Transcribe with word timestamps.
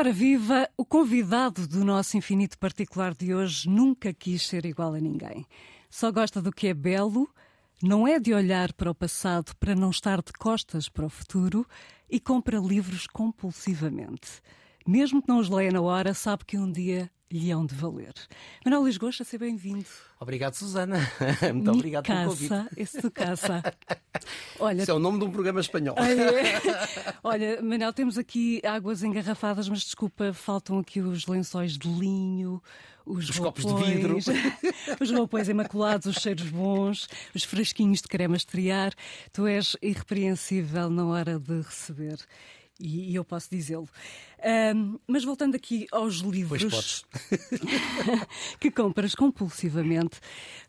Ora 0.00 0.14
viva, 0.14 0.66
o 0.78 0.84
convidado 0.86 1.68
do 1.68 1.84
nosso 1.84 2.16
infinito 2.16 2.58
particular 2.58 3.14
de 3.14 3.34
hoje 3.34 3.68
nunca 3.68 4.14
quis 4.14 4.46
ser 4.46 4.64
igual 4.64 4.94
a 4.94 4.98
ninguém. 4.98 5.44
Só 5.90 6.10
gosta 6.10 6.40
do 6.40 6.50
que 6.50 6.68
é 6.68 6.72
belo, 6.72 7.28
não 7.82 8.08
é 8.08 8.18
de 8.18 8.32
olhar 8.32 8.72
para 8.72 8.90
o 8.90 8.94
passado 8.94 9.54
para 9.60 9.74
não 9.74 9.90
estar 9.90 10.22
de 10.22 10.32
costas 10.32 10.88
para 10.88 11.04
o 11.04 11.10
futuro 11.10 11.66
e 12.08 12.18
compra 12.18 12.58
livros 12.58 13.06
compulsivamente. 13.06 14.40
Mesmo 14.86 15.20
que 15.20 15.28
não 15.28 15.36
os 15.36 15.50
leia 15.50 15.70
na 15.70 15.82
hora, 15.82 16.14
sabe 16.14 16.46
que 16.46 16.56
um 16.56 16.72
dia 16.72 17.10
lhe 17.30 17.50
hão 17.50 17.64
de 17.64 17.74
valer. 17.74 18.12
Manuel 18.64 18.86
Lisgocha, 18.86 19.22
seja 19.24 19.38
bem-vindo. 19.38 19.86
Obrigado, 20.18 20.54
Susana. 20.54 20.98
Muito 21.54 21.70
obrigado 21.70 22.04
caça, 22.04 22.20
pelo 22.36 22.48
convite. 22.64 22.80
Esse 22.80 23.00
do 23.00 23.10
caça. 23.10 23.62
Olha, 24.58 24.82
Isso 24.82 24.90
é 24.90 24.94
o 24.94 24.98
nome 24.98 25.18
de 25.18 25.24
um 25.24 25.30
programa 25.30 25.60
espanhol. 25.60 25.94
Ah, 25.98 26.10
é? 26.10 27.14
Olha, 27.22 27.62
Manel, 27.62 27.92
temos 27.92 28.18
aqui 28.18 28.60
águas 28.64 29.02
engarrafadas, 29.02 29.68
mas 29.68 29.80
desculpa, 29.80 30.32
faltam 30.32 30.78
aqui 30.78 31.00
os 31.00 31.26
lençóis 31.26 31.78
de 31.78 31.88
linho, 31.88 32.60
os, 33.06 33.30
Os 33.30 33.38
copos 33.38 33.64
de 33.64 33.70
roupões, 33.70 33.94
vidro. 33.94 34.16
os 35.00 35.10
roupões 35.10 35.48
imaculados, 35.48 36.06
os 36.06 36.22
cheiros 36.22 36.48
bons, 36.50 37.08
os 37.34 37.44
frasquinhos 37.44 38.02
de 38.02 38.08
creme 38.08 38.34
a 38.34 38.36
estrear. 38.36 38.92
Tu 39.32 39.46
és 39.46 39.76
irrepreensível 39.80 40.90
na 40.90 41.06
hora 41.06 41.38
de 41.38 41.62
receber. 41.62 42.18
E 42.80 43.10
e 43.10 43.14
eu 43.14 43.24
posso 43.24 43.48
dizê-lo. 43.50 43.88
Ahm, 44.42 44.98
mas 45.06 45.22
voltando 45.22 45.54
aqui 45.54 45.86
aos 45.92 46.22
Pois 46.22 46.34
livros 46.34 46.64
podes. 46.64 47.04
que 48.58 48.70
compras 48.70 49.14
compulsivamente, 49.14 50.18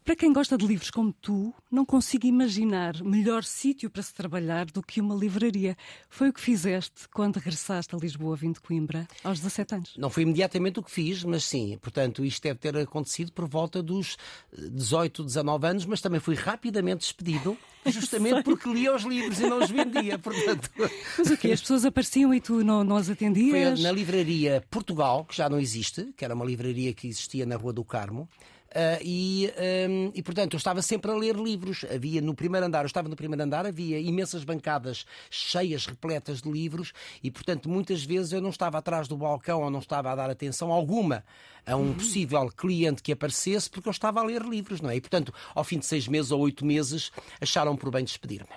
para 0.04 0.16
quem 0.16 0.34
gosta 0.34 0.58
de 0.58 0.66
livros 0.66 0.90
como 0.90 1.14
tu, 1.14 1.54
não 1.72 1.86
consigo 1.86 2.26
imaginar 2.26 3.02
melhor 3.04 3.44
sítio 3.44 3.90
para 3.90 4.02
se 4.02 4.14
trabalhar 4.14 4.66
do 4.66 4.82
que 4.82 5.00
uma 5.00 5.14
livraria. 5.16 5.78
Foi 6.10 6.30
o 6.30 6.34
que 6.34 6.42
fizeste 6.42 7.08
quando 7.14 7.38
regressaste 7.38 7.96
a 7.96 7.98
Lisboa, 8.00 8.36
vindo 8.36 8.56
de 8.56 8.62
Coimbra, 8.62 9.08
aos 9.24 9.40
17 9.40 9.76
anos. 9.76 9.94
Não 9.98 10.10
foi 10.10 10.24
imediatamente 10.24 10.80
o 10.80 10.84
que 10.84 10.90
fiz, 10.90 11.24
mas 11.24 11.44
sim. 11.44 11.78
Portanto, 11.80 12.26
isto 12.26 12.42
deve 12.42 12.58
ter 12.60 12.76
acontecido 12.78 13.32
por 13.32 13.48
volta 13.48 13.82
dos 13.84 14.18
18, 14.58 15.24
19 15.24 15.68
anos, 15.68 15.86
mas 15.86 16.02
também 16.02 16.20
fui 16.20 16.36
rapidamente 16.36 17.02
despedido, 17.02 17.56
justamente 17.86 18.44
porque 18.44 18.70
lia 18.70 18.96
os 18.96 19.04
livros 19.04 19.40
e 19.40 19.44
não 19.44 19.60
os 19.60 19.70
vendia. 19.70 20.18
Portanto, 20.18 20.70
Mas 21.18 21.30
o 21.30 21.38
quê? 21.38 21.52
As 21.52 21.62
pessoas 21.62 21.86
apareciam 21.86 22.34
e 22.34 22.42
tu 22.42 22.64
não, 22.64 22.84
não 22.84 22.96
as 22.96 23.06
foi 23.06 23.14
atendias? 23.14 23.80
na 23.80 23.92
livraria 23.92 24.64
Portugal, 24.70 25.26
que 25.26 25.36
já 25.36 25.48
não 25.48 25.60
existe, 25.60 26.12
que 26.18 26.26
era 26.26 26.34
uma 26.34 26.44
livraria 26.46 26.92
que 26.94 27.08
existia 27.08 27.46
na 27.46 27.56
Rua 27.56 27.72
do 27.72 27.84
Carmo. 27.84 28.28
Ah, 28.74 29.00
e, 29.02 29.52
hum, 29.90 30.12
e, 30.16 30.24
portanto, 30.24 30.54
eu 30.54 30.58
estava 30.58 30.82
sempre 30.82 31.12
a 31.12 31.16
ler 31.16 31.36
livros. 31.36 31.86
Havia 31.94 32.22
no 32.22 32.34
primeiro 32.34 32.66
andar, 32.66 32.84
eu 32.84 32.88
estava 32.88 33.10
no 33.10 33.16
primeiro 33.16 33.44
andar, 33.44 33.66
havia 33.66 34.00
imensas 34.00 34.44
bancadas 34.44 35.06
cheias, 35.30 35.86
repletas 35.86 36.42
de 36.42 36.50
livros, 36.50 36.94
e, 37.22 37.30
portanto, 37.30 37.70
muitas 37.70 38.04
vezes 38.04 38.32
eu 38.32 38.42
não 38.42 38.50
estava 38.50 38.78
atrás 38.78 39.08
do 39.08 39.18
balcão 39.18 39.62
ou 39.62 39.70
não 39.70 39.80
estava 39.80 40.12
a 40.12 40.16
dar 40.16 40.30
atenção 40.30 40.72
alguma 40.72 41.24
a 41.66 41.76
um 41.76 41.94
possível 41.94 42.48
cliente 42.50 43.04
que 43.04 43.12
aparecesse, 43.12 43.70
porque 43.70 43.88
eu 43.88 43.92
estava 43.92 44.20
a 44.20 44.24
ler 44.24 44.42
livros, 44.42 44.82
não 44.82 44.90
é? 44.90 44.96
E, 44.96 45.02
portanto, 45.02 45.34
ao 45.54 45.64
fim 45.64 45.78
de 45.78 45.86
seis 45.86 46.08
meses 46.08 46.32
ou 46.32 46.40
oito 46.42 46.66
meses, 46.66 47.12
acharam 47.40 47.76
por 47.76 47.92
bem 47.92 48.04
despedir-me. 48.04 48.50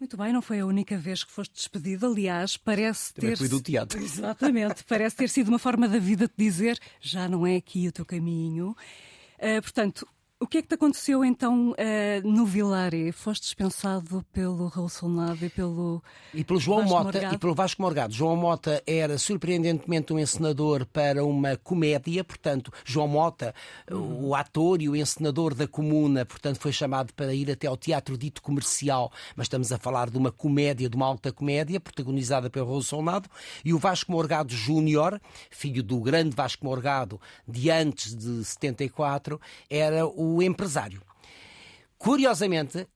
Muito 0.00 0.16
bem, 0.16 0.32
não 0.32 0.42
foi 0.42 0.58
a 0.58 0.66
única 0.66 0.98
vez 0.98 1.22
que 1.22 1.30
foste 1.30 1.54
despedido. 1.54 2.06
Aliás, 2.06 2.56
parece 2.56 3.14
Também 3.14 3.30
ter. 3.30 3.36
fui 3.36 3.48
do 3.48 3.60
teatro. 3.60 3.96
Exatamente, 4.02 4.82
parece 4.82 5.14
ter 5.14 5.28
sido 5.28 5.48
uma 5.48 5.60
forma 5.60 5.88
da 5.88 6.00
vida 6.00 6.26
de 6.26 6.34
dizer 6.36 6.76
já 7.00 7.28
não 7.28 7.46
é 7.46 7.54
aqui 7.54 7.86
o 7.86 7.92
teu 7.92 8.04
caminho. 8.04 8.74
Ah, 9.42 9.60
portanto, 9.60 10.06
o 10.42 10.46
que 10.46 10.58
é 10.58 10.62
que 10.62 10.68
te 10.68 10.74
aconteceu 10.74 11.24
então 11.24 11.72
ah, 11.78 12.20
no 12.24 12.44
Vilare? 12.44 13.12
Foste 13.12 13.44
dispensado 13.44 14.24
pelo 14.32 14.66
Raul 14.66 14.88
Solnado 14.88 15.44
e 15.44 15.48
pelo. 15.48 16.02
E 16.34 16.42
pelo 16.42 16.58
João 16.58 16.80
Vasco 16.80 16.94
Mota 16.94 17.04
Morgado. 17.12 17.34
e 17.34 17.38
pelo 17.38 17.54
Vasco 17.54 17.82
Morgado. 17.82 18.12
João 18.12 18.36
Mota 18.36 18.82
era 18.84 19.16
surpreendentemente 19.18 20.12
um 20.12 20.18
encenador 20.18 20.84
para 20.86 21.24
uma 21.24 21.56
comédia, 21.56 22.24
portanto, 22.24 22.72
João 22.84 23.06
Mota, 23.06 23.54
o 23.90 24.34
ator 24.34 24.82
e 24.82 24.88
o 24.88 24.96
encenador 24.96 25.54
da 25.54 25.68
comuna, 25.68 26.26
portanto, 26.26 26.58
foi 26.58 26.72
chamado 26.72 27.12
para 27.14 27.32
ir 27.32 27.48
até 27.48 27.68
ao 27.68 27.76
teatro 27.76 28.18
dito 28.18 28.42
comercial, 28.42 29.12
mas 29.36 29.44
estamos 29.44 29.70
a 29.70 29.78
falar 29.78 30.10
de 30.10 30.18
uma 30.18 30.32
comédia, 30.32 30.88
de 30.88 30.96
uma 30.96 31.06
alta 31.06 31.32
comédia, 31.32 31.78
protagonizada 31.78 32.50
pelo 32.50 32.66
Raul 32.66 32.82
Solnado, 32.82 33.28
e 33.64 33.72
o 33.72 33.78
Vasco 33.78 34.10
Morgado 34.10 34.52
Júnior, 34.52 35.20
filho 35.50 35.82
do 35.82 36.00
grande 36.00 36.34
Vasco 36.34 36.64
Morgado 36.64 37.20
de 37.46 37.70
antes 37.70 38.16
de 38.16 38.44
74, 38.44 39.40
era 39.70 40.04
o 40.06 40.31
empresário. 40.40 41.02
Curiosamente, 41.98 42.86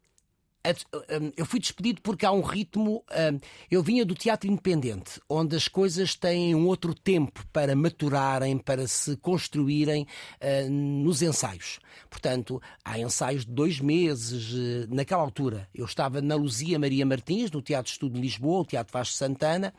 a- 0.64 1.16
um, 1.20 1.30
eu 1.36 1.46
fui 1.46 1.60
despedido 1.60 2.00
porque 2.02 2.26
há 2.26 2.32
um 2.32 2.40
ritmo. 2.40 3.04
um, 3.12 3.38
Eu 3.70 3.82
vinha 3.84 4.04
do 4.04 4.14
teatro 4.16 4.48
independente, 4.50 5.20
onde 5.28 5.54
as 5.54 5.68
coisas 5.68 6.16
têm 6.16 6.56
um 6.56 6.66
outro 6.66 6.92
tempo 6.92 7.44
para 7.52 7.76
maturarem, 7.76 8.58
para 8.58 8.86
se 8.88 9.16
construírem 9.18 10.06
uh, 10.40 10.68
nos 10.70 11.22
ensaios. 11.22 11.78
Portanto, 12.10 12.60
há 12.84 12.98
ensaios 12.98 13.44
de 13.44 13.52
dois 13.52 13.78
meses. 13.78 14.52
uh, 14.52 14.92
Naquela 14.92 15.22
altura, 15.22 15.68
eu 15.72 15.84
estava 15.84 16.20
na 16.20 16.34
Luzia 16.34 16.78
Maria 16.80 17.06
Martins, 17.06 17.50
no 17.52 17.62
Teatro 17.62 17.92
Estudo 17.92 18.14
de 18.14 18.20
Lisboa, 18.20 18.62
o 18.62 18.64
Teatro 18.66 18.92
Vasco 18.92 19.14
Santana, 19.14 19.72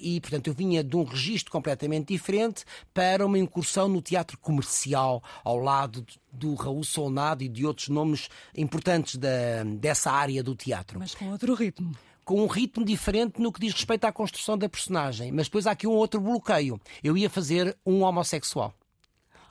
e, 0.00 0.20
portanto, 0.20 0.46
eu 0.48 0.54
vinha 0.54 0.82
de 0.84 0.96
um 0.96 1.04
registro 1.04 1.50
completamente 1.50 2.08
diferente 2.12 2.64
para 2.94 3.24
uma 3.26 3.38
incursão 3.38 3.88
no 3.88 4.00
teatro 4.00 4.38
comercial, 4.38 5.22
ao 5.42 5.56
lado 5.58 6.02
de- 6.02 6.18
do 6.32 6.54
Raul 6.54 6.84
Solnado 6.84 7.42
e 7.42 7.48
de 7.48 7.66
outros 7.66 7.88
nomes 7.88 8.28
importantes 8.56 9.16
da, 9.16 9.64
dessa 9.78 10.10
área 10.10 10.42
do 10.42 10.54
teatro. 10.54 10.98
Mas 10.98 11.14
com 11.14 11.30
outro 11.30 11.54
ritmo. 11.54 11.92
Com 12.24 12.42
um 12.42 12.46
ritmo 12.46 12.84
diferente 12.84 13.40
no 13.40 13.50
que 13.50 13.58
diz 13.60 13.72
respeito 13.72 14.04
à 14.04 14.12
construção 14.12 14.56
da 14.58 14.68
personagem. 14.68 15.32
Mas 15.32 15.46
depois 15.46 15.66
há 15.66 15.70
aqui 15.70 15.86
um 15.86 15.92
outro 15.92 16.20
bloqueio. 16.20 16.78
Eu 17.02 17.16
ia 17.16 17.30
fazer 17.30 17.76
um 17.86 18.02
homossexual. 18.02 18.74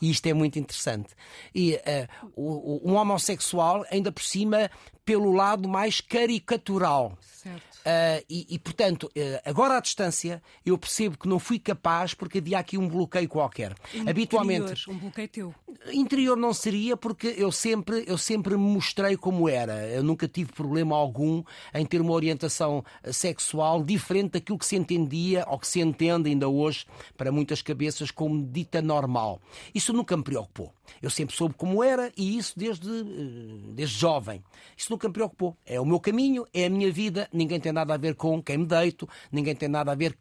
E 0.01 0.09
isto 0.11 0.25
é 0.27 0.33
muito 0.33 0.57
interessante. 0.59 1.09
E 1.53 1.75
eh, 1.85 2.07
o- 2.35 2.81
um 2.91 2.95
homossexual, 2.95 3.85
ainda 3.89 4.11
por 4.11 4.23
cima, 4.23 4.69
pelo 5.03 5.31
lado 5.31 5.67
mais 5.67 6.01
caricatural. 6.01 7.17
Certo. 7.21 7.77
Ah, 7.85 8.21
e, 8.29 8.45
e, 8.49 8.59
portanto, 8.59 9.09
eh, 9.15 9.41
agora 9.45 9.77
à 9.77 9.79
distância, 9.79 10.43
eu 10.65 10.77
percebo 10.77 11.17
que 11.17 11.27
não 11.27 11.39
fui 11.39 11.57
capaz 11.57 12.13
porque 12.13 12.39
havia 12.39 12.59
aqui 12.59 12.77
um 12.77 12.87
bloqueio 12.87 13.29
qualquer. 13.29 13.73
Habitualmente, 14.05 14.71
Interior, 14.73 14.95
Um 14.95 14.97
bloqueio 14.99 15.27
teu. 15.29 15.55
Interior 15.93 16.37
não 16.37 16.53
seria 16.53 16.95
porque 16.97 17.33
eu 17.37 17.51
sempre, 17.51 18.03
eu 18.07 18.17
sempre 18.17 18.55
me 18.55 18.63
mostrei 18.63 19.15
como 19.15 19.47
era. 19.47 19.87
Eu 19.87 20.03
nunca 20.03 20.27
tive 20.27 20.51
problema 20.51 20.95
algum 20.95 21.43
em 21.73 21.85
ter 21.85 22.01
uma 22.01 22.13
orientação 22.13 22.83
eh, 23.03 23.11
sexual 23.11 23.83
diferente 23.83 24.31
daquilo 24.33 24.57
que 24.57 24.65
se 24.65 24.75
entendia 24.75 25.45
ou 25.47 25.59
que 25.59 25.67
se 25.67 25.79
entende 25.79 26.29
ainda 26.29 26.47
hoje 26.47 26.85
para 27.15 27.31
muitas 27.31 27.61
cabeças 27.61 28.11
como 28.11 28.45
dita 28.45 28.81
normal. 28.81 29.41
Isso 29.73 29.93
nunca 29.93 30.15
me 30.15 30.23
preocupou. 30.23 30.73
Eu 31.01 31.09
sempre 31.09 31.35
soube 31.35 31.55
como 31.55 31.83
era 31.83 32.11
e 32.17 32.37
isso 32.37 32.57
desde, 32.57 32.89
eh, 32.89 33.73
desde 33.73 33.97
jovem. 33.97 34.43
Isso 34.75 34.91
nunca 34.91 35.07
me 35.07 35.13
preocupou. 35.13 35.57
É 35.65 35.79
o 35.79 35.85
meu 35.85 35.99
caminho, 35.99 36.45
é 36.53 36.65
a 36.65 36.69
minha 36.69 36.91
vida, 36.91 37.27
ninguém 37.31 37.59
tem 37.59 37.71
nada 37.71 37.93
a 37.93 37.97
ver 37.97 38.15
com 38.15 38.41
quem 38.41 38.57
me 38.57 38.65
deito, 38.65 39.07
ninguém 39.31 39.55
tem 39.55 39.69
nada 39.69 39.91
a 39.91 39.95
ver 39.95 40.17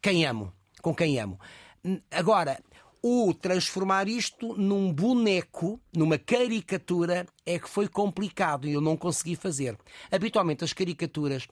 quem 0.00 0.24
amo, 0.24 0.52
com 0.82 0.94
quem 0.94 1.18
amo. 1.18 1.38
Agora, 2.10 2.60
o 3.02 3.32
transformar 3.34 4.08
isto 4.08 4.54
num 4.56 4.92
boneco, 4.92 5.80
numa 5.94 6.18
caricatura, 6.18 7.26
é 7.46 7.58
que 7.58 7.68
foi 7.68 7.88
complicado 7.88 8.66
e 8.66 8.72
eu 8.72 8.80
não 8.80 8.96
consegui 8.96 9.36
fazer. 9.36 9.76
Habitualmente 10.10 10.64
as 10.64 10.72
caricaturas, 10.72 11.46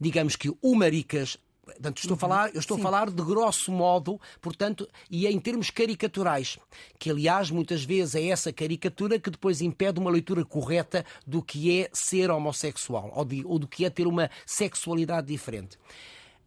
digamos 0.00 0.36
que 0.36 0.48
o 0.62 0.74
maricas, 0.74 1.36
portanto, 1.64 1.98
estou 1.98 2.14
a 2.14 2.18
falar, 2.18 2.54
eu 2.54 2.60
estou 2.60 2.76
a 2.76 2.80
falar 2.80 3.10
de 3.10 3.22
grosso 3.22 3.72
modo, 3.72 4.20
portanto, 4.40 4.88
e 5.10 5.26
em 5.26 5.38
termos 5.38 5.70
caricaturais, 5.70 6.58
que 6.98 7.10
aliás 7.10 7.50
muitas 7.50 7.84
vezes 7.84 8.14
é 8.14 8.26
essa 8.28 8.52
caricatura 8.52 9.18
que 9.18 9.30
depois 9.30 9.60
impede 9.60 9.98
uma 9.98 10.10
leitura 10.10 10.44
correta 10.44 11.04
do 11.26 11.42
que 11.42 11.80
é 11.80 11.90
ser 11.92 12.30
homossexual 12.30 13.12
ou, 13.14 13.24
de- 13.24 13.44
ou 13.44 13.58
do 13.58 13.66
que 13.66 13.84
é 13.84 13.90
ter 13.90 14.06
uma 14.06 14.30
sexualidade 14.46 15.26
diferente. 15.26 15.76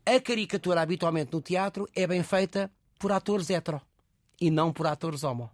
A 0.06 0.20
caricatura 0.20 0.82
habitualmente 0.82 1.32
no 1.32 1.42
teatro 1.42 1.88
é 1.96 2.08
bem 2.08 2.24
feita 2.24 2.72
por 3.02 3.12
atores 3.12 3.50
hetero 3.50 3.82
e 4.40 4.52
não 4.52 4.72
por 4.72 4.86
atores 4.86 5.24
homo. 5.24 5.50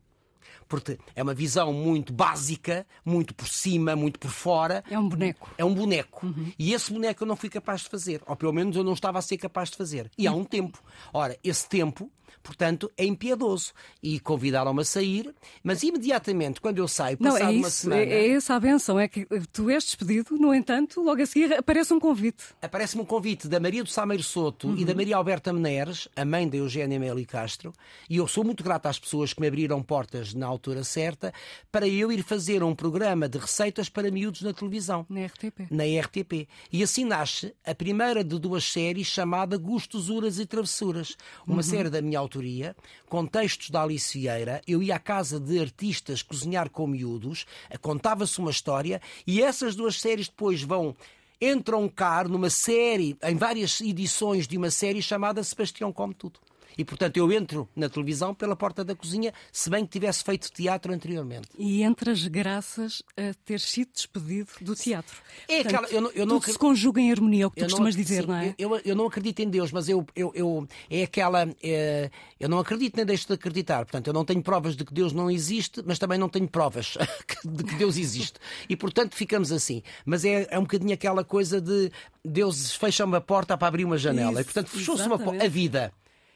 Porque 0.68 0.98
é 1.16 1.24
uma 1.24 1.34
visão 1.34 1.72
muito 1.74 2.12
básica, 2.14 2.86
muito 3.06 3.34
por 3.34 3.48
cima, 3.48 3.96
muito 3.96 4.20
por 4.20 4.32
fora. 4.32 4.84
É 4.90 4.98
um 5.00 5.08
boneco. 5.08 5.50
É 5.58 5.66
um 5.66 5.74
boneco. 5.74 6.26
E 6.58 6.74
esse 6.74 6.92
boneco 6.92 7.24
eu 7.24 7.28
não 7.28 7.36
fui 7.36 7.50
capaz 7.50 7.82
de 7.82 7.90
fazer. 7.90 8.22
Ou 8.28 8.36
pelo 8.36 8.54
menos 8.54 8.76
eu 8.76 8.84
não 8.84 8.94
estava 8.94 9.20
a 9.20 9.22
ser 9.22 9.38
capaz 9.38 9.70
de 9.70 9.78
fazer. 9.78 10.12
E 10.18 10.28
há 10.28 10.32
um 10.34 10.44
tempo. 10.44 10.82
Ora, 11.14 11.38
esse 11.44 11.68
tempo 11.68 12.12
Portanto, 12.44 12.90
é 12.98 13.04
impiedoso. 13.06 13.74
E 14.02 14.20
convidaram-me 14.20 14.82
a 14.82 14.86
sair, 14.86 15.34
mas 15.64 15.84
imediatamente, 15.84 16.62
quando 16.62 16.78
eu 16.78 16.88
saio, 16.88 17.18
Não, 17.20 17.32
passado 17.34 17.50
é 17.52 17.58
uma 17.58 17.68
isso, 17.68 17.78
semana. 17.82 18.02
é, 18.04 18.10
é 18.10 18.30
essa 18.32 18.56
a 18.56 18.60
benção, 18.60 19.00
é 19.00 19.08
que 19.08 19.26
tu 19.52 19.70
és 19.70 19.84
despedido, 19.84 20.38
no 20.38 20.54
entanto, 20.54 21.02
logo 21.02 21.22
a 21.22 21.26
seguir 21.26 21.54
aparece 21.54 21.94
um 21.94 22.00
convite. 22.00 22.46
Aparece-me 22.62 23.02
um 23.02 23.06
convite 23.06 23.48
da 23.48 23.60
Maria 23.60 23.84
do 23.84 23.90
Sameiro 23.90 24.24
Soto 24.24 24.74
e 24.78 24.86
da 24.86 24.92
Uhum. 24.92 24.98
Maria 24.98 25.18
Alberta 25.18 25.52
Meneres, 25.52 26.08
a 26.16 26.24
mãe 26.24 26.48
da 26.48 26.58
Eugénia 26.58 27.00
Meli 27.00 27.26
Castro, 27.26 27.74
e 28.10 28.18
eu 28.18 28.28
sou 28.28 28.44
muito 28.44 28.64
grato 28.64 28.86
às 28.86 29.00
pessoas 29.00 29.34
que 29.34 29.42
me 29.42 29.48
abriram 29.48 29.82
portas 29.84 30.34
na 30.34 30.48
altura 30.58 30.84
certa 30.84 31.34
para 31.72 31.88
eu 31.88 32.12
ir 32.12 32.24
fazer 32.24 32.62
um 32.64 32.76
programa 32.76 33.30
de 33.30 33.38
receitas 33.38 33.88
para 33.88 34.12
miúdos 34.12 34.42
na 34.42 34.54
televisão. 34.54 35.06
Na 35.10 35.26
RTP. 35.26 35.68
Na 35.72 35.84
RTP. 35.84 36.48
E 36.72 36.84
assim 36.84 37.06
nasce 37.06 37.56
a 37.66 37.74
primeira 37.74 38.24
de 38.24 38.38
duas 38.38 38.66
séries 38.66 39.08
chamada 39.08 39.58
Gostosuras 39.58 40.40
e 40.40 40.46
Travessuras. 40.46 41.16
Uma 41.46 41.64
série 41.64 41.90
da 41.90 42.02
minha 42.02 42.20
autoria, 42.20 42.76
com 43.08 43.26
textos 43.26 43.70
da 43.70 43.84
Alice 43.84 44.18
Vieira. 44.18 44.62
Eu 44.68 44.84
ia 44.84 44.96
à 44.96 45.00
casa 45.00 45.40
de 45.40 45.60
artistas 45.60 46.22
cozinhar 46.22 46.70
com 46.70 46.88
miúdos, 46.88 47.46
contava-se 47.82 48.40
uma 48.40 48.52
história, 48.52 49.02
e 49.26 49.42
essas 49.42 49.76
duas 49.76 50.00
séries 50.00 50.28
depois 50.28 50.62
vão 50.62 50.96
entram 51.40 51.88
cá 51.88 52.24
numa 52.24 52.50
série, 52.50 53.16
em 53.24 53.36
várias 53.36 53.80
edições 53.80 54.48
de 54.48 54.58
uma 54.58 54.72
série 54.72 55.02
chamada 55.02 55.44
Sebastião 55.44 55.94
Come 55.94 56.16
Tudo. 56.16 56.40
E, 56.78 56.86
portanto, 56.86 57.18
eu 57.18 57.32
entro 57.32 57.68
na 57.76 57.90
televisão 57.90 58.34
pela 58.36 58.56
porta 58.56 58.84
da 58.86 58.96
cozinha, 58.96 59.34
se 59.52 59.70
bem 59.70 59.86
que 59.86 59.92
tivesse 59.92 60.24
feito 60.24 60.52
teatro 60.52 60.94
anteriormente. 60.94 61.48
E 61.58 61.82
entras 61.84 62.28
graças 62.28 63.02
a 63.18 63.34
ter 63.46 63.60
sido 63.60 63.90
despedido 63.94 64.50
do 64.62 64.76
teatro. 64.76 65.16
É 65.48 65.64
Portanto, 65.64 65.76
aquela- 65.86 65.88
eu 65.94 66.02
não- 66.02 66.12
eu 66.12 66.26
não 66.26 66.40
tudo 66.40 66.52
se 66.52 66.60
conjuga 66.60 67.02
em 67.02 67.12
harmonia, 67.12 67.44
é 67.44 67.48
o 67.48 67.52
que 67.52 67.58
tu 67.62 67.64
costumas 67.66 67.96
ac- 67.96 68.04
dizer, 68.04 68.22
sim, 68.22 68.28
não 68.28 68.36
é? 68.36 68.56
Eu, 68.58 68.76
eu 68.86 68.96
não 68.96 69.06
acredito 69.08 69.40
em 69.40 69.50
Deus, 69.50 69.72
mas 69.72 69.90
eu, 69.90 70.06
eu, 70.16 70.32
eu 70.36 70.68
é 70.90 71.04
aquela. 71.04 71.50
é, 71.64 72.12
eu 72.40 72.48
não 72.50 72.60
acredito 72.60 72.96
nem 72.98 73.06
deixo 73.06 73.28
de 73.28 73.34
acreditar. 73.34 73.86
Portanto, 73.86 74.08
eu 74.08 74.14
não 74.14 74.24
tenho 74.24 74.42
provas 74.44 74.76
de 74.76 74.86
que 74.86 74.94
Deus 74.94 75.14
não 75.14 75.30
existe, 75.32 75.82
mas 75.86 75.98
também 75.98 76.18
não 76.20 76.30
tenho 76.30 76.48
provas 76.48 76.96
de 77.44 77.64
que 77.64 77.76
Deus 77.76 77.98
existe. 77.98 78.36
E 78.70 78.76
portanto 78.76 79.16
ficamos 79.16 79.52
assim. 79.52 79.82
Mas 80.06 80.24
é, 80.26 80.48
é 80.52 80.58
um 80.60 80.64
bocadinho 80.64 80.94
aquela 80.94 81.24
coisa 81.24 81.60
de 81.60 81.92
Deus 82.24 82.74
fecha 82.76 83.04
uma 83.06 83.20
porta 83.22 83.58
para 83.58 83.68
abrir 83.68 83.86
uma 83.86 83.98
janela. 83.98 84.34
Isso, 84.34 84.42
e 84.42 84.44
portanto 84.46 84.70
fechou-se 84.70 85.04
uma 85.08 85.18
porta. 85.18 85.44
A 85.46 85.48
vida. 85.50 85.92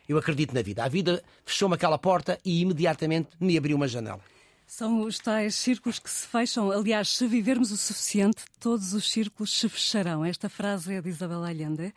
Eu 0.08 0.18
acredito 0.18 0.54
na 0.54 0.62
vida. 0.62 0.84
A 0.84 0.88
vida 0.88 1.24
fechou-me 1.46 1.76
aquela 1.76 1.98
porta 1.98 2.40
e 2.44 2.62
imediatamente 2.62 3.30
me 3.40 3.58
abriu 3.58 3.78
uma 3.78 3.88
janela. 3.88 4.22
São 4.74 5.02
os 5.02 5.20
tais 5.20 5.56
círculos 5.56 6.00
que 6.00 6.10
se 6.10 6.26
fecham. 6.26 6.72
Aliás, 6.72 7.10
se 7.10 7.28
vivermos 7.28 7.74
o 7.74 7.78
suficiente, 7.78 8.46
todos 8.58 8.94
os 8.94 9.12
círculos 9.12 9.52
se 9.52 9.68
fecharão. 9.68 10.24
Esta 10.24 10.48
frase 10.48 10.94
é 10.94 11.02
de 11.02 11.10
Isabel 11.10 11.44
Allende, 11.44 11.94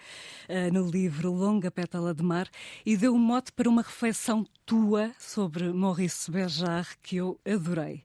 eh, 0.49 0.73
no 0.73 0.91
livro 0.91 1.31
Longa 1.31 1.71
Pétala 1.71 2.13
de 2.13 2.25
Mar, 2.25 2.51
e 2.85 2.97
deu 2.97 3.15
um 3.15 3.19
mote 3.19 3.53
para 3.53 3.69
uma 3.69 3.83
reflexão 3.83 4.45
tua 4.67 5.13
sobre 5.21 5.73
Maurice 5.73 6.29
Béjart 6.29 6.97
que 7.01 7.15
eu 7.15 7.39
adorei. 7.47 8.03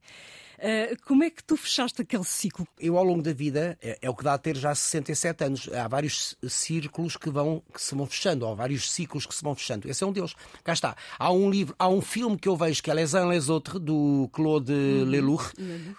Eh, 0.61 0.95
como 1.05 1.23
é 1.23 1.29
que 1.29 1.43
tu 1.43 1.55
fechaste 1.55 2.01
aquele 2.01 2.23
ciclo? 2.23 2.67
eu 2.79 2.97
ao 2.97 3.03
longo 3.03 3.21
da 3.21 3.33
vida, 3.33 3.77
é, 3.81 3.97
é 4.01 4.09
o 4.09 4.15
que 4.15 4.23
dá 4.23 4.33
a 4.33 4.37
ter 4.37 4.55
já 4.55 4.73
67 4.73 5.43
anos, 5.43 5.69
há 5.73 5.87
vários 5.87 6.35
círculos 6.47 7.15
que, 7.15 7.29
vão, 7.29 7.61
que 7.73 7.81
se 7.81 7.95
vão 7.95 8.05
fechando, 8.05 8.45
ou 8.45 8.55
vários 8.55 8.91
ciclos 8.91 9.25
que 9.25 9.33
se 9.33 9.43
vão 9.43 9.55
fechando. 9.55 9.89
Esse 9.89 10.03
é 10.03 10.07
um 10.07 10.11
deles. 10.11 10.33
Cá 10.63 10.73
está. 10.73 10.95
Há 11.17 11.31
um 11.31 11.49
livro, 11.49 11.75
há 11.79 11.87
um 11.87 12.01
filme 12.01 12.37
que 12.37 12.47
eu 12.47 12.55
vejo 12.55 12.81
que 12.83 12.91
é 12.91 12.93
Les 12.93 13.13
Uns 13.13 13.29
les 13.29 13.49
Autres, 13.49 13.79
do 13.79 14.29
Claude 14.31 14.73
Lelouch, 14.73 15.53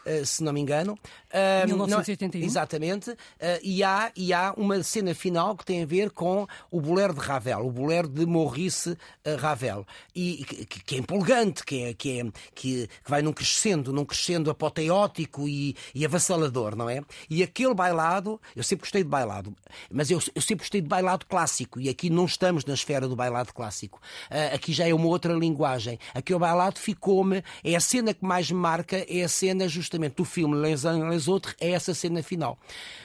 eh, 0.05 0.25
se 0.25 0.43
não 0.43 0.53
me 0.53 0.61
engano. 0.61 0.99
Ah, 1.33 1.67
não- 1.67 1.77
1981. 1.87 2.45
exatamente. 2.45 3.11
Ah, 3.41 3.59
e, 3.63 3.83
há, 3.83 4.11
e 4.17 4.33
há 4.33 4.53
uma 4.57 4.83
cena 4.83 5.15
final 5.15 5.57
que 5.57 5.65
tem 5.65 5.83
a 5.83 5.87
ver 5.87 6.11
com 6.11 6.47
o 6.71 6.81
bolero 6.81 7.15
de 7.15 7.21
Ravel, 7.21 7.67
o 7.67 7.71
bolero 7.71 8.09
de 8.09 8.27
Maurice 8.27 8.97
ah, 9.25 9.37
Ravel. 9.39 9.87
E 10.15 10.45
que, 10.45 10.81
que- 10.83 10.95
é 10.97 10.99
empolgante, 10.99 11.65
que, 11.65 11.85
é, 11.85 11.95
que, 11.95 12.21
é, 12.21 12.25
que, 12.55 12.87
que 12.87 12.89
vai 13.11 13.23
num 13.23 13.33
crescendo, 13.33 13.93
num 13.93 14.05
crescendo 14.05 14.51
apoteótico 14.51 15.49
e, 15.49 15.77
e 15.95 16.05
avassalador, 16.05 16.75
não 16.77 16.89
é? 16.91 17.01
E 17.29 17.43
aquele 17.43 17.75
bailado, 17.75 18.41
eu 18.57 18.63
sempre 18.63 18.83
gostei 18.83 19.03
de 19.03 19.09
bailado, 19.09 19.55
mas 19.91 20.11
eu, 20.11 20.21
eu 20.35 20.43
sempre 20.43 20.65
gostei 20.65 20.81
de 20.81 20.89
bailado 20.89 21.27
clássico, 21.27 21.81
e 21.81 21.89
aqui 21.89 22.11
não 22.11 22.25
estamos 22.25 22.65
na 22.65 22.75
esfera 22.75 23.07
do 23.09 23.15
bailado 23.17 23.53
clássico. 23.55 24.01
Ah, 24.31 24.55
aqui 24.55 24.73
já 24.73 24.87
é 24.89 24.93
uma 24.95 25.07
outra 25.07 25.33
linguagem. 25.33 25.99
Aqui 26.15 26.35
o 26.35 26.39
bailado 26.39 26.79
ficou-me, 26.79 27.43
é 27.63 27.75
a 27.77 27.81
cena 27.81 28.13
que 28.13 28.25
mais 28.25 28.51
me 28.51 28.59
marca, 28.59 29.05
é 29.09 29.23
a 29.23 29.29
cena 29.29 29.69
justamente 29.69 30.15
do 30.17 30.25
filme 30.25 30.57
Les 30.57 30.85
les 31.21 31.29
Autres, 31.29 31.55
é 31.61 31.71
essa 31.71 31.93
cena 31.95 32.23
final. 32.23 32.59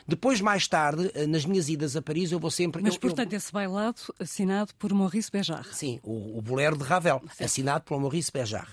Depois, 0.08 0.40
mais 0.42 0.68
tarde, 0.68 1.12
ah, 1.16 1.28
nas 1.28 1.46
minhas 1.46 1.68
idas 1.70 1.96
a 1.96 2.02
Paris, 2.02 2.32
eu 2.32 2.40
vou 2.40 2.50
sempre. 2.52 2.82
Mas, 2.82 2.94
eu- 2.94 2.96
eu- 2.96 3.02
portanto, 3.02 3.34
esse 3.34 3.52
bailado 3.52 4.00
assinado 4.20 4.74
por 4.80 4.94
Maurice 4.94 5.30
Béjart. 5.32 5.68
Sim, 5.74 6.00
o, 6.04 6.38
o 6.38 6.42
Bolero 6.42 6.78
de 6.78 6.84
Ravel, 6.84 7.22
assinado 7.40 7.84
pelo 7.84 8.00
Maurice 8.00 8.32
Béjart. 8.32 8.70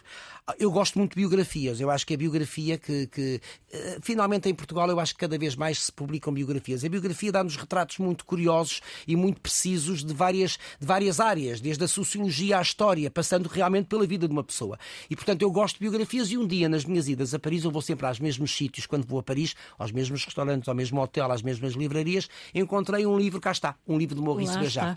Ah, 0.46 0.54
Eu 0.58 0.70
gosto 0.72 0.98
muito 0.98 1.12
de 1.14 1.20
biografias. 1.20 1.80
Eu 1.80 1.88
acho 1.90 2.04
que 2.04 2.14
a 2.14 2.16
biografia 2.16 2.76
que, 2.76 3.06
que, 3.06 3.40
eh, 3.72 3.98
finalmente 4.02 4.48
em 4.48 4.54
Portugal 4.54 4.88
eu 4.88 4.98
acho 4.98 5.14
que 5.14 5.20
cada 5.20 5.38
vez 5.38 5.54
mais 5.54 5.78
se 5.84 5.92
publicam 5.92 6.32
biografias. 6.34 6.84
A 6.84 6.88
biografia 6.88 7.30
dá-nos 7.30 7.56
retratos 7.56 7.98
muito 7.98 8.24
curiosos 8.24 8.80
e 9.06 9.14
muito 9.14 9.40
precisos 9.40 10.04
de 10.04 10.12
várias, 10.12 10.58
de 10.80 10.86
várias 10.86 11.20
áreas, 11.20 11.60
desde 11.60 11.84
a 11.84 11.88
sociologia 11.88 12.58
à 12.58 12.62
história, 12.62 13.08
passando 13.10 13.46
realmente 13.46 13.86
pela 13.86 14.04
vida 14.06 14.26
de 14.26 14.32
uma 14.32 14.42
pessoa. 14.42 14.76
E 15.08 15.14
portanto 15.14 15.42
eu 15.42 15.50
gosto 15.50 15.76
de 15.76 15.80
biografias 15.88 16.30
e 16.32 16.36
um 16.36 16.46
dia 16.46 16.68
nas 16.68 16.84
minhas 16.84 17.08
idas 17.08 17.32
a 17.34 17.38
Paris 17.38 17.62
eu 17.62 17.70
vou 17.70 17.80
sempre 17.82 18.04
aos 18.06 18.18
mesmos 18.18 18.50
sítios 18.50 18.84
quando 18.84 19.06
vou 19.06 19.20
a 19.20 19.22
Paris, 19.22 19.54
aos 19.78 19.92
mesmos 19.92 20.24
restaurantes, 20.24 20.68
ao 20.68 20.74
mesmo 20.74 21.00
hotel, 21.00 21.30
às 21.30 21.40
mesmas 21.42 21.74
livrarias, 21.74 22.28
encontrei 22.52 23.06
um 23.06 23.16
livro, 23.16 23.40
cá 23.40 23.52
está, 23.52 23.76
um 23.86 23.96
livro 23.96 24.16
de 24.16 24.20
Maurice 24.20 24.58
está. 24.64 24.96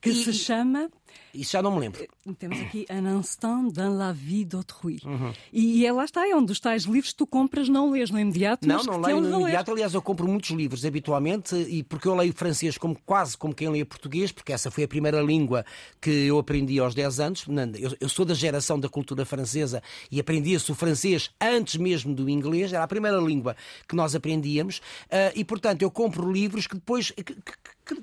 Que 0.00 0.10
E- 0.10 0.24
se 0.24 0.32
chama 0.34 0.90
Isso 1.34 1.52
já 1.52 1.62
não 1.62 1.72
me 1.74 1.80
lembro. 1.80 2.06
Temos 2.38 2.58
aqui 2.60 2.86
Un 2.90 3.18
instant 3.18 3.72
dans 3.72 3.96
la 3.96 4.12
vie 4.12 4.44
d'autrui. 4.44 5.00
Uhum. 5.04 5.32
E, 5.52 5.80
e 5.80 5.86
é 5.86 5.92
lá 5.92 6.04
está, 6.04 6.28
é 6.28 6.34
um 6.34 6.44
dos 6.44 6.60
tais 6.60 6.84
livros 6.84 7.10
que 7.12 7.16
tu 7.18 7.26
compras, 7.26 7.68
não 7.68 7.90
lês 7.90 8.10
no 8.10 8.18
imediato, 8.18 8.66
Não, 8.66 8.82
não 8.82 9.00
leio 9.00 9.20
no 9.20 9.40
imediato. 9.40 9.70
Aliás, 9.72 9.92
eu 9.94 10.00
compro 10.02 10.26
muitos 10.28 10.50
livros 10.50 10.84
habitualmente 10.84 11.54
e 11.56 11.82
porque 11.82 12.06
eu 12.08 12.14
leio 12.14 12.32
francês 12.32 12.78
como 12.78 12.96
quase 13.04 13.36
como 13.36 13.54
quem 13.54 13.68
lê 13.68 13.84
português, 13.84 14.30
porque 14.32 14.52
essa 14.52 14.70
foi 14.70 14.84
a 14.84 14.88
primeira 14.88 15.20
língua 15.20 15.64
que 16.00 16.10
eu 16.10 16.38
aprendi 16.38 16.78
aos 16.78 16.94
10 16.94 17.20
anos. 17.20 17.44
Eu, 17.78 17.96
eu 18.00 18.08
sou 18.08 18.24
da 18.24 18.34
geração 18.34 18.78
da 18.78 18.88
cultura 18.88 19.24
francesa 19.24 19.82
e 20.10 20.20
aprendia-se 20.20 20.70
o 20.70 20.74
francês 20.74 21.30
antes 21.40 21.76
mesmo 21.76 22.14
do 22.14 22.28
inglês, 22.28 22.72
era 22.72 22.84
a 22.84 22.88
primeira 22.88 23.18
língua 23.18 23.56
que 23.88 23.96
nós 23.96 24.14
aprendíamos. 24.14 24.80
ah, 25.10 25.32
e 25.34 25.44
portanto, 25.44 25.82
eu 25.82 25.90
compro 25.90 26.30
livros 26.32 26.66
que 26.66 26.74
depois. 26.74 27.10
que- 27.10 27.24
que- 27.24 27.34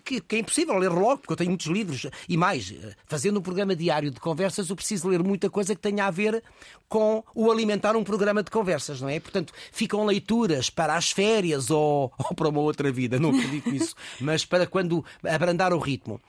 que, 0.06 0.22
que- 0.22 0.36
é 0.36 0.40
impossível 0.40 0.78
ler 0.78 0.90
logo, 0.92 1.18
porque 1.18 1.34
eu 1.34 1.38
tenho 1.38 1.50
muitos 1.50 1.66
livros. 1.66 2.06
E 2.30 2.38
mais, 2.38 2.72
eh, 2.72 2.94
fazendo 3.22 3.38
um 3.38 3.42
programa 3.44 3.76
diário 3.76 4.10
de 4.10 4.20
conversas, 4.20 4.72
eu 4.72 4.76
preciso 4.76 5.08
ler 5.08 5.22
muita 5.22 5.48
coisa 5.48 5.76
que 5.76 5.82
tenha 5.82 6.06
a 6.06 6.10
ver 6.10 6.44
com 6.90 7.24
o 7.36 7.52
alimentar 7.52 7.96
um 7.96 8.04
programa 8.04 8.42
de 8.42 8.50
conversas, 8.50 9.00
não 9.00 9.08
é? 9.08 9.20
Portanto, 9.20 9.54
ficam 9.72 10.04
leituras 10.04 10.72
para 10.72 10.96
as 10.96 11.12
férias 11.12 11.70
ou, 11.70 12.12
ou 12.18 12.36
para 12.36 12.50
uma 12.50 12.62
outra 12.62 12.92
vida, 12.92 13.20
não 13.20 13.30
acredito 13.30 13.70
nisso, 13.70 13.96
mas 14.20 14.44
para 14.44 14.66
quando 14.66 15.06
abrandar 15.24 15.72
o 15.72 15.78
ritmo. 15.78 16.20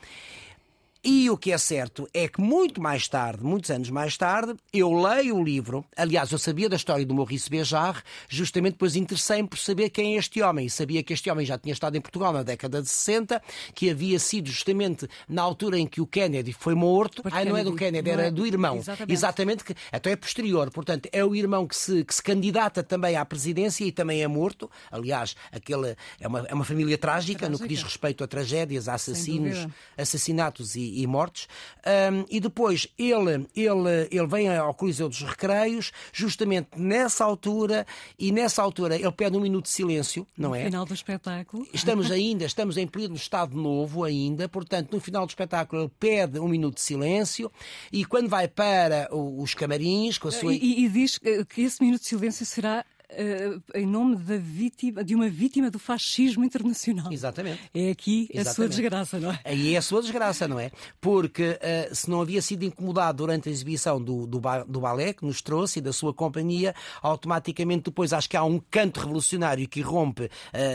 E 1.05 1.29
o 1.29 1.37
que 1.37 1.51
é 1.51 1.59
certo 1.59 2.09
é 2.15 2.29
que 2.29 2.41
muito 2.41 2.81
mais 2.81 3.09
tarde, 3.09 3.43
muitos 3.43 3.73
anos 3.73 3.91
mais 3.91 4.17
tarde, 4.17 4.55
eu 4.73 4.93
leio 4.93 5.37
o 5.37 5.43
livro. 5.43 5.85
Aliás, 5.97 6.31
eu 6.31 6.39
sabia 6.39 6.69
da 6.69 6.77
história 6.77 7.05
do 7.05 7.13
Maurice 7.13 7.51
Béjart, 7.51 8.05
justamente 8.29 8.75
depois 8.75 8.95
interessei-me 8.95 9.49
por 9.49 9.59
saber 9.59 9.91
quem 9.91 10.15
é 10.15 10.19
este 10.19 10.41
homem. 10.41 10.67
E 10.67 10.71
sabia 10.71 11.03
que 11.03 11.13
este 11.13 11.29
homem 11.29 11.45
já 11.45 11.59
tinha 11.59 11.73
estado 11.73 11.97
em 11.97 12.01
Portugal 12.01 12.33
na 12.33 12.45
década 12.45 12.81
de 12.81 12.89
60, 12.89 13.43
que 13.75 13.91
havia 13.91 14.17
sido 14.21 14.49
justamente 14.49 15.09
na 15.29 15.43
altura 15.43 15.77
em 15.77 15.89
que 15.89 16.01
o 16.01 16.07
Kennedy 16.07 16.53
foi 16.53 16.77
morto. 16.77 17.21
Porque 17.21 17.37
Ai, 17.37 17.47
não 17.47 17.57
é 17.57 17.65
do 17.65 17.75
Kennedy, 17.75 18.09
era 18.09 18.27
é? 18.27 18.31
do 18.31 18.47
irmão. 18.47 18.77
Exatamente. 18.77 19.13
Exatamente, 19.13 19.65
que 19.65 19.75
até 19.91 20.13
é 20.13 20.17
posterior. 20.17 20.71
Portanto, 20.71 21.09
é 21.11 21.25
o 21.25 21.35
irmão 21.35 21.67
que 21.67 21.75
se, 21.75 22.05
que 22.05 22.15
se 22.15 22.23
candidata 22.23 22.81
também 22.81 23.17
à 23.17 23.25
presidência 23.25 23.85
e 23.85 23.91
também 23.91 24.23
é 24.23 24.29
morto. 24.29 24.71
Aliás, 24.89 25.35
aquele, 25.51 25.97
é, 26.21 26.29
uma, 26.29 26.47
é 26.47 26.55
uma 26.55 26.65
família 26.65 26.97
trágica, 26.97 27.49
no 27.49 27.59
que 27.59 27.65
Trágica. 27.65 27.75
diz 27.75 27.83
respeito 27.83 28.23
a 28.23 28.29
tragédias, 28.29 28.89
a 28.89 28.95
assassinos, 28.95 29.67
assassinatos 29.99 30.77
e, 30.77 30.92
e 31.01 31.07
mortes. 31.07 31.49
Ahm, 31.85 32.25
e 32.31 32.41
depois 32.41 32.89
ele, 32.99 33.47
ele, 33.55 34.09
ele 34.11 34.27
vem 34.27 34.49
ao 34.49 34.75
Coliseu 34.75 35.09
dos 35.09 35.23
Recreios, 35.23 35.93
justamente 36.13 36.69
nessa 36.77 37.25
altura, 37.25 37.87
e 38.19 38.33
nessa 38.33 38.63
altura 38.63 38.97
ele 38.97 39.13
pede 39.13 39.37
um 39.37 39.41
minuto 39.41 39.65
de 39.65 39.71
silêncio, 39.71 40.27
não 40.37 40.55
é? 40.55 40.65
Final 40.65 40.85
do 40.85 40.95
espetáculo. 40.95 41.67
Estamos 41.73 42.11
ainda, 42.13 42.45
estamos 42.45 42.77
em 42.77 42.87
pleno 42.87 43.15
Estado 43.15 43.57
Novo 43.57 44.05
ainda, 44.05 44.49
portanto, 44.49 44.93
no 44.93 45.01
final 45.01 45.27
do 45.27 45.31
espetáculo 45.31 45.83
ele 45.83 45.93
pede 45.99 46.39
um 46.39 46.49
minuto 46.49 46.77
de 46.77 46.83
silêncio 46.83 47.51
e 47.93 48.05
quando 48.05 48.29
vai 48.29 48.49
para 48.49 49.09
os 49.15 49.55
camarins 49.55 50.19
com 50.19 50.29
a 50.29 50.33
sua. 50.33 50.55
E, 50.55 50.85
e 50.85 50.89
diz 50.89 51.19
que 51.19 51.61
esse 51.61 51.83
minuto 51.83 52.03
de 52.03 52.09
silêncio 52.09 52.45
será 52.45 52.85
uh, 53.13 53.63
em 53.75 53.87
nome 53.87 54.17
da 54.17 54.37
vítima, 54.37 55.05
de 55.05 55.15
uma 55.15 55.29
vítima 55.29 55.71
do 55.71 55.79
fascismo 55.79 56.45
internacional. 56.45 57.13
Exatamente. 57.13 57.61
É 57.75 57.91
aqui 57.91 58.29
Exatamente. 58.31 58.49
a 58.49 58.55
sua 58.55 58.69
desgraça, 58.69 59.21
não 59.21 59.33
é? 59.33 59.41
Aí 59.45 59.75
é 59.75 59.79
a 59.79 59.83
sua 59.83 60.01
desgraça, 60.01 60.49
não 60.49 60.59
é? 60.59 60.71
Porque 61.01 61.59
uh, 61.91 61.95
se 61.95 62.09
não 62.11 62.21
havia 62.21 62.41
sido 62.43 62.65
incomodado 62.65 63.19
durante 63.19 63.49
a 63.49 63.53
exibição 63.53 64.03
do, 64.03 64.27
do, 64.27 64.41
do 64.67 64.81
balé 64.81 65.13
que 65.13 65.25
nos 65.25 65.43
trouxe 65.43 65.79
e 65.79 65.83
da 65.83 65.93
sua 65.93 66.13
companhia, 66.13 66.75
automaticamente 67.03 67.85
depois 67.85 68.13
acho 68.13 68.29
que 68.29 68.37
há 68.37 68.45
um 68.45 68.61
canto 68.71 69.01
revolucionário 69.01 69.69
que 69.69 69.81
rompe 69.81 70.25
uh, 70.25 70.29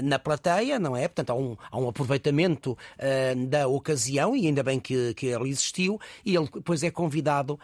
na 0.03 0.19
plateia, 0.19 0.79
não 0.79 0.95
é? 0.95 1.07
Portanto, 1.07 1.29
há 1.31 1.35
um, 1.35 1.57
há 1.71 1.77
um 1.77 1.87
aproveitamento 1.87 2.77
da 3.49 3.67
ocasião 3.67 4.35
e 4.35 4.47
ainda 4.47 4.63
bem 4.63 4.79
que, 4.79 5.13
que 5.13 5.27
ele 5.27 5.49
existiu 5.49 5.99
e 6.25 6.35
ele 6.35 6.47
depois 6.53 6.83
é 6.83 6.91
convidado. 6.91 7.59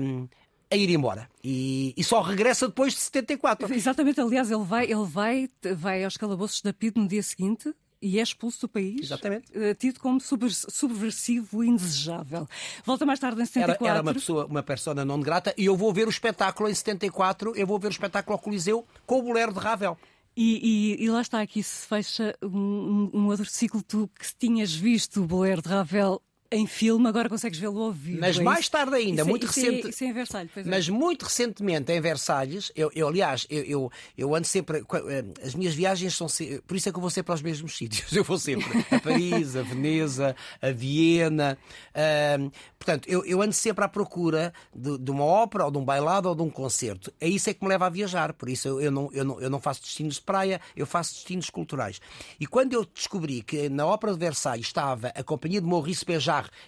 Um, 0.00 0.28
a 0.72 0.76
ir 0.76 0.90
embora. 0.90 1.28
E, 1.44 1.92
e, 1.96 2.02
só 2.02 2.20
regressa 2.22 2.66
depois 2.66 2.94
de 2.94 3.00
74. 3.00 3.72
Exatamente, 3.74 4.20
aliás, 4.20 4.50
ele 4.50 4.64
vai, 4.64 4.84
ele 4.84 5.04
vai, 5.04 5.50
vai 5.76 6.04
aos 6.04 6.16
calabouços 6.16 6.62
da 6.62 6.72
PID 6.72 6.96
no 6.96 7.06
dia 7.06 7.22
seguinte 7.22 7.74
e 8.00 8.18
é 8.18 8.22
expulso 8.22 8.62
do 8.62 8.68
país, 8.68 9.02
Exatamente. 9.02 9.46
Eh, 9.54 9.74
tido 9.74 10.00
como 10.00 10.20
subversivo 10.20 11.62
e 11.62 11.68
indesejável. 11.68 12.48
Volta 12.84 13.06
mais 13.06 13.20
tarde 13.20 13.40
em 13.40 13.46
74. 13.46 13.84
Era, 13.84 13.94
era 13.94 14.02
uma 14.02 14.12
pessoa, 14.12 14.46
uma 14.46 14.62
persona 14.62 15.04
não 15.04 15.20
grata, 15.20 15.54
e 15.56 15.66
eu 15.66 15.76
vou 15.76 15.92
ver 15.92 16.08
o 16.08 16.10
espetáculo 16.10 16.68
em 16.68 16.74
74, 16.74 17.54
eu 17.54 17.64
vou 17.64 17.78
ver 17.78 17.86
o 17.86 17.90
espetáculo 17.90 18.34
ao 18.34 18.40
Coliseu 18.40 18.84
com 19.06 19.20
o 19.20 19.22
Bolero 19.22 19.52
de 19.52 19.60
Ravel. 19.60 19.96
E, 20.36 20.96
e, 20.98 21.04
e, 21.04 21.10
lá 21.10 21.20
está, 21.20 21.40
aqui 21.40 21.62
se 21.62 21.86
fecha 21.86 22.34
um, 22.42 23.10
um 23.12 23.26
outro 23.26 23.44
ciclo 23.44 23.82
tu, 23.82 24.10
que 24.18 24.34
tinhas 24.36 24.74
visto 24.74 25.22
o 25.22 25.26
Bolero 25.26 25.62
de 25.62 25.68
Ravel 25.68 26.20
em 26.52 26.66
filme, 26.66 27.08
agora 27.08 27.28
consegues 27.28 27.58
vê-lo 27.58 27.82
ao 27.82 27.92
vivo. 27.92 28.20
Mas 28.20 28.38
é 28.38 28.42
mais 28.42 28.68
tarde 28.68 28.94
ainda, 28.94 29.22
isso, 29.22 29.28
muito 29.28 29.46
isso 29.46 29.60
recente. 29.60 29.86
É, 29.86 29.90
isso 29.90 30.04
é 30.04 30.06
em 30.06 30.12
Versalhes, 30.12 30.50
pois 30.52 30.66
é. 30.66 30.70
Mas 30.70 30.88
muito 30.88 31.24
recentemente 31.24 31.92
em 31.92 32.00
Versalhes, 32.00 32.70
eu, 32.76 32.90
eu 32.94 33.08
aliás, 33.08 33.46
eu, 33.48 33.62
eu, 33.64 33.92
eu, 34.16 34.34
ando 34.34 34.46
sempre. 34.46 34.78
Eh, 34.78 35.24
as 35.44 35.54
minhas 35.54 35.74
viagens 35.74 36.14
são. 36.14 36.26
Por 36.66 36.76
isso 36.76 36.88
é 36.88 36.92
que 36.92 36.98
eu 36.98 37.00
vou 37.00 37.10
sempre 37.10 37.32
aos 37.32 37.42
mesmos 37.42 37.74
sítios. 37.76 38.12
Eu 38.12 38.24
vou 38.24 38.38
sempre 38.38 38.66
a 38.90 39.00
Paris, 39.00 39.56
a 39.56 39.62
Veneza, 39.62 40.36
a 40.60 40.70
Viena. 40.70 41.58
Portanto, 42.82 43.06
eu, 43.08 43.24
eu 43.24 43.40
ando 43.40 43.52
sempre 43.52 43.84
à 43.84 43.88
procura 43.88 44.52
de, 44.74 44.98
de, 44.98 45.10
uma 45.10 45.24
ópera, 45.24 45.64
ou 45.64 45.70
de 45.70 45.78
um 45.78 45.84
bailado, 45.84 46.28
ou 46.28 46.34
de 46.34 46.42
um 46.42 46.50
concerto. 46.50 47.12
É 47.20 47.28
isso 47.28 47.48
é 47.48 47.54
que 47.54 47.62
me 47.62 47.68
leva 47.68 47.86
a 47.86 47.88
viajar. 47.88 48.32
Por 48.32 48.48
isso 48.48 48.66
eu, 48.66 48.80
eu, 48.80 48.90
não, 48.90 49.08
eu, 49.12 49.24
não, 49.24 49.40
eu 49.40 49.48
não 49.48 49.60
faço 49.60 49.82
destinos 49.82 50.16
de 50.16 50.22
praia, 50.22 50.60
eu 50.76 50.84
faço 50.84 51.14
destinos 51.14 51.48
culturais. 51.48 52.00
E 52.40 52.46
quando 52.46 52.72
eu 52.72 52.84
descobri 52.84 53.40
que 53.40 53.68
na 53.68 53.86
Ópera 53.86 54.12
de 54.12 54.18
Versalhes 54.18 54.66
estava 54.66 55.08
a 55.08 55.22
companhia 55.22 55.60
de 55.60 55.66
Maurice 55.66 56.04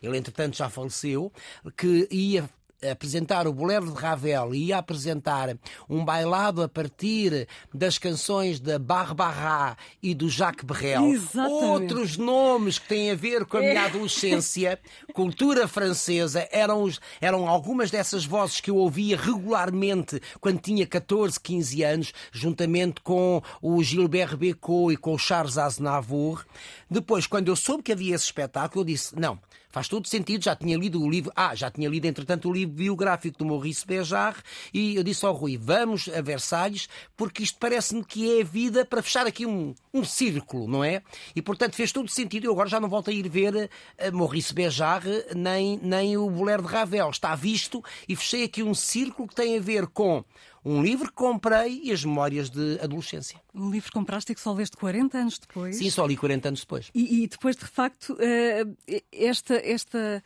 Ele 0.03 0.17
entretanto 0.17 0.57
já 0.57 0.69
faleceu, 0.69 1.33
que 1.77 2.09
ia 2.11 2.49
apresentar 2.91 3.47
o 3.47 3.53
Bolero 3.53 3.91
de 3.91 4.01
Ravel 4.01 4.55
e 4.55 4.67
ia 4.67 4.79
apresentar 4.79 5.57
um 5.89 6.05
bailado 6.05 6.63
a 6.63 6.69
partir 6.69 7.49
das 7.73 7.99
canções 7.99 8.61
da 8.61 8.79
Barbara 8.79 9.77
e 10.03 10.15
do 10.15 10.29
Jacques 10.29 10.65
Brel. 10.65 11.05
Exatamente. 11.07 11.65
Outros 11.65 12.17
nomes 12.17 12.79
que 12.79 12.89
têm 12.89 13.11
a 13.11 13.15
ver 13.15 13.45
com 13.45 13.57
a 13.57 13.61
minha 13.61 13.73
é. 13.73 13.87
adolescência, 13.87 14.79
cultura 15.13 15.67
francesa, 15.67 16.49
eram, 16.51 16.83
os, 16.83 17.01
eram 17.21 17.49
algumas 17.49 17.91
dessas 17.91 18.25
vozes 18.25 18.61
que 18.61 18.71
eu 18.71 18.77
ouvia 18.77 19.17
regularmente 19.17 20.21
quando 20.41 20.61
tinha 20.61 20.87
14, 20.87 21.39
15 21.41 21.83
anos, 21.83 22.13
juntamente 22.33 23.01
com 23.01 23.43
o 23.63 23.83
Gilbert 23.83 24.37
Bécaud 24.37 24.93
e 24.93 24.97
com 24.97 25.15
o 25.15 25.19
Charles 25.19 25.59
Aznavour. 25.59 26.45
Depois, 26.91 27.27
quando 27.27 27.49
eu 27.49 27.57
soube 27.57 27.83
que 27.83 27.93
havia 27.93 28.15
esse 28.15 28.25
espetáculo, 28.25 28.83
eu 28.83 28.87
disse: 28.87 29.19
não, 29.19 29.39
faz 29.75 29.89
todo 29.89 30.07
sentido, 30.07 30.45
já 30.45 30.55
tinha 30.55 30.79
lido 30.79 31.03
o 31.03 31.11
livro, 31.11 31.33
ah, 31.35 31.53
já 31.53 31.69
tinha 31.69 31.89
lido 31.89 32.05
entretanto 32.05 32.49
o 32.49 32.53
livro 32.53 32.77
biográfico 32.77 33.39
do 33.39 33.45
Maurice 33.45 33.85
Bejar 33.85 34.37
e 34.73 34.95
eu 34.95 35.03
disse 35.03 35.27
ao 35.27 35.35
Rui: 35.35 35.59
vamos 35.59 36.09
a 36.09 36.23
Versalhes, 36.23 36.89
porque 37.17 37.43
isto 37.43 37.59
parece-me 37.59 38.05
que 38.05 38.39
é 38.39 38.43
a 38.43 38.45
vida 38.45 38.85
para 38.85 39.03
fechar 39.03 39.27
aqui 39.27 39.45
um, 39.45 39.75
um 39.93 40.05
círculo, 40.05 40.69
não 40.69 40.85
é? 40.85 41.03
E 41.35 41.43
portanto 41.43 41.75
fez 41.75 41.91
todo 41.91 42.09
sentido. 42.09 42.45
Eu 42.45 42.53
agora 42.53 42.69
já 42.69 42.79
não 42.79 42.89
volto 42.89 43.11
a 43.11 43.13
ir 43.13 43.29
ver 43.29 43.69
a 43.99 44.11
Maurice 44.13 44.55
Bejar 44.55 45.03
nem, 45.35 45.77
nem 45.83 46.17
o 46.17 46.31
Bolero 46.31 46.63
de 46.63 46.69
Ravel. 46.69 47.11
Está 47.11 47.35
visto 47.35 47.83
e 48.09 48.15
fechei 48.15 48.45
aqui 48.45 48.63
um 48.63 48.75
círculo 48.75 49.27
que 49.27 49.35
tem 49.35 49.59
a 49.59 49.61
ver 49.61 49.89
com 49.89 50.25
um 50.65 50.83
livro 50.83 51.09
que 51.09 51.15
comprei 51.15 51.81
e 51.85 51.93
as 51.93 52.05
memórias 52.05 52.49
de 52.49 52.79
adolescência. 52.81 53.39
Um 53.55 53.71
livro 53.71 53.91
que 53.91 53.95
compraste 53.95 54.33
e 54.33 54.35
que 54.35 54.41
só 54.41 54.53
leste 54.53 54.77
40 54.77 55.19
anos 55.19 55.39
depois? 55.39 55.77
Sim, 55.77 55.91
só 55.91 56.07
li 56.07 56.17
40 56.17 56.49
anos 56.49 56.61
depois. 56.61 56.91
E, 56.95 57.25
e 57.25 57.27
depois, 57.27 57.55
de 57.57 57.67
facto, 57.67 58.17
eh, 58.19 58.65
esta, 59.13 59.55
esta, 59.57 60.23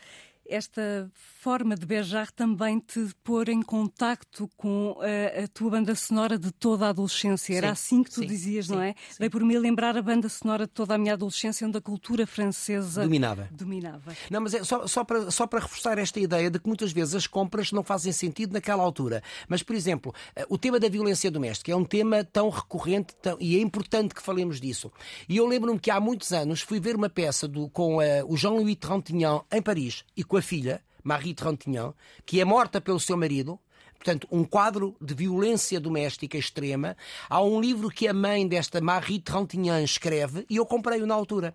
esta 0.49 1.11
forma 1.41 1.77
de 1.77 1.87
beijar 1.87 2.31
também 2.33 2.81
te 2.81 3.09
pôr 3.23 3.49
em 3.49 3.63
contacto 3.63 4.51
com 4.57 4.97
a, 5.01 5.45
a 5.45 5.49
tua 5.49 5.71
banda 5.71 5.95
sonora 5.95 6.39
de 6.39 6.51
toda 6.51 6.87
a 6.87 6.89
adolescência. 6.89 7.55
Era 7.55 7.75
sim, 7.75 8.01
assim 8.01 8.03
que 8.03 8.11
tu 8.11 8.21
sim, 8.21 8.27
dizias, 8.27 8.67
sim, 8.67 8.73
não 8.73 8.83
é? 8.83 8.95
Dei 9.19 9.31
por 9.31 9.43
mim 9.45 9.57
lembrar 9.57 9.97
a 9.97 10.03
banda 10.03 10.29
sonora 10.29 10.67
de 10.67 10.73
toda 10.73 10.95
a 10.95 10.99
minha 10.99 11.13
adolescência, 11.13 11.67
onde 11.67 11.79
a 11.79 11.81
cultura 11.81 12.27
francesa 12.27 13.03
dominava. 13.03 13.49
dominava. 13.51 14.15
Não, 14.31 14.41
mas 14.41 14.55
é 14.55 14.65
só, 14.65 14.87
só, 14.87 15.05
para, 15.05 15.31
só 15.31 15.47
para 15.47 15.61
reforçar 15.61 15.99
esta 15.99 16.19
ideia 16.19 16.51
de 16.51 16.59
que 16.59 16.67
muitas 16.67 16.93
vezes 16.93 17.15
as 17.15 17.27
compras 17.27 17.71
não 17.71 17.85
fazem 17.85 18.13
sentido 18.13 18.53
naquela 18.53 18.83
altura. 18.83 19.23
Mas, 19.49 19.63
por 19.63 19.77
exemplo, 19.77 20.15
eh, 20.35 20.47
o 20.49 20.57
tema 20.57 20.81
da 20.81 20.89
violência 20.89 21.31
doméstica 21.31 21.73
é 21.73 21.77
um 21.77 21.85
tema 21.85 22.25
tão 22.25 22.49
recorrente 22.49 23.15
tão, 23.21 23.37
e 23.41 23.57
é 23.57 23.61
importante 23.61 24.15
que 24.15 24.23
falemos 24.23 24.61
disso. 24.61 24.91
E 25.29 25.37
eu 25.37 25.47
lembro-me 25.47 25.79
que 25.79 25.91
há 25.91 26.01
muitos 26.01 26.33
anos 26.33 26.63
fui 26.63 26.81
ver 26.81 26.97
uma 26.97 27.09
peça 27.09 27.47
do, 27.47 27.69
com 27.69 27.97
uh, 27.97 28.01
o 28.27 28.37
Jean-Louis 28.37 28.77
Trintignant 28.77 29.43
em 29.53 29.63
Paris 29.63 30.05
e 30.17 30.25
com 30.25 30.38
a 30.39 30.43
filha. 30.43 30.81
Marie 31.03 31.35
Trintignant, 31.35 31.95
que 32.27 32.41
é 32.41 32.45
morta 32.45 32.81
pelo 32.81 33.01
seu 33.01 33.17
marido, 33.17 33.59
portanto, 33.95 34.29
um 34.31 34.45
quadro 34.45 34.97
de 35.01 35.15
violência 35.15 35.81
doméstica 35.81 36.37
extrema. 36.37 36.97
Há 37.31 37.43
um 37.43 37.61
livro 37.61 37.89
que 37.89 38.07
a 38.07 38.13
mãe 38.13 38.47
desta 38.47 38.81
Marie 38.81 39.21
Trintignant 39.21 39.85
escreve 39.85 40.45
e 40.51 40.57
eu 40.57 40.67
comprei-o 40.67 41.07
na 41.07 41.15
altura. 41.15 41.55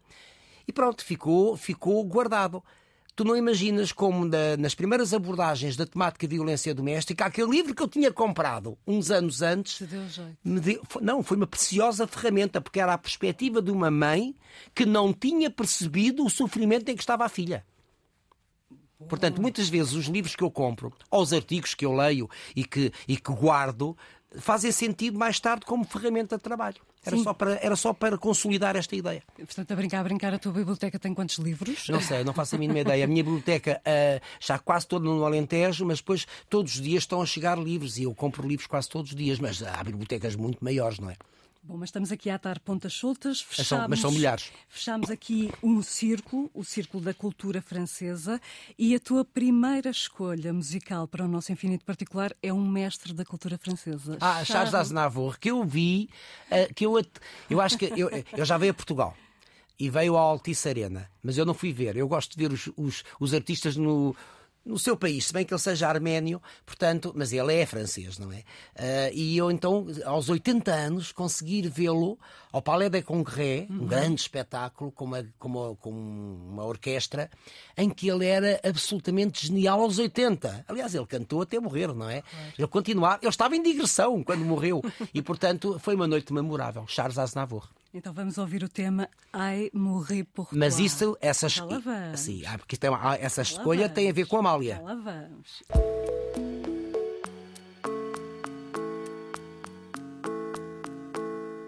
E 0.68 0.74
pronto, 0.74 1.04
ficou, 1.04 1.56
ficou 1.56 2.04
guardado. 2.04 2.64
Tu 3.16 3.24
não 3.24 3.38
imaginas 3.38 3.92
como 3.92 4.26
na, 4.26 4.58
nas 4.58 4.74
primeiras 4.74 5.14
abordagens 5.14 5.76
da 5.76 5.86
temática 5.86 6.28
de 6.28 6.36
violência 6.36 6.74
doméstica, 6.74 7.26
aquele 7.26 7.52
livro 7.52 7.76
que 7.76 7.84
eu 7.84 7.88
tinha 7.88 8.12
comprado 8.12 8.76
uns 8.88 9.12
anos 9.12 9.44
antes, 9.44 9.82
me 10.44 10.60
deu, 10.60 10.82
não, 11.00 11.22
foi 11.22 11.38
uma 11.38 11.46
preciosa 11.46 12.08
ferramenta, 12.08 12.60
porque 12.60 12.80
era 12.80 12.94
a 12.94 12.98
perspectiva 12.98 13.62
de 13.62 13.70
uma 13.70 13.92
mãe 13.92 14.36
que 14.74 14.84
não 14.84 15.14
tinha 15.14 15.52
percebido 15.52 16.26
o 16.26 16.30
sofrimento 16.30 16.90
em 16.90 16.96
que 16.96 17.04
estava 17.04 17.24
a 17.24 17.30
filha. 17.30 17.64
Portanto, 19.08 19.42
muitas 19.42 19.70
vezes 19.70 19.94
os 19.94 20.06
livros 20.06 20.36
que 20.36 20.44
eu 20.44 20.52
compro, 20.52 20.92
ou 21.10 21.22
os 21.22 21.34
artigos 21.34 21.74
que 21.74 21.86
eu 21.86 21.94
leio 21.94 22.30
e 22.56 22.64
que, 22.64 22.92
e 23.08 23.18
que 23.18 23.32
guardo, 23.32 23.96
fazem 24.38 24.72
sentido 24.72 25.18
mais 25.18 25.40
tarde 25.40 25.66
como 25.66 25.84
ferramenta 25.84 26.38
de 26.38 26.44
trabalho. 26.44 26.82
Era 27.06 27.18
só, 27.18 27.34
para, 27.34 27.60
era 27.62 27.76
só 27.76 27.94
para 27.94 28.18
consolidar 28.18 28.78
esta 28.78 28.96
ideia. 28.96 29.22
Portanto, 29.36 29.72
a 29.72 29.76
brincar, 29.76 30.00
a 30.00 30.04
brincar, 30.04 30.34
a 30.34 30.40
tua 30.40 30.54
biblioteca 30.54 30.98
tem 30.98 31.14
quantos 31.14 31.38
livros? 31.38 31.90
Não 31.90 32.00
sei, 32.00 32.24
não 32.24 32.34
faço 32.34 32.56
a 32.56 32.58
mínima 32.58 32.80
ideia. 32.80 33.04
A 33.04 33.08
minha 33.08 33.22
biblioteca 33.22 33.82
uh, 33.82 34.26
está 34.40 34.58
quase 34.58 34.88
toda 34.88 35.04
no 35.04 35.26
Alentejo, 35.26 35.86
mas 35.86 35.98
depois 35.98 36.26
todos 36.50 36.76
os 36.76 36.82
dias 36.82 37.04
estão 37.04 37.22
a 37.22 37.26
chegar 37.26 37.58
livros 37.58 37.98
e 37.98 38.04
eu 38.04 38.16
compro 38.16 38.48
livros 38.48 38.68
quase 38.68 38.88
todos 38.88 39.12
os 39.12 39.18
dias, 39.18 39.38
mas 39.38 39.62
há 39.62 39.84
bibliotecas 39.84 40.36
muito 40.38 40.64
maiores, 40.64 40.98
não 40.98 41.10
é? 41.10 41.18
Bom, 41.66 41.78
mas 41.78 41.88
estamos 41.88 42.12
aqui 42.12 42.30
a 42.30 42.36
atar 42.36 42.60
pontas 42.60 42.94
soltas. 42.94 43.40
Fechamos, 43.40 43.68
são, 43.68 43.88
mas 43.88 44.00
são 44.02 44.12
milhares. 44.12 44.52
Fechamos 44.68 45.10
aqui 45.10 45.50
um 45.64 45.82
círculo, 45.82 46.52
o 46.54 46.62
círculo 46.62 47.02
da 47.02 47.14
cultura 47.14 47.62
francesa, 47.62 48.42
e 48.78 48.94
a 48.94 49.00
tua 49.00 49.24
primeira 49.24 49.90
escolha 49.90 50.52
musical 50.52 51.08
para 51.08 51.24
o 51.24 51.28
nosso 51.28 51.54
infinito 51.54 51.86
particular 51.86 52.36
é 52.44 52.52
um 52.52 52.68
mestre 52.68 53.14
da 53.14 53.24
cultura 53.24 53.58
francesa. 53.58 54.18
Ah, 54.20 54.44
Charles 54.44 54.74
Aznavour, 54.74 55.40
que 55.40 55.52
eu 55.52 55.64
vi, 55.64 56.10
uh, 56.52 56.74
que 56.74 56.86
eu, 56.86 57.02
eu 57.50 57.62
acho 57.62 57.78
que 57.78 57.86
eu, 57.96 58.10
eu 58.10 58.44
já 58.44 58.58
veio 58.58 58.72
a 58.72 58.76
Portugal 58.76 59.16
e 59.80 59.90
veio 59.90 60.18
ao 60.18 60.32
Altice 60.32 60.68
Arena, 60.68 61.10
mas 61.24 61.38
eu 61.38 61.46
não 61.46 61.54
fui 61.54 61.72
ver. 61.72 61.96
Eu 61.96 62.10
gosto 62.10 62.38
de 62.38 62.44
ver 62.44 62.52
os, 62.52 62.70
os, 62.76 63.06
os 63.18 63.34
artistas 63.34 63.78
no 63.78 64.14
no 64.66 64.80
seu 64.80 64.96
país, 64.96 65.28
se 65.28 65.34
bem 65.34 65.46
que 65.46 65.54
ele 65.54 65.60
seja 65.60 65.90
arménio, 65.90 66.42
portanto, 66.66 67.12
mas 67.16 67.34
ele 67.34 67.54
é 67.54 67.66
francês, 67.66 68.18
não 68.18 68.32
é? 68.32 68.38
Uh, 68.38 69.14
e 69.14 69.38
eu 69.38 69.52
então, 69.52 69.86
aos 70.06 70.30
80 70.30 70.72
anos, 70.72 71.12
consegui 71.12 71.68
vê-lo 71.68 72.18
ao 72.52 72.62
Palais 72.62 72.90
des 72.90 73.04
Congrès, 73.04 73.70
uhum. 73.70 73.84
um 73.84 73.88
grande 73.88 74.22
espetáculo 74.22 74.92
com 74.92 75.06
uma, 75.06 75.26
com, 75.38 75.48
uma, 75.50 75.76
com 75.76 75.90
uma 75.92 76.66
orquestra, 76.66 77.30
em 77.76 77.90
que 77.90 78.08
ele 78.08 78.26
era 78.26 78.60
absolutamente 78.64 79.48
genial 79.48 79.82
aos 79.82 80.00
80. 80.00 80.66
Aliás, 80.68 80.96
ele 80.96 81.08
cantou 81.08 81.42
até 81.42 81.60
morrer, 81.60 81.94
não 81.94 82.10
é? 82.10 82.22
Claro. 82.22 82.54
Ele 82.58 82.68
continuava, 82.68 83.20
ele 83.22 83.30
estava 83.30 83.56
em 83.56 83.62
digressão 83.62 84.24
quando 84.24 84.46
morreu, 84.46 84.82
e 85.14 85.22
portanto 85.22 85.78
foi 85.80 85.96
uma 85.96 86.08
noite 86.08 86.32
memorável. 86.32 86.86
Charles 86.88 87.18
Aznavour. 87.18 87.68
Então 87.96 88.12
vamos 88.12 88.40
ouvir 88.40 88.64
o 88.64 88.70
tema 88.70 89.08
Ai 89.32 89.70
Morrer 89.72 90.24
por 90.24 90.48
Mas 90.52 90.80
isso, 90.80 91.16
essa, 91.22 91.48
Já 91.48 91.64
lá 91.64 91.78
vamos. 91.78 92.20
Sim, 92.22 92.44
ah, 92.48 92.58
porque 92.58 92.76
tem 92.76 92.90
uma, 92.90 93.16
essa 93.18 93.44
escolha 93.44 93.88
tem 93.88 94.10
a 94.10 94.14
ver 94.14 94.26
com 94.26 94.38
a 94.38 94.40
Amália. 94.40 94.78
Já 94.78 94.82
lá 94.82 94.96
vamos. 94.96 95.64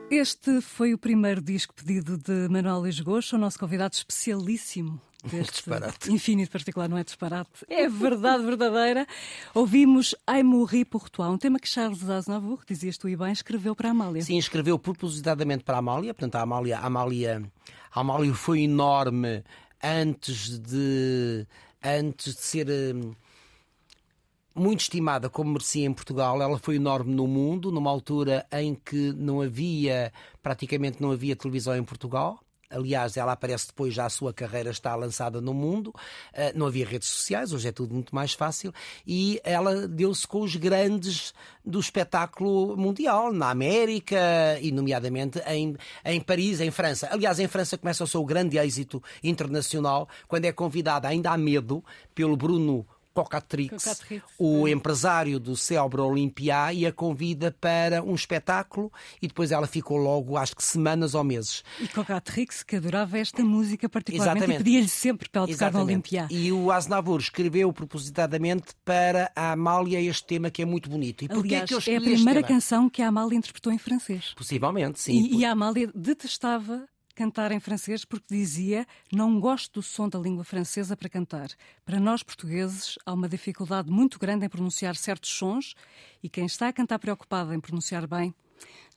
Este 0.09 0.61
foi 0.61 0.95
o 0.95 0.97
primeiro 0.97 1.43
disco 1.43 1.75
pedido 1.75 2.17
de 2.17 2.49
Manuel 2.49 2.79
Luís 2.79 2.99
Gosto, 2.99 3.35
o 3.35 3.39
nosso 3.39 3.59
convidado 3.59 3.93
especialíssimo 3.93 4.99
deste 5.31 5.53
disparate. 5.53 6.11
infinito 6.11 6.51
particular, 6.51 6.87
não 6.87 6.97
é 6.97 7.03
disparate, 7.03 7.65
é 7.69 7.87
verdade 7.89 8.43
verdadeira. 8.43 9.07
Ouvimos 9.53 10.15
Ai 10.25 10.43
Morri 10.43 10.85
por 10.85 11.09
Toi, 11.09 11.29
um 11.29 11.37
tema 11.37 11.59
que 11.59 11.67
Charles 11.67 12.07
Aznavour, 12.09 12.63
dizias 12.67 12.97
tu 12.97 13.09
e 13.09 13.15
bem, 13.15 13.31
escreveu 13.31 13.75
para 13.75 13.89
a 13.89 13.91
Amália. 13.91 14.21
Sim, 14.21 14.37
escreveu 14.37 14.77
propositadamente 14.77 15.63
para 15.63 15.77
a 15.77 15.79
Amália, 15.79 16.13
portanto 16.13 16.35
a 16.35 16.41
Amália, 16.41 16.79
a 16.79 16.85
Amália, 16.85 17.43
a 17.91 17.99
Amália 17.99 18.33
foi 18.33 18.61
enorme 18.61 19.43
antes 19.83 20.59
de, 20.59 21.45
antes 21.83 22.35
de 22.35 22.41
ser 22.41 22.67
hum, 22.69 23.13
muito 24.55 24.81
estimada 24.81 25.29
como 25.29 25.51
merecia 25.51 25.85
em 25.85 25.93
Portugal, 25.93 26.41
ela 26.41 26.57
foi 26.57 26.77
enorme 26.77 27.13
no 27.13 27.27
mundo, 27.27 27.71
numa 27.71 27.91
altura 27.91 28.45
em 28.51 28.73
que 28.73 29.11
não 29.13 29.41
havia, 29.41 30.13
praticamente 30.41 31.01
não 31.01 31.11
havia 31.11 31.35
televisão 31.35 31.75
em 31.75 31.83
Portugal. 31.83 32.39
Aliás, 32.69 33.15
ela 33.17 33.33
aparece 33.33 33.67
depois, 33.67 33.93
já 33.93 34.05
a 34.05 34.09
sua 34.09 34.33
carreira 34.33 34.69
está 34.69 34.95
lançada 34.95 35.39
no 35.39 35.53
mundo. 35.53 35.87
Uh, 35.87 36.57
não 36.57 36.67
havia 36.67 36.85
redes 36.85 37.07
sociais, 37.07 37.53
hoje 37.53 37.67
é 37.67 37.71
tudo 37.71 37.93
muito 37.93 38.13
mais 38.13 38.33
fácil. 38.33 38.73
E 39.05 39.39
ela 39.43 39.87
deu-se 39.87 40.27
com 40.27 40.41
os 40.41 40.55
grandes 40.55 41.33
do 41.63 41.79
espetáculo 41.79 42.77
mundial, 42.77 43.31
na 43.31 43.49
América 43.49 44.17
e, 44.61 44.71
nomeadamente, 44.71 45.39
em, 45.47 45.75
em 46.03 46.21
Paris, 46.21 46.61
em 46.61 46.71
França. 46.71 47.09
Aliás, 47.11 47.39
em 47.39 47.47
França 47.47 47.77
começa 47.77 48.03
o 48.03 48.07
seu 48.07 48.23
grande 48.23 48.57
êxito 48.57 49.01
internacional 49.23 50.07
quando 50.27 50.45
é 50.45 50.51
convidada, 50.51 51.07
ainda 51.07 51.31
há 51.31 51.37
medo, 51.37 51.83
pelo 52.13 52.35
Bruno 52.35 52.85
Cocatrix, 53.15 53.81
Cocatrix, 53.81 54.25
o 54.37 54.67
empresário 54.67 55.39
do 55.39 55.55
Célebre 55.55 56.01
Olympia, 56.01 56.73
e 56.73 56.85
a 56.85 56.91
convida 56.91 57.49
para 57.61 58.03
um 58.03 58.13
espetáculo 58.13 58.91
e 59.21 59.27
depois 59.27 59.53
ela 59.53 59.65
ficou 59.65 59.95
logo, 59.95 60.35
acho 60.35 60.53
que 60.53 60.61
semanas 60.61 61.15
ou 61.15 61.23
meses. 61.23 61.63
E 61.79 61.87
Cocatrix, 61.87 62.61
que 62.61 62.75
adorava 62.75 63.17
esta 63.17 63.41
música 63.41 63.87
particularmente 63.87 64.37
Exatamente. 64.37 64.61
e 64.61 64.63
pedia-lhe 64.63 64.89
sempre 64.89 65.29
para 65.29 65.43
ela 65.43 65.47
tocar 65.47 65.71
no. 65.71 65.81
Olympia. 65.83 66.27
E 66.29 66.51
o 66.51 66.69
Aznavour 66.71 67.21
escreveu 67.21 67.71
propositadamente 67.71 68.73
para 68.83 69.31
a 69.33 69.53
Amália 69.53 70.01
este 70.01 70.25
tema 70.25 70.51
que 70.51 70.61
é 70.61 70.65
muito 70.65 70.89
bonito. 70.89 71.23
E 71.23 71.29
porquê 71.29 71.55
Aliás, 71.55 71.69
que 71.69 71.73
eu 71.73 71.77
é 71.77 71.79
escolhi 71.79 71.95
a 71.95 71.99
este 71.99 72.15
primeira 72.15 72.43
canção 72.43 72.89
que 72.89 73.01
a 73.01 73.07
Amália 73.07 73.37
interpretou 73.37 73.71
em 73.71 73.77
francês. 73.77 74.33
Possivelmente, 74.35 74.99
sim. 74.99 75.13
E, 75.13 75.37
e 75.37 75.45
a 75.45 75.51
Amália 75.51 75.89
detestava 75.95 76.85
cantar 77.15 77.51
em 77.51 77.59
francês 77.59 78.03
porque 78.05 78.35
dizia 78.35 78.85
não 79.11 79.39
gosto 79.39 79.75
do 79.75 79.81
som 79.81 80.07
da 80.07 80.19
língua 80.19 80.43
francesa 80.43 80.95
para 80.95 81.09
cantar. 81.09 81.49
Para 81.85 81.99
nós 81.99 82.21
portugueses 82.21 82.99
há 83.05 83.13
uma 83.13 83.29
dificuldade 83.29 83.89
muito 83.89 84.19
grande 84.19 84.45
em 84.45 84.49
pronunciar 84.49 84.95
certos 84.95 85.31
sons 85.31 85.73
e 86.21 86.29
quem 86.29 86.45
está 86.45 86.67
a 86.67 86.73
cantar 86.73 86.99
preocupado 86.99 87.53
em 87.53 87.59
pronunciar 87.59 88.05
bem 88.05 88.35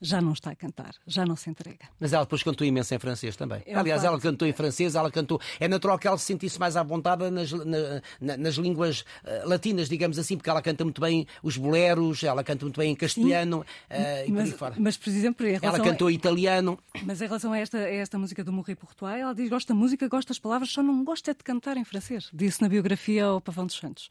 já 0.00 0.20
não 0.20 0.32
está 0.32 0.50
a 0.52 0.54
cantar, 0.54 0.94
já 1.06 1.26
não 1.26 1.34
se 1.34 1.50
entrega. 1.50 1.88
Mas 1.98 2.12
ela 2.12 2.22
depois 2.24 2.42
cantou 2.42 2.64
imenso 2.64 2.94
em 2.94 2.98
francês 3.00 3.34
também. 3.34 3.62
É 3.66 3.76
um 3.76 3.80
Aliás, 3.80 4.00
facto. 4.02 4.12
ela 4.12 4.20
cantou 4.20 4.46
em 4.46 4.52
francês, 4.52 4.94
ela 4.94 5.10
cantou. 5.10 5.40
É 5.58 5.66
natural 5.66 5.98
que 5.98 6.06
ela 6.06 6.16
se 6.16 6.24
sentisse 6.26 6.58
mais 6.58 6.76
à 6.76 6.82
vontade 6.84 7.28
nas, 7.30 7.50
na- 7.50 8.00
na- 8.20 8.36
nas 8.36 8.54
línguas 8.54 9.04
eh, 9.24 9.42
latinas, 9.44 9.88
digamos 9.88 10.16
assim, 10.18 10.36
porque 10.36 10.48
ela 10.48 10.62
canta 10.62 10.84
muito 10.84 11.00
bem 11.00 11.26
os 11.42 11.56
boleros, 11.56 12.22
ela 12.22 12.44
canta 12.44 12.64
muito 12.64 12.78
bem 12.78 12.92
em 12.92 12.94
castelhano 12.94 13.66
eh, 13.90 14.26
e 14.26 14.30
por 14.30 14.38
aí 14.40 14.46
Mas, 14.48 14.58
fora. 14.58 14.74
mas, 14.78 14.96
por 14.96 15.08
exemplo, 15.08 15.44
em 15.46 15.58
Ela 15.60 15.80
cantou 15.80 16.08
italiano. 16.10 16.78
a, 16.94 17.00
mas 17.04 17.20
em 17.20 17.26
relação 17.26 17.52
a 17.52 17.58
esta, 17.58 17.78
a 17.78 17.90
esta 17.90 18.16
música 18.18 18.44
do 18.44 18.52
Morri 18.52 18.76
por 18.76 18.94
Toi, 18.94 19.18
ela 19.18 19.34
diz 19.34 19.48
gosta 19.50 19.74
da 19.74 19.78
música, 19.78 20.06
gosta 20.06 20.28
das 20.28 20.38
palavras, 20.38 20.70
só 20.70 20.80
não 20.80 21.02
gosta 21.02 21.32
é 21.32 21.34
de 21.34 21.42
cantar 21.42 21.76
em 21.76 21.84
francês. 21.84 22.28
Disse 22.32 22.62
na 22.62 22.68
biografia 22.68 23.24
ao 23.24 23.40
Pavão 23.40 23.66
dos 23.66 23.76
Santos. 23.76 24.08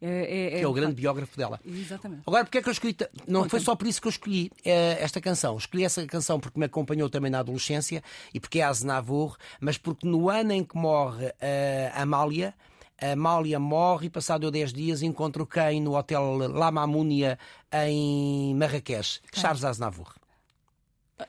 É, 0.00 0.50
que 0.58 0.62
é 0.62 0.68
o 0.68 0.72
grande 0.72 0.94
biógrafo 0.94 1.36
dela. 1.38 1.58
Exatamente. 1.64 2.22
Agora, 2.26 2.44
porque 2.44 2.58
é 2.58 2.62
que 2.62 2.68
eu 2.68 2.72
escolhi? 2.72 2.94
Não 3.26 3.48
foi 3.48 3.60
só 3.60 3.74
por 3.74 3.86
isso 3.86 4.00
que 4.00 4.06
eu 4.06 4.10
escolhi 4.10 4.50
eh, 4.64 4.98
esta 5.00 5.20
canção. 5.20 5.56
Escolhi 5.56 5.84
essa 5.84 6.06
canção 6.06 6.38
porque 6.38 6.58
me 6.58 6.66
acompanhou 6.66 7.08
também 7.08 7.30
na 7.30 7.38
adolescência 7.40 8.02
e 8.34 8.38
porque 8.38 8.60
é 8.60 8.64
Aznavour, 8.64 9.36
mas 9.58 9.78
porque 9.78 10.06
no 10.06 10.28
ano 10.28 10.52
em 10.52 10.62
que 10.62 10.76
morre 10.76 11.32
eh, 11.40 11.90
Amália, 11.94 12.54
a 13.00 13.12
Amália 13.12 13.58
morre 13.58 14.06
e, 14.06 14.10
passado 14.10 14.50
10 14.50 14.72
dias, 14.72 15.02
encontro 15.02 15.46
quem 15.46 15.80
no 15.80 15.96
hotel 15.96 16.36
La 16.52 16.70
Mamounia 16.70 17.38
em 17.72 18.54
Marrakech? 18.54 19.20
Charles 19.32 19.64
Aznavour. 19.64 20.14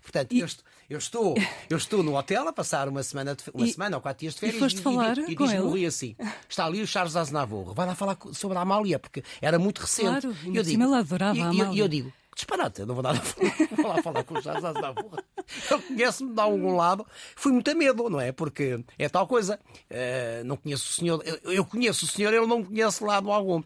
Portanto, 0.02 0.34
eu, 0.34 0.46
est- 0.46 0.64
eu 0.90 0.98
estou, 0.98 1.36
eu 1.70 1.78
estou 1.78 2.02
no 2.04 2.16
hotel 2.18 2.48
a 2.48 2.54
passar 2.54 2.88
uma 2.88 3.04
semana, 3.04 3.36
de 3.36 3.44
uma 3.54 3.66
E- 3.66 3.72
semana 3.74 3.98
ou 3.98 4.02
quatro 4.02 4.22
dias 4.22 4.34
de 4.36 4.40
férias 4.40 4.60
foste 4.60 4.82
falar 4.82 5.18
e, 5.18 5.36
diz-me 5.36 5.46
ele? 5.56 5.58
Rui 5.58 5.86
assim: 5.86 6.16
está 6.48 6.66
ali 6.66 6.82
o 6.82 6.88
Charles 6.88 7.16
Aznavour, 7.16 7.74
vai 7.74 7.86
lá 7.88 7.96
falar 7.96 8.18
sobre 8.34 8.58
a 8.58 8.62
Amália, 8.62 8.98
porque 9.00 9.24
era 9.42 9.60
muito 9.60 9.80
recente. 9.82 10.08
Claro, 10.08 10.36
E 10.46 10.52
por 10.52 10.66
cima 10.66 10.86
ele 10.86 10.96
adorava 10.96 11.38
e- 11.38 11.42
a 11.42 11.52
e- 11.52 11.58
E 11.58 11.62
Amália. 11.62 11.82
eu 11.84 11.88
digo: 11.88 12.14
disparate, 12.36 12.82
eu 12.82 12.86
não 12.88 12.94
vou, 12.96 13.04
dar, 13.04 13.14
vou 13.76 13.88
lá 13.88 14.02
falar 14.02 14.24
com 14.24 14.36
o 14.36 14.42
Charles 14.42 14.64
Aznavour. 14.64 15.22
Ele 15.72 15.82
conhece-me 15.82 16.34
de 16.34 16.42
algum 16.42 16.76
lado. 16.76 17.06
Fui 17.36 17.52
muito 17.52 17.70
a 17.72 17.76
medo, 17.76 18.10
não 18.10 18.20
é? 18.20 18.32
Porque 18.32 18.80
é 19.00 19.10
tal 19.10 19.28
coisa. 19.28 19.60
eh, 19.90 20.42
não 20.46 20.58
conheço 20.58 20.90
o 20.90 20.94
senhor, 20.94 21.22
eu, 21.26 21.52
eu 21.54 21.66
conheço 21.66 22.06
o 22.06 22.08
senhor, 22.08 22.34
ele 22.34 22.46
não 22.48 22.64
conhece 22.64 23.04
lado 23.04 23.32
algum. 23.32 23.62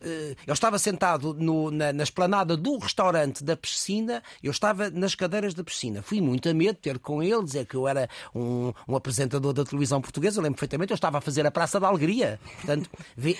Eh, 0.00 0.34
eu 0.46 0.54
estava 0.54 0.78
sentado 0.78 1.34
no- 1.34 1.70
na, 1.70 1.92
na 1.92 2.02
esplanada 2.02 2.56
do 2.56 2.78
restaurante 2.78 3.44
da 3.44 3.56
piscina, 3.56 4.22
eu 4.42 4.50
estava 4.50 4.90
nas 4.90 5.14
cadeiras 5.14 5.52
da 5.54 5.62
piscina. 5.62 6.02
Fui 6.02 6.20
muito 6.20 6.48
a 6.48 6.54
medo 6.54 6.76
ter 6.80 6.98
com 6.98 7.22
ele, 7.22 7.44
dizer 7.44 7.66
que 7.66 7.74
eu 7.74 7.86
era 7.86 8.08
um, 8.34 8.72
um 8.88 8.96
apresentador 8.96 9.52
da 9.52 9.64
televisão 9.64 10.00
portuguesa. 10.00 10.38
Eu 10.38 10.42
lembro 10.42 10.56
perfeitamente, 10.56 10.92
eu 10.92 10.94
estava 10.96 11.18
a 11.18 11.20
fazer 11.20 11.46
a 11.46 11.50
Praça 11.50 11.78
da 11.78 11.88
Alegria. 11.88 12.40
Portanto, 12.56 12.88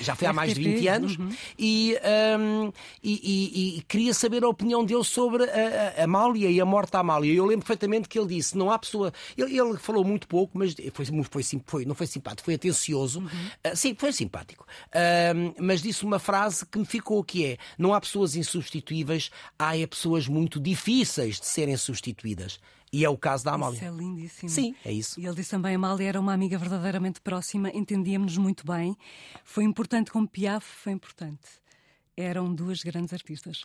já 0.00 0.14
foi 0.14 0.26
há 0.26 0.32
mais 0.32 0.52
de 0.54 0.60
RTP, 0.60 0.74
20 0.76 0.88
anos. 0.88 1.16
E, 1.58 1.96
hum, 2.38 2.72
e- 3.02 3.20
e- 3.22 3.78
e 3.78 3.82
queria 3.82 4.12
saber 4.12 4.44
a 4.44 4.48
opinião 4.48 4.84
dele 4.84 5.04
sobre 5.04 5.44
a, 5.44 5.94
a 6.00 6.04
Amália 6.04 6.50
e 6.50 6.60
a 6.60 6.64
morte 6.64 6.92
da 6.92 7.00
Amália. 7.00 7.32
Eu 7.32 7.44
lembro 7.46 7.64
perfeitamente 7.64 7.85
que 8.08 8.18
ele 8.18 8.28
disse: 8.28 8.56
não 8.56 8.70
há 8.70 8.78
pessoa. 8.78 9.12
Ele, 9.36 9.58
ele 9.58 9.76
falou 9.78 10.04
muito 10.04 10.26
pouco, 10.26 10.56
mas 10.58 10.74
foi, 10.92 11.06
foi, 11.24 11.42
foi- 11.66 11.84
não 11.84 11.94
foi 11.94 12.06
simpático, 12.06 12.44
foi 12.44 12.54
atencioso. 12.54 13.22
Ah, 13.64 13.74
sim, 13.74 13.94
foi 13.98 14.12
simpático. 14.12 14.66
Hum, 15.34 15.54
mas 15.60 15.82
disse 15.82 16.04
uma 16.04 16.18
frase 16.18 16.64
que 16.66 16.78
me 16.78 16.84
ficou: 16.84 17.22
que 17.24 17.44
é: 17.44 17.58
não 17.78 17.94
há 17.94 18.00
pessoas 18.00 18.36
insubstituíveis, 18.36 19.30
há 19.58 19.76
é 19.76 19.86
pessoas 19.86 20.26
muito 20.28 20.60
difíceis 20.60 21.38
de 21.40 21.46
serem 21.46 21.76
substituídas. 21.76 22.58
E 22.92 23.04
é 23.04 23.08
o 23.08 23.16
caso 23.16 23.44
da 23.44 23.52
Amália. 23.52 23.76
Isso 23.76 23.84
é 23.84 23.90
lindíssimo. 23.90 24.48
Sim, 24.48 24.74
é 24.84 24.92
isso. 24.92 25.20
E 25.20 25.26
ele 25.26 25.34
disse 25.34 25.50
também: 25.50 25.72
a 25.72 25.76
Amália 25.76 26.08
era 26.08 26.20
uma 26.20 26.32
amiga 26.32 26.56
verdadeiramente 26.56 27.20
próxima, 27.20 27.70
entendíamos-nos 27.70 28.38
muito 28.38 28.64
bem. 28.66 28.96
Foi 29.44 29.64
importante 29.64 30.10
como 30.10 30.26
Piaf 30.28 30.64
foi 30.64 30.92
importante. 30.92 31.46
Eram 32.16 32.54
duas 32.54 32.82
grandes 32.82 33.12
artistas. 33.12 33.62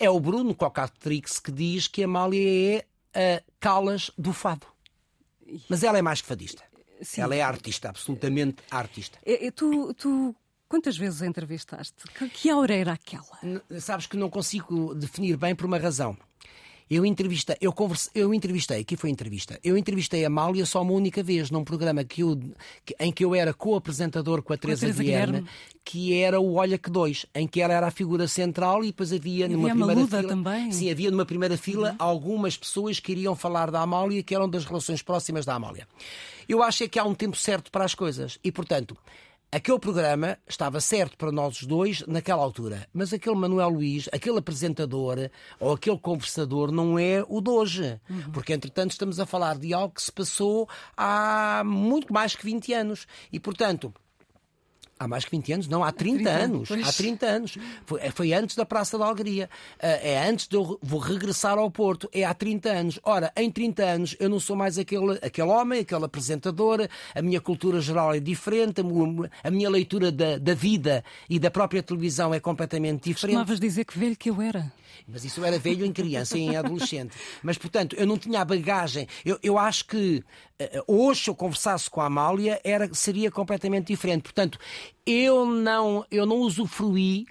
É 0.00 0.10
o 0.10 0.18
Bruno 0.18 0.52
Cocatrix 0.54 1.38
que 1.38 1.52
diz 1.52 1.86
que 1.86 2.02
a 2.02 2.06
Amália 2.06 2.78
é 2.78 2.84
a 3.14 3.42
Calas 3.60 4.10
do 4.16 4.32
fado. 4.32 4.66
Mas 5.68 5.82
ela 5.82 5.98
é 5.98 6.02
mais 6.02 6.20
que 6.20 6.28
fadista. 6.28 6.62
Sim. 7.02 7.20
Ela 7.20 7.34
é 7.34 7.42
artista, 7.42 7.88
absolutamente 7.88 8.62
artista. 8.70 9.18
E- 9.26 9.46
e 9.46 9.50
tu, 9.50 9.92
tu 9.94 10.34
quantas 10.68 10.96
vezes 10.96 11.20
a 11.20 11.26
entrevistaste? 11.26 11.94
Que, 12.16 12.28
que 12.28 12.48
aura 12.50 12.74
era 12.74 12.92
aquela? 12.92 13.38
N- 13.42 13.60
Sabes 13.80 14.06
que 14.06 14.16
não 14.16 14.30
consigo 14.30 14.94
definir 14.94 15.36
bem 15.36 15.54
por 15.54 15.66
uma 15.66 15.78
razão. 15.78 16.16
Eu 16.90 17.06
entrevistei, 17.06 17.56
eu, 17.60 17.74
eu 18.14 18.34
entrevistei, 18.34 18.80
aqui 18.80 18.96
foi 18.96 19.08
entrevista, 19.10 19.58
eu 19.64 19.76
entrevistei 19.78 20.24
a 20.24 20.26
Amália 20.26 20.66
só 20.66 20.82
uma 20.82 20.92
única 20.92 21.22
vez, 21.22 21.50
num 21.50 21.64
programa 21.64 22.04
que 22.04 22.22
eu, 22.22 22.38
que- 22.84 22.94
em 23.00 23.10
que 23.10 23.24
eu 23.24 23.34
era 23.34 23.54
co-apresentador 23.54 24.42
com 24.42 24.52
a 24.52 24.58
Teresa 24.58 24.80
Teresa 24.82 25.02
Guilherme, 25.02 25.26
Guilherme. 25.38 25.48
que 25.84 26.14
era 26.18 26.38
o 26.38 26.54
Olha 26.54 26.76
que 26.76 26.90
Dois, 26.90 27.24
em 27.34 27.46
que 27.48 27.60
ela 27.62 27.72
era 27.72 27.86
a 27.86 27.90
figura 27.90 28.28
central 28.28 28.82
e 28.84 28.88
depois 28.88 29.12
havia 29.12 29.48
numa 29.48 29.70
havia 29.70 29.84
primeira 29.86 30.06
fila. 30.08 30.28
também. 30.28 30.64
Uhum. 30.66 30.72
Sim, 30.72 30.90
havia 30.90 31.10
numa 31.10 31.24
primeira 31.24 31.56
fila 31.56 31.96
algumas 31.98 32.56
pessoas 32.56 33.00
que 33.00 33.12
iriam 33.12 33.34
falar 33.34 33.70
da 33.70 33.80
Amália, 33.80 34.22
que 34.22 34.34
eram 34.34 34.48
das 34.48 34.64
relações 34.64 35.00
próximas 35.02 35.44
da 35.46 35.54
Amália. 35.54 35.88
Eu 36.48 36.62
acho 36.62 36.84
é 36.84 36.88
que 36.88 36.98
há 36.98 37.04
um 37.04 37.14
tempo 37.14 37.36
certo 37.36 37.70
para 37.70 37.84
as 37.84 37.94
coisas 37.94 38.38
e, 38.44 38.52
portanto, 38.52 38.96
aquele 39.52 39.78
programa 39.78 40.38
estava 40.48 40.80
certo 40.80 41.16
para 41.18 41.30
nós 41.30 41.60
os 41.60 41.66
dois 41.66 42.02
naquela 42.06 42.42
altura, 42.42 42.88
mas 42.92 43.12
aquele 43.12 43.36
Manuel 43.36 43.68
Luís, 43.68 44.08
aquele 44.10 44.38
apresentador 44.38 45.30
ou 45.60 45.72
aquele 45.74 45.98
conversador 45.98 46.72
não 46.72 46.98
é 46.98 47.22
o 47.28 47.40
de 47.40 47.50
hoje, 47.50 48.00
Uhum. 48.08 48.32
porque 48.32 48.52
entretanto 48.54 48.92
estamos 48.92 49.20
a 49.20 49.26
falar 49.26 49.58
de 49.58 49.72
algo 49.74 49.94
que 49.94 50.02
se 50.02 50.10
passou 50.10 50.68
há 50.96 51.62
muito 51.64 52.12
mais 52.12 52.34
que 52.34 52.44
20 52.44 52.72
anos 52.72 53.06
e, 53.32 53.38
portanto. 53.38 53.92
Há 55.02 55.08
mais 55.08 55.24
que 55.24 55.30
20 55.32 55.52
anos? 55.52 55.68
Não, 55.68 55.82
há 55.82 55.90
30, 55.90 56.22
30, 56.24 56.30
anos. 56.30 56.68
pois. 56.68 56.88
Há 56.88 56.92
30 56.92 57.26
anos. 57.26 57.58
Foi, 57.84 58.00
foi 58.10 58.32
antes 58.32 58.54
da 58.54 58.64
Praça 58.64 58.96
da 58.96 59.04
Alegria. 59.04 59.50
É 59.78 60.28
antes 60.28 60.46
de 60.46 60.56
eu 60.56 60.78
vou 60.80 61.00
regressar 61.00 61.58
ao 61.58 61.70
Porto. 61.70 62.08
É 62.12 62.24
há 62.24 62.32
30 62.32 62.68
anos. 62.68 63.00
Ora, 63.02 63.32
em 63.36 63.50
30 63.50 63.82
anos 63.82 64.16
eu 64.20 64.28
não 64.28 64.38
sou 64.38 64.54
mais 64.54 64.78
aquele, 64.78 65.18
aquele 65.22 65.48
homem, 65.48 65.80
aquele 65.80 66.04
apresentador. 66.04 66.86
A 67.14 67.22
minha 67.22 67.40
cultura 67.40 67.80
geral 67.80 68.14
é 68.14 68.20
diferente. 68.20 68.80
A 69.42 69.50
minha 69.50 69.68
leitura 69.68 70.12
da, 70.12 70.38
da 70.38 70.54
vida 70.54 71.04
e 71.28 71.38
da 71.38 71.50
própria 71.50 71.82
televisão 71.82 72.32
é 72.32 72.38
completamente 72.38 73.04
diferente. 73.04 73.36
Costumavas 73.36 73.58
dizer 73.60 73.84
que 73.84 73.98
velho 73.98 74.16
que 74.16 74.30
eu 74.30 74.40
era. 74.40 74.72
Mas 75.08 75.24
isso 75.24 75.44
era 75.44 75.58
velho 75.58 75.84
em 75.84 75.92
criança 75.92 76.38
e 76.38 76.42
em 76.42 76.56
adolescente. 76.56 77.16
Mas, 77.42 77.58
portanto, 77.58 77.94
eu 77.96 78.06
não 78.06 78.16
tinha 78.16 78.40
a 78.40 78.44
bagagem. 78.44 79.06
Eu, 79.24 79.38
eu 79.42 79.58
acho 79.58 79.86
que 79.86 80.22
eh, 80.58 80.82
hoje, 80.86 81.24
se 81.24 81.30
eu 81.30 81.34
conversasse 81.34 81.90
com 81.90 82.00
a 82.00 82.06
Amália, 82.06 82.60
era, 82.64 82.88
seria 82.94 83.30
completamente 83.30 83.88
diferente. 83.88 84.22
Portanto, 84.22 84.58
eu 85.04 85.44
não, 85.46 86.04
eu 86.10 86.24
não 86.24 86.36
usufruí 86.38 87.26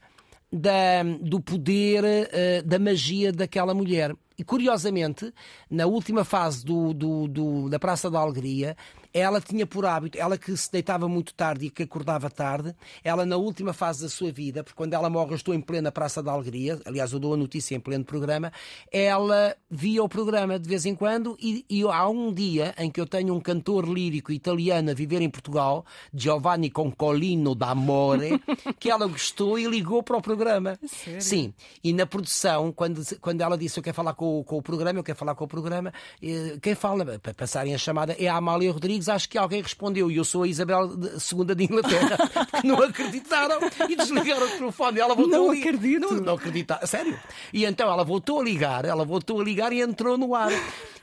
da, 0.52 1.04
do 1.22 1.40
poder, 1.40 2.04
eh, 2.06 2.62
da 2.62 2.78
magia 2.78 3.32
daquela 3.32 3.74
mulher. 3.74 4.14
E, 4.38 4.44
curiosamente, 4.44 5.32
na 5.70 5.86
última 5.86 6.24
fase 6.26 6.66
do, 6.66 6.94
do- 6.94 7.28
do- 7.28 7.70
da 7.70 7.78
Praça 7.80 8.10
da 8.10 8.20
Alegria, 8.20 8.76
ela 9.13 9.41
tinha 9.41 9.65
por 9.65 9.86
hábito, 9.86 10.17
ela 10.17 10.38
que 10.38 10.56
se 10.56 10.71
deitava 10.71 11.08
muito 11.08 11.34
tarde 11.34 11.65
e 11.65 11.69
que 11.69 11.84
acordava 11.84 12.30
tarde, 12.30 12.76
ela 13.04 13.26
na 13.26 13.38
última 13.38 13.74
fase 13.74 14.04
da 14.04 14.10
sua 14.10 14.32
vida, 14.32 14.63
porque 14.63 14.76
quando 14.78 14.93
ela 14.93 15.10
morre, 15.10 15.32
eu 15.32 15.36
estou 15.36 15.54
em 15.54 15.62
plena 15.62 15.91
Praça 15.91 16.21
da 16.24 16.32
Alegria, 16.32 16.80
aliás, 16.86 17.12
eu 17.12 17.19
dou 17.19 17.34
a 17.34 17.38
notícia 17.38 17.76
em 17.76 17.80
pleno 17.80 18.04
programa, 18.06 18.52
ela 18.91 19.56
via 19.69 20.04
o 20.04 20.10
programa 20.10 20.60
de 20.60 20.67
vez 20.67 20.86
em 20.86 20.95
quando 20.95 21.38
e, 21.41 21.65
e 21.69 21.82
há 21.84 22.08
um 22.10 22.34
dia 22.34 22.74
em 22.78 22.89
que 22.89 23.00
eu 23.00 23.06
tenho 23.06 23.34
um 23.34 23.39
cantor 23.39 23.88
lírico 23.88 24.32
italiano 24.32 24.91
a 24.91 24.93
viver 24.93 25.21
em 25.21 25.30
Portugal, 25.30 25.86
Giovanni 26.13 26.69
Concolino 26.69 27.56
d'Amore, 27.56 28.41
que 28.80 28.89
ela 28.89 29.08
gostou 29.08 29.58
e 29.60 29.65
ligou 29.65 30.04
para 30.04 30.17
o 30.17 30.21
programa. 30.21 30.78
Sério? 30.88 31.21
Sim, 31.21 31.54
e 31.84 31.93
na 31.93 32.06
produção, 32.06 32.71
quando, 32.71 33.02
quando 33.19 33.41
ela 33.41 33.58
disse 33.58 33.80
eu 33.80 33.84
quero 33.84 33.95
falar 33.95 34.13
com, 34.13 34.39
o- 34.39 34.43
com 34.43 34.58
o 34.58 34.62
programa, 34.62 35.00
eu 35.00 35.04
quero 35.04 35.17
falar 35.17 35.36
com 35.36 35.43
o 35.45 35.47
programa, 35.47 35.93
eh, 36.21 36.58
quem 36.62 36.76
fala 36.76 37.19
para 37.19 37.34
passarem 37.34 37.74
a 37.74 37.78
chamada 37.78 38.13
é 38.19 38.28
a 38.28 38.36
Amália 38.36 38.71
Rodrigues, 38.71 39.01
acho 39.10 39.28
que 39.30 39.38
alguém 39.38 39.62
respondeu 39.62 40.10
e 40.12 40.18
eu 40.18 40.24
sou 40.26 40.44
a 40.44 40.48
Isabel 40.48 40.90
II 40.94 41.56
de 41.56 41.64
Inglaterra, 41.64 42.18
porque 42.50 42.68
não 42.68 42.82
acreditaram 42.82 43.60
e 43.90 43.96
desligaram 43.96 44.46
o 44.48 44.50
telefone. 44.50 45.00
Ela 45.00 45.16
voltou 45.16 45.40
Não 45.40 45.50
a 45.50 45.54
li- 45.54 45.60
acredito. 45.62 46.14
Não, 46.14 46.22
não 46.22 46.34
acredita, 46.36 46.80
sério. 46.86 47.18
E 47.54 47.66
então 47.66 47.92
ela 47.92 48.04
voltou 48.04 48.40
a 48.40 48.44
ligar, 48.44 48.86
ela 48.86 49.04
voltou 49.06 49.40
a 49.42 49.44
ligar 49.44 49.72
e 49.74 49.82
entrou 49.82 50.18
no 50.18 50.36
ar. 50.36 50.52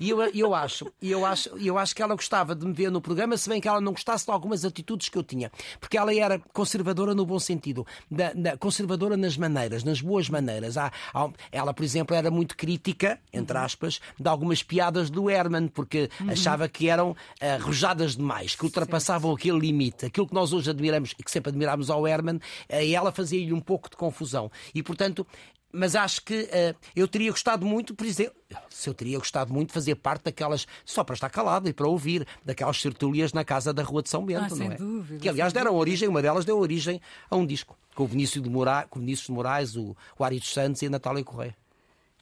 E 0.01 0.11
eu, 0.11 0.21
eu 0.23 0.55
acho, 0.55 0.93
eu 1.03 1.25
acho, 1.27 1.49
eu 1.59 1.77
acho 1.77 1.95
que 1.95 2.03
ela 2.03 2.15
gostava 2.15 2.55
de 2.55 2.65
me 2.67 2.73
ver 2.73 2.91
no 2.91 3.01
programa, 3.01 3.37
se 3.37 3.49
bem 3.49 3.61
que 3.61 3.67
ela 3.69 3.81
não 3.81 3.93
gostasse 3.93 4.25
de 4.25 4.31
algumas 4.31 4.65
atitudes 4.65 5.09
que 5.09 5.19
eu 5.19 5.23
tinha, 5.23 5.51
porque 5.81 5.99
ela 5.99 6.15
era 6.15 6.39
conservadora 6.53 7.15
no 7.15 7.27
bom 7.27 7.39
sentido, 7.39 7.87
da- 8.11 8.33
da- 8.33 8.57
conservadora 8.57 9.17
nas 9.17 9.37
maneiras, 9.37 9.83
nas 9.83 10.01
boas 10.01 10.29
maneiras. 10.29 10.77
Há- 10.77 10.93
há- 11.13 11.31
ela, 11.51 11.75
por 11.75 11.83
exemplo, 11.85 12.15
era 12.15 12.31
muito 12.31 12.57
crítica, 12.57 13.19
entre 13.33 13.57
aspas, 13.59 14.01
de 14.19 14.29
algumas 14.29 14.63
piadas 14.63 15.11
do 15.11 15.29
Herman, 15.29 15.67
porque 15.69 16.09
achava 16.29 16.69
que 16.69 16.89
eram 16.89 17.17
arrojadas 17.41 17.79
demais, 17.95 18.55
que 18.55 18.65
ultrapassavam 18.65 19.33
aquele 19.33 19.59
limite, 19.59 20.07
aquilo 20.07 20.27
que 20.27 20.35
nós 20.35 20.53
hoje 20.53 20.71
admiramos 20.71 21.15
e 21.19 21.23
que 21.23 21.31
sempre 21.31 21.51
admirámos 21.51 21.91
ao 21.91 22.07
Herman, 22.07 22.41
eh, 22.69 22.91
ela 22.91 23.13
fazia-lhe 23.13 23.53
um 23.53 23.61
pouco 23.61 23.89
de 23.91 23.97
confusão. 23.97 24.51
E, 24.75 24.83
portanto, 24.83 25.27
mas 25.71 25.95
acho 25.95 26.23
que 26.23 26.49
eh, 26.51 26.75
eu 26.97 27.07
teria 27.07 27.31
gostado 27.31 27.67
muito, 27.67 27.95
por 27.95 28.07
exemplo, 28.07 28.35
se 28.71 28.89
eu 28.89 28.95
teria 28.95 29.19
gostado 29.19 29.53
muito 29.53 29.69
de 29.69 29.75
fazer 29.75 29.95
parte 29.97 30.25
daquelas, 30.25 30.67
só 30.85 31.05
para 31.05 31.15
estar 31.15 31.29
calado 31.29 31.69
e 31.69 31.73
para 31.73 31.87
ouvir, 31.87 32.27
daquelas 32.45 32.81
tertúlias 32.81 33.33
na 33.35 33.45
casa 33.45 33.73
da 33.73 33.83
Rua 33.83 34.03
de 34.03 34.09
São 34.09 34.25
Bento, 34.25 34.45
Ah, 34.45 34.49
não 34.49 34.57
sem 34.57 34.73
é? 34.73 34.77
dúvida, 34.77 35.21
que 35.21 35.29
aliás 35.29 35.53
deram 35.53 35.75
origem, 35.77 36.09
uma 36.09 36.23
delas 36.23 36.45
deu 36.47 36.59
origem 36.59 37.01
a 37.31 37.37
um 37.37 37.45
disco, 37.45 37.77
com 37.95 38.05
o 38.05 38.07
Vinícius 38.07 38.43
de 38.43 38.49
Moraes, 38.49 38.87
com 38.89 38.99
o 38.99 39.03
Vinícius 39.03 39.27
de 39.27 39.33
Moraes 39.33 39.77
o, 39.77 39.95
o 40.19 40.25
Ari 40.25 40.39
dos 40.39 40.53
Santos 40.53 40.81
e 40.81 40.87
a 40.87 40.91
Natália 40.91 41.23
Correia. 41.23 41.55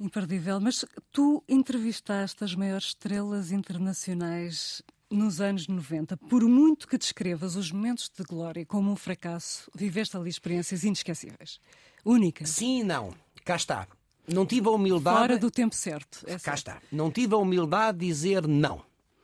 Imperdível. 0.01 0.61
Mas 0.61 0.85
tu 1.13 1.43
entrevistaste 1.49 2.43
as 2.45 2.55
maiores 2.55 2.89
estrelas 2.89 3.51
internacionais 3.51 4.83
nos 5.11 5.41
anos 5.41 5.67
90. 5.69 6.17
Por 6.17 6.43
muito 6.45 6.87
que 6.89 6.99
descrevas 6.99 7.57
os 7.57 7.71
momentos 7.71 8.11
de 8.15 8.25
glória 8.25 8.65
como 8.67 8.91
um 8.91 8.97
fracasso, 8.97 9.71
viveste 9.75 10.17
ali 10.17 10.31
experiências 10.31 10.85
inesquecíveis. 10.85 11.61
Únicas. 12.05 12.51
Sim 12.51 12.81
e 12.81 12.85
não, 12.85 13.13
cá 13.45 13.57
está. 13.57 13.87
Não 14.29 14.45
tive 14.45 14.67
a 14.69 14.73
humildade. 14.73 15.19
Fora 15.19 15.39
do 15.39 15.51
tempo 15.51 15.75
certo. 15.75 16.25
É 16.27 16.33
Cá 16.33 16.39
certo. 16.39 16.57
está. 16.59 16.83
Não 16.91 17.11
tive 17.11 17.35
a 17.35 17.39
humildade 17.39 17.99
de 17.99 18.07
dizer 18.07 18.47
não. 18.47 18.83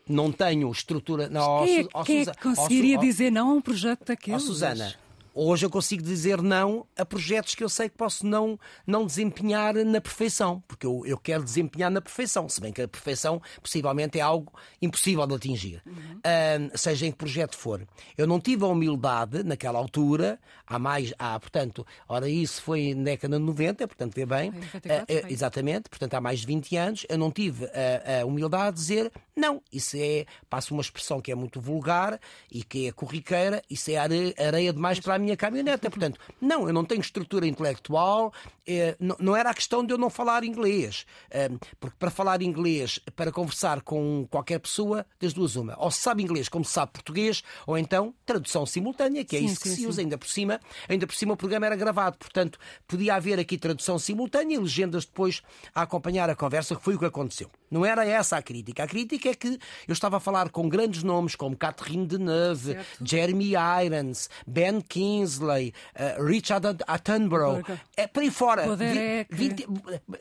Não 0.09 0.31
tenho 0.33 0.71
estrutura. 0.71 1.29
Não, 1.29 1.41
ó, 1.41 1.65
Quem 1.65 1.81
é, 1.81 1.89
ó, 1.95 2.05
quem 2.05 2.21
é 2.21 2.25
que 2.25 2.31
ó, 2.31 2.35
conseguiria 2.55 2.99
ó, 2.99 3.01
dizer 3.01 3.31
não 3.31 3.51
a 3.51 3.55
um 3.55 3.61
projeto 3.61 4.03
Ó 4.03 4.05
daqueles? 4.07 4.43
Susana, 4.43 4.95
hoje 5.35 5.65
eu 5.67 5.71
consigo 5.71 6.03
dizer 6.03 6.41
não 6.43 6.87
a 6.97 7.05
projetos 7.05 7.55
que 7.55 7.63
eu 7.65 7.69
sei 7.69 7.89
que 7.89 7.97
posso 7.97 8.27
não, 8.27 8.59
não 8.87 9.07
desempenhar 9.07 9.75
na 9.75 10.01
perfeição, 10.01 10.63
porque 10.69 10.87
eu, 10.87 11.03
eu 11.07 11.17
quero 11.19 11.43
desempenhar 11.45 11.91
na 11.91 12.01
perfeição, 12.01 12.49
se 12.49 12.61
bem 12.61 12.73
que 12.73 12.83
a 12.83 12.89
perfeição 12.89 13.41
possivelmente 13.63 14.19
é 14.19 14.23
algo 14.23 14.53
impossível 14.81 15.27
de 15.27 15.35
atingir, 15.35 15.83
Ah, 16.25 16.77
seja 16.77 17.07
em 17.07 17.11
que 17.13 17.19
projeto 17.19 17.57
for. 17.57 17.87
Eu 18.17 18.27
não 18.27 18.41
tive 18.41 18.65
a 18.65 18.69
humildade 18.69 19.43
naquela 19.43 19.79
altura, 19.79 20.39
há 20.67 20.79
mais, 20.79 21.13
há, 21.19 21.39
portanto, 21.39 21.87
ora 22.09 22.29
isso 22.29 22.63
foi 22.63 22.95
na 22.95 23.05
década 23.05 23.39
de 23.39 23.45
90, 23.45 23.87
portanto, 23.89 24.15
vê 24.15 24.27
bem, 24.27 24.51
Foi 24.53 24.59
em 24.61 24.65
94, 24.65 25.17
Ah, 25.17 25.21
foi. 25.23 25.33
exatamente, 25.33 25.89
portanto, 25.89 26.15
há 26.15 26.21
mais 26.21 26.41
de 26.41 26.47
20 26.47 26.77
anos, 26.77 27.07
eu 27.09 27.19
não 27.19 27.31
tive 27.31 27.65
a, 27.67 28.23
a 28.23 28.27
humildade 28.27 28.77
de 28.77 28.81
dizer 28.83 29.13
não, 29.35 29.63
isso 29.73 29.97
é, 29.99 30.27
passo 30.51 30.75
uma 30.75 30.83
expressão 30.83 31.21
que 31.21 31.33
é 31.33 31.35
muito 31.35 31.61
vulgar 31.61 32.21
e 32.51 32.63
que 32.63 32.89
é 32.89 32.93
corriqueira, 32.93 33.63
isso 33.71 33.91
é 33.91 33.97
are- 33.97 34.35
areia 34.39 34.73
demais 34.73 35.01
para 35.01 35.15
a 35.15 35.19
minha 35.23 35.37
caminhoneta. 35.37 35.89
Portanto, 35.89 36.21
não, 36.41 36.67
eu 36.67 36.73
não 36.73 36.85
tenho 36.85 37.01
estrutura 37.01 37.47
intelectual, 37.47 38.33
eh, 38.67 38.97
não, 38.99 39.35
era 39.35 39.51
a 39.51 39.55
questão 39.55 39.85
de 39.85 39.93
eu 39.93 39.99
não 39.99 40.11
falar 40.11 40.45
inglês. 40.45 41.07
Eh, 41.31 41.51
porque 41.81 41.97
para 41.99 42.11
falar 42.11 42.43
inglês, 42.43 42.99
para 43.17 43.33
conversar 43.33 43.81
com 43.83 44.27
qualquer 44.31 44.59
pessoa, 44.59 45.07
das 45.21 45.33
duas 45.33 45.57
uma. 45.57 45.75
Ou 45.79 45.91
se 45.91 46.01
sabe 46.01 46.23
inglês 46.23 46.49
como 46.49 46.65
se 46.65 46.73
sabe 46.73 46.93
português, 46.93 47.43
ou 47.67 47.79
então 47.79 48.15
tradução 48.27 48.67
simultânea, 48.67 49.25
que 49.25 49.37
é 49.37 49.39
Sim, 49.41 49.47
isso 49.47 49.61
que 49.61 49.69
sim, 49.69 49.75
se 49.75 49.81
sim. 49.83 49.87
usa. 49.87 50.01
Ainda 50.03 50.19
por 50.19 50.29
cima, 50.29 50.61
ainda 50.89 51.07
por 51.07 51.15
cima 51.15 51.33
o 51.33 51.37
programa 51.37 51.67
era 51.67 51.77
gravado, 51.77 52.19
portanto, 52.19 52.59
podia 52.87 53.15
haver 53.15 53.39
aqui 53.39 53.57
tradução 53.57 53.99
simultânea 53.99 54.57
e 54.57 54.59
legendas 54.59 55.05
depois 55.07 55.43
a 55.75 55.83
acompanhar 55.83 56.29
a 56.29 56.35
conversa, 56.35 56.75
que 56.77 56.83
foi 56.83 56.95
o 56.95 56.99
que 56.99 57.05
aconteceu. 57.05 57.51
Não 57.71 57.87
era 57.87 58.05
essa 58.05 58.37
a 58.37 58.43
crítica. 58.43 58.85
A 58.85 58.87
crítica 58.87 59.31
é 59.31 59.35
que 59.35 59.59
eu 59.89 59.93
estava 59.93 60.19
a 60.19 60.21
falar 60.21 60.51
com 60.51 60.69
grandes 60.69 61.03
nomes 61.03 61.35
como 61.35 61.57
Catherine 61.57 62.07
Deneuve, 62.07 62.73
Certo. 62.73 63.05
Jeremy 63.09 63.53
Irons, 63.85 64.29
Ben 64.47 64.81
Kingsley, 65.13 65.73
eh, 65.95 66.17
Richard 66.19 66.67
Attenborough, 66.87 67.63
é 67.97 68.07
por 68.07 68.23
aí 68.23 68.31
fora. 68.31 68.65
Poderek. 68.65 69.27
Vi- 69.35 69.49
20, 69.49 69.67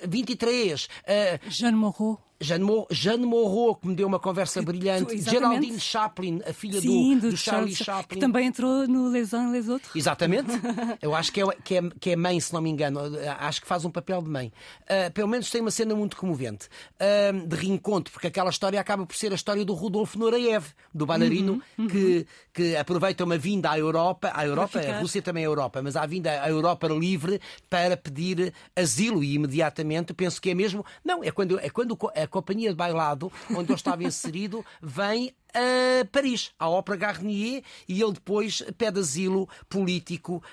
23. 0.08 0.88
eh, 1.06 1.40
Jeanne 1.48 1.78
Moreau. 1.78 2.20
Jeanne, 2.42 2.64
Mo, 2.64 2.88
Jeanne 2.90 3.26
Moreau, 3.26 3.76
que 3.76 3.88
me 3.88 3.96
deu 3.96 4.08
uma 4.08 4.20
conversa 4.20 4.62
brilhante. 4.62 5.14
exatamente. 5.14 5.30
Geraldine 5.32 5.80
Chaplin, 5.80 6.42
a 6.48 6.52
filha 6.54 6.82
Sim, 6.82 7.16
do, 7.16 7.22
do, 7.22 7.30
do 7.32 7.38
Charlie 7.38 7.76
Chaplin. 7.76 8.08
que 8.08 8.20
também 8.20 8.48
entrou 8.48 8.88
no 8.88 9.10
Les 9.10 9.32
uns 9.34 9.52
les 9.52 9.70
autres. 9.70 9.96
Exatamente. 9.96 10.50
Eu 11.02 11.16
acho 11.16 11.32
que 11.32 11.42
é, 11.42 11.46
que, 11.64 11.78
é, 11.78 11.82
que 12.00 12.10
é 12.12 12.16
mãe, 12.16 12.40
se 12.40 12.52
não 12.54 12.62
me 12.62 12.70
engano. 12.70 13.00
Acho 13.40 13.62
que 13.62 13.68
faz 13.68 13.86
um 13.86 13.92
papel 13.92 14.22
de 14.22 14.30
mãe. 14.30 14.52
Ah, 14.90 15.12
pelo 15.14 15.28
menos 15.28 15.50
tem 15.50 15.62
uma 15.62 15.72
cena 15.72 15.94
muito 15.96 16.18
comovente. 16.18 16.68
Ah, 17.00 17.32
de 17.46 17.56
reencontro, 17.56 18.12
porque 18.12 18.28
aquela 18.28 18.50
história 18.50 18.80
acaba 18.80 19.06
por 19.06 19.16
ser 19.16 19.32
a 19.32 19.36
história 19.36 19.64
do 19.64 19.74
Rodolfo 19.74 20.18
Noraev, 20.18 20.66
do 20.94 21.06
bailarino, 21.06 21.62
Que, 21.90 22.26
que 22.54 22.76
aproveita 22.76 23.24
uma 23.24 23.38
vinda 23.38 23.70
à 23.70 23.78
Europa. 23.78 24.32
À 24.34 24.46
Europa, 24.46 24.80
a 24.80 25.00
Rússia 25.00 25.22
também 25.22 25.44
é 25.44 25.48
Europa, 25.48 25.82
mas 25.82 25.96
à 25.96 26.06
vinda 26.06 26.42
à 26.42 26.50
Europa 26.50 26.88
livre 26.88 27.40
para 27.70 27.96
pedir 27.98 28.54
asilo 28.76 29.24
e 29.24 29.34
imediatamente 29.36 30.14
penso 30.14 30.42
que 30.42 30.50
é 30.50 30.54
mesmo. 30.56 30.84
Não, 31.04 31.24
é 31.24 31.32
quando, 31.32 31.60
é 31.60 31.70
quando 31.70 31.98
a 32.16 32.28
companhia 32.32 32.70
de 32.70 32.76
bailado 32.76 33.32
onde 33.56 33.72
eu 33.72 33.76
estava 33.76 34.04
inserido 34.04 34.66
vem 34.82 35.36
a 35.54 36.06
Paris, 36.06 36.52
à 36.60 36.70
Ópera 36.70 36.98
Garnier, 36.98 37.64
e 37.88 38.02
ele 38.02 38.14
depois 38.14 38.62
pede 38.78 39.00
asilo 39.00 39.48
político 39.70 40.44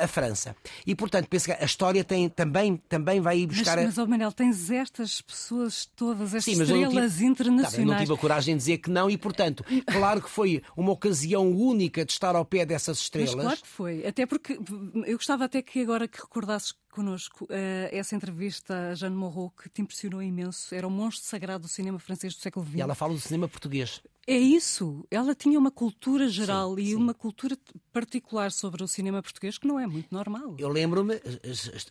à 0.00 0.06
França. 0.06 0.56
E, 0.86 0.94
portanto, 0.94 1.28
penso 1.28 1.46
que 1.46 1.52
a 1.52 1.64
história 1.64 2.02
tem, 2.04 2.28
também, 2.28 2.76
também 2.88 3.20
vai 3.20 3.38
ir 3.38 3.46
Mas, 3.46 3.56
buscar... 3.58 3.78
a- 3.78 3.82
mas 3.82 3.98
oh 3.98 4.06
Manel, 4.06 4.32
tens 4.32 4.70
estas 4.70 5.20
pessoas 5.20 5.86
todas, 5.96 6.34
estas 6.34 6.44
Sim, 6.44 6.56
mas 6.56 6.68
estrelas 6.68 6.88
tive, 6.92 7.06
Tá 7.06 7.18
bem, 7.18 7.28
internacionais. 7.28 7.86
não 7.86 7.96
tive 7.98 8.12
a 8.12 8.16
coragem 8.16 8.54
de 8.54 8.58
dizer 8.58 8.78
que 8.78 8.90
não, 8.90 9.08
e, 9.10 9.16
portanto, 9.16 9.64
claro 9.86 10.20
que 10.22 10.30
foi 10.30 10.62
uma 10.76 10.92
ocasião 10.92 11.50
única 11.50 12.04
de 12.04 12.12
estar 12.12 12.34
ao 12.36 12.44
pé 12.44 12.64
dessas 12.66 12.96
Mas 12.98 13.02
estrelas. 13.02 13.34
claro 13.34 13.60
que 13.60 13.66
foi. 13.68 14.06
Até 14.06 14.26
porque 14.26 14.58
eu 15.06 15.16
gostava 15.16 15.44
até 15.44 15.62
que 15.62 15.80
agora 15.80 16.06
que 16.08 16.20
recordasses 16.20 16.74
connosco 16.90 17.46
eh, 17.50 17.90
essa 17.92 18.16
entrevista 18.16 18.90
a 18.90 18.94
Jeanne 18.94 19.14
Moreau 19.16 19.50
que 19.50 19.68
te 19.68 19.82
impressionou 19.82 20.22
imenso. 20.22 20.74
Era 20.74 20.86
o 20.86 20.90
monstro 20.90 21.28
sagrado 21.28 21.62
do 21.62 21.68
cinema 21.68 21.98
francês 21.98 22.34
do 22.34 22.40
século 22.40 22.64
XX. 22.64 22.76
E 22.76 22.80
ela 22.80 22.94
fala 22.94 23.12
do 23.12 23.20
cinema 23.20 23.46
português. 23.48 24.00
É 24.26 24.36
isso. 24.36 25.06
Ela 25.10 25.34
tinha 25.34 25.58
uma 25.58 25.70
cultura 25.70 26.28
geral 26.28 26.74
Sim, 26.74 26.82
e 26.82 26.86
sim. 26.88 26.94
uma 26.96 27.14
cultura 27.14 27.56
particular 27.92 28.50
sobre 28.50 28.82
o 28.82 28.88
cinema 28.88 29.22
português 29.22 29.56
que 29.56 29.66
não 29.68 29.78
é 29.78 29.86
muito 29.86 30.08
normal. 30.10 30.56
Eu 30.58 30.68
lembro-me, 30.68 31.20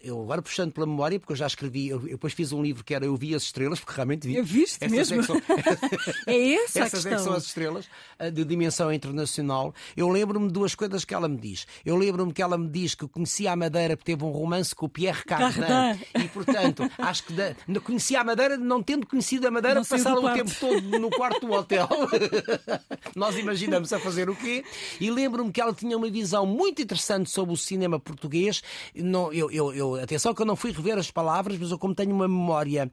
eu 0.02 0.21
agora 0.21 0.41
puxando 0.41 0.71
pela 0.74 0.86
memória, 0.86 1.17
porque 1.19 1.32
eu 1.32 1.38
já 1.38 1.48
escrevi, 1.48 1.88
eu, 1.88 2.02
eu 2.02 2.10
depois 2.10 2.34
fiz 2.34 2.52
um 2.52 2.62
livro 2.62 2.84
que 2.84 2.93
era 2.93 3.06
Eu 3.06 3.15
Vi 3.15 3.34
as 3.34 3.43
Estrelas, 3.43 3.80
porque 3.80 3.93
realmente 3.95 4.28
vi. 4.28 4.36
Eu 4.36 4.43
viste 4.43 4.84
Essas 4.84 4.91
mesmo? 4.91 5.15
É 5.15 5.19
que 5.19 5.26
são, 5.28 5.41
É 6.28 6.54
essa 6.56 6.80
a 6.80 6.86
essas 6.86 7.06
é 7.06 7.10
que 7.10 7.15
questão. 7.15 7.19
são 7.19 7.34
as 7.34 7.45
estrelas 7.45 7.86
eh, 8.19 8.30
de 8.30 8.43
dimensão 8.43 8.91
internacional. 8.91 9.74
Eu 9.95 10.10
lembro-me 10.10 10.48
de 10.48 10.54
duas 10.54 10.76
coisas 10.76 11.06
que 11.06 11.13
ela 11.13 11.30
me 11.30 11.38
diz. 11.38 11.65
Eu 11.86 11.95
lembro-me 11.95 12.34
que 12.34 12.41
ela 12.41 12.58
me 12.58 12.69
diz 12.69 12.95
que 12.95 13.08
conhecia 13.08 13.54
a 13.54 13.56
Madeira 13.56 13.95
porque 13.95 14.12
teve 14.12 14.26
um 14.26 14.32
romance 14.32 14.76
com 14.76 14.88
o 14.88 14.89
Pierre 14.89 15.24
Cardin. 15.24 15.62
Cardin. 15.62 16.04
E, 16.24 16.28
portanto, 16.28 16.84
acho 17.00 17.24
que 17.24 17.34
da, 17.34 17.56
conhecia 17.82 18.19
a 18.19 18.24
Madeira, 18.24 18.58
não 18.58 18.84
tendo 18.84 19.08
conhecido 19.08 19.48
a 19.48 19.52
Madeira, 19.52 19.84
passaram 19.86 20.17
o 20.17 20.21
quarto. 20.21 20.38
tempo 20.43 20.60
todo 20.60 21.00
no 21.00 21.10
quarto 21.10 21.48
do 21.48 21.54
hotel. 21.54 21.88
Nós 23.16 23.38
imaginamos 23.38 23.92
a 23.94 24.00
fazer 24.00 24.30
o 24.30 24.36
quê? 24.36 24.64
E 25.00 25.10
lembro-me 25.10 25.52
que 25.52 25.62
ela 25.62 25.74
tinha 25.74 25.98
uma 25.98 26.10
visão 26.10 26.46
muito 26.46 26.82
interessante 26.82 27.30
sobre 27.30 27.54
o 27.54 27.58
cinema 27.58 28.00
português. 28.00 28.62
Não, 28.96 29.32
eu, 29.32 29.50
eu, 29.52 29.74
eu- 29.74 29.96
atenção 29.96 30.34
que 30.34 30.42
eu 30.42 30.46
não 30.46 30.56
fui 30.56 30.72
rever 30.72 30.98
as 30.98 31.10
palavras, 31.12 31.58
mas 31.58 31.72
eu 31.72 31.78
como 31.80 31.94
tenho 31.96 32.12
uma 32.14 32.28
memória, 32.28 32.92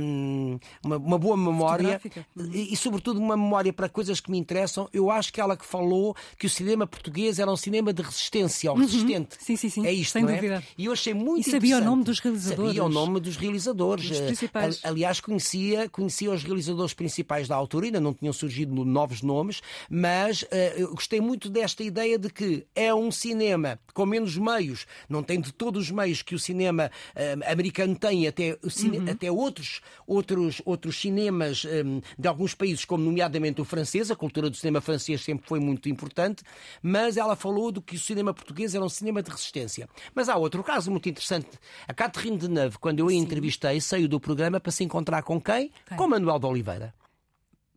hum, 0.00 0.58
uma, 0.84 0.96
uma 0.96 1.18
boa 1.18 1.36
memória 1.36 1.98
Fotográfica. 2.00 2.26
e, 2.52 2.72
e, 2.72 2.76
sobretudo 2.76 3.18
uma 3.20 3.36
memória 3.36 3.72
para 3.72 3.88
coisas 3.88 4.20
que 4.20 4.30
me 4.30 4.38
interessam, 4.38 4.88
eu 4.92 5.10
acho 5.10 5.32
que 5.32 5.40
ela 5.40 5.56
que 5.56 5.64
falou 5.64 6.14
que 6.38 6.46
o 6.46 6.50
cinema 6.50 6.86
português 6.86 7.38
era 7.38 7.50
um 7.50 7.56
cinema 7.56 7.92
de 7.92 8.02
resistência, 8.02 8.70
ou 8.70 8.76
resistente. 8.78 9.36
Sim, 9.38 9.56
sim, 9.56 9.68
sim. 9.68 9.86
É 9.86 9.92
isto, 9.92 10.12
Sem 10.12 10.22
não 10.22 10.30
é? 10.30 10.34
dúvida. 10.36 10.62
E 10.76 10.86
eu 10.86 10.92
achei 10.92 11.14
muito 11.14 11.46
E 11.46 11.50
sabia 11.50 11.78
o 11.78 11.80
nome 11.84 12.04
dos 12.04 12.18
realizadores. 12.20 12.66
Sabia 12.68 12.84
o 12.84 12.88
nome 12.88 13.20
dos 13.20 13.36
realizadores. 13.36 14.08
Dos 14.08 14.18
Eh, 14.20 14.26
principais. 14.26 14.80
ali- 14.84 15.00
Aliás, 15.00 15.20
conhecia, 15.20 15.88
conhecia 15.88 16.30
os 16.30 16.42
realizadores 16.42 16.92
principais 16.94 17.48
da 17.48 17.56
altura, 17.56 17.86
ainda 17.86 18.00
não 18.00 18.12
tinham 18.12 18.32
surgido 18.32 18.69
novos 18.70 19.22
nomes, 19.22 19.60
mas 19.88 20.42
uh, 20.42 20.94
gostei 20.94 21.20
muito 21.20 21.48
desta 21.48 21.82
ideia 21.82 22.18
de 22.18 22.30
que 22.30 22.66
é 22.74 22.94
um 22.94 23.10
cinema 23.10 23.78
com 23.92 24.06
menos 24.06 24.36
meios, 24.36 24.86
não 25.08 25.22
tem 25.22 25.40
de 25.40 25.52
todos 25.52 25.84
os 25.84 25.90
meios 25.90 26.22
que 26.22 26.34
o 26.34 26.38
cinema 26.38 26.90
uh, 27.14 27.50
americano 27.52 27.96
tem, 27.96 28.26
até, 28.26 28.58
cine... 28.68 28.98
uhum. 28.98 29.10
até 29.10 29.30
outros, 29.30 29.80
outros, 30.06 30.62
outros 30.64 31.00
cinemas 31.00 31.64
um, 31.64 32.00
de 32.18 32.28
alguns 32.28 32.54
países, 32.54 32.84
como 32.84 33.04
nomeadamente 33.04 33.60
o 33.60 33.64
francês, 33.64 34.10
a 34.10 34.16
cultura 34.16 34.48
do 34.48 34.56
cinema 34.56 34.80
francês 34.80 35.22
sempre 35.22 35.46
foi 35.46 35.60
muito 35.60 35.88
importante, 35.88 36.42
mas 36.82 37.16
ela 37.16 37.36
falou 37.36 37.70
do 37.70 37.82
que 37.82 37.96
o 37.96 37.98
cinema 37.98 38.32
português 38.32 38.74
era 38.74 38.84
um 38.84 38.88
cinema 38.88 39.22
de 39.22 39.30
resistência. 39.30 39.88
Mas 40.14 40.28
há 40.28 40.36
outro 40.36 40.62
caso 40.62 40.90
muito 40.90 41.08
interessante. 41.08 41.48
A 41.86 41.94
Catherine 41.94 42.38
Deneuve, 42.38 42.78
quando 42.78 43.00
eu 43.00 43.08
a 43.08 43.12
entrevistei, 43.12 43.80
saiu 43.80 44.08
do 44.08 44.20
programa 44.20 44.60
para 44.60 44.72
se 44.72 44.84
encontrar 44.84 45.22
com 45.22 45.40
quem? 45.40 45.70
quem? 45.88 45.96
Com 45.96 46.08
Manuel 46.08 46.38
de 46.38 46.46
Oliveira. 46.46 46.99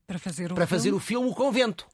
Para 0.08 0.20
fazer 0.20 0.52
o 0.52 0.56
para 0.56 0.68
filme? 0.68 0.80
fazer 0.80 0.94
o 0.94 1.00
filme 1.00 1.30
O 1.30 1.34
Convento. 1.34 1.88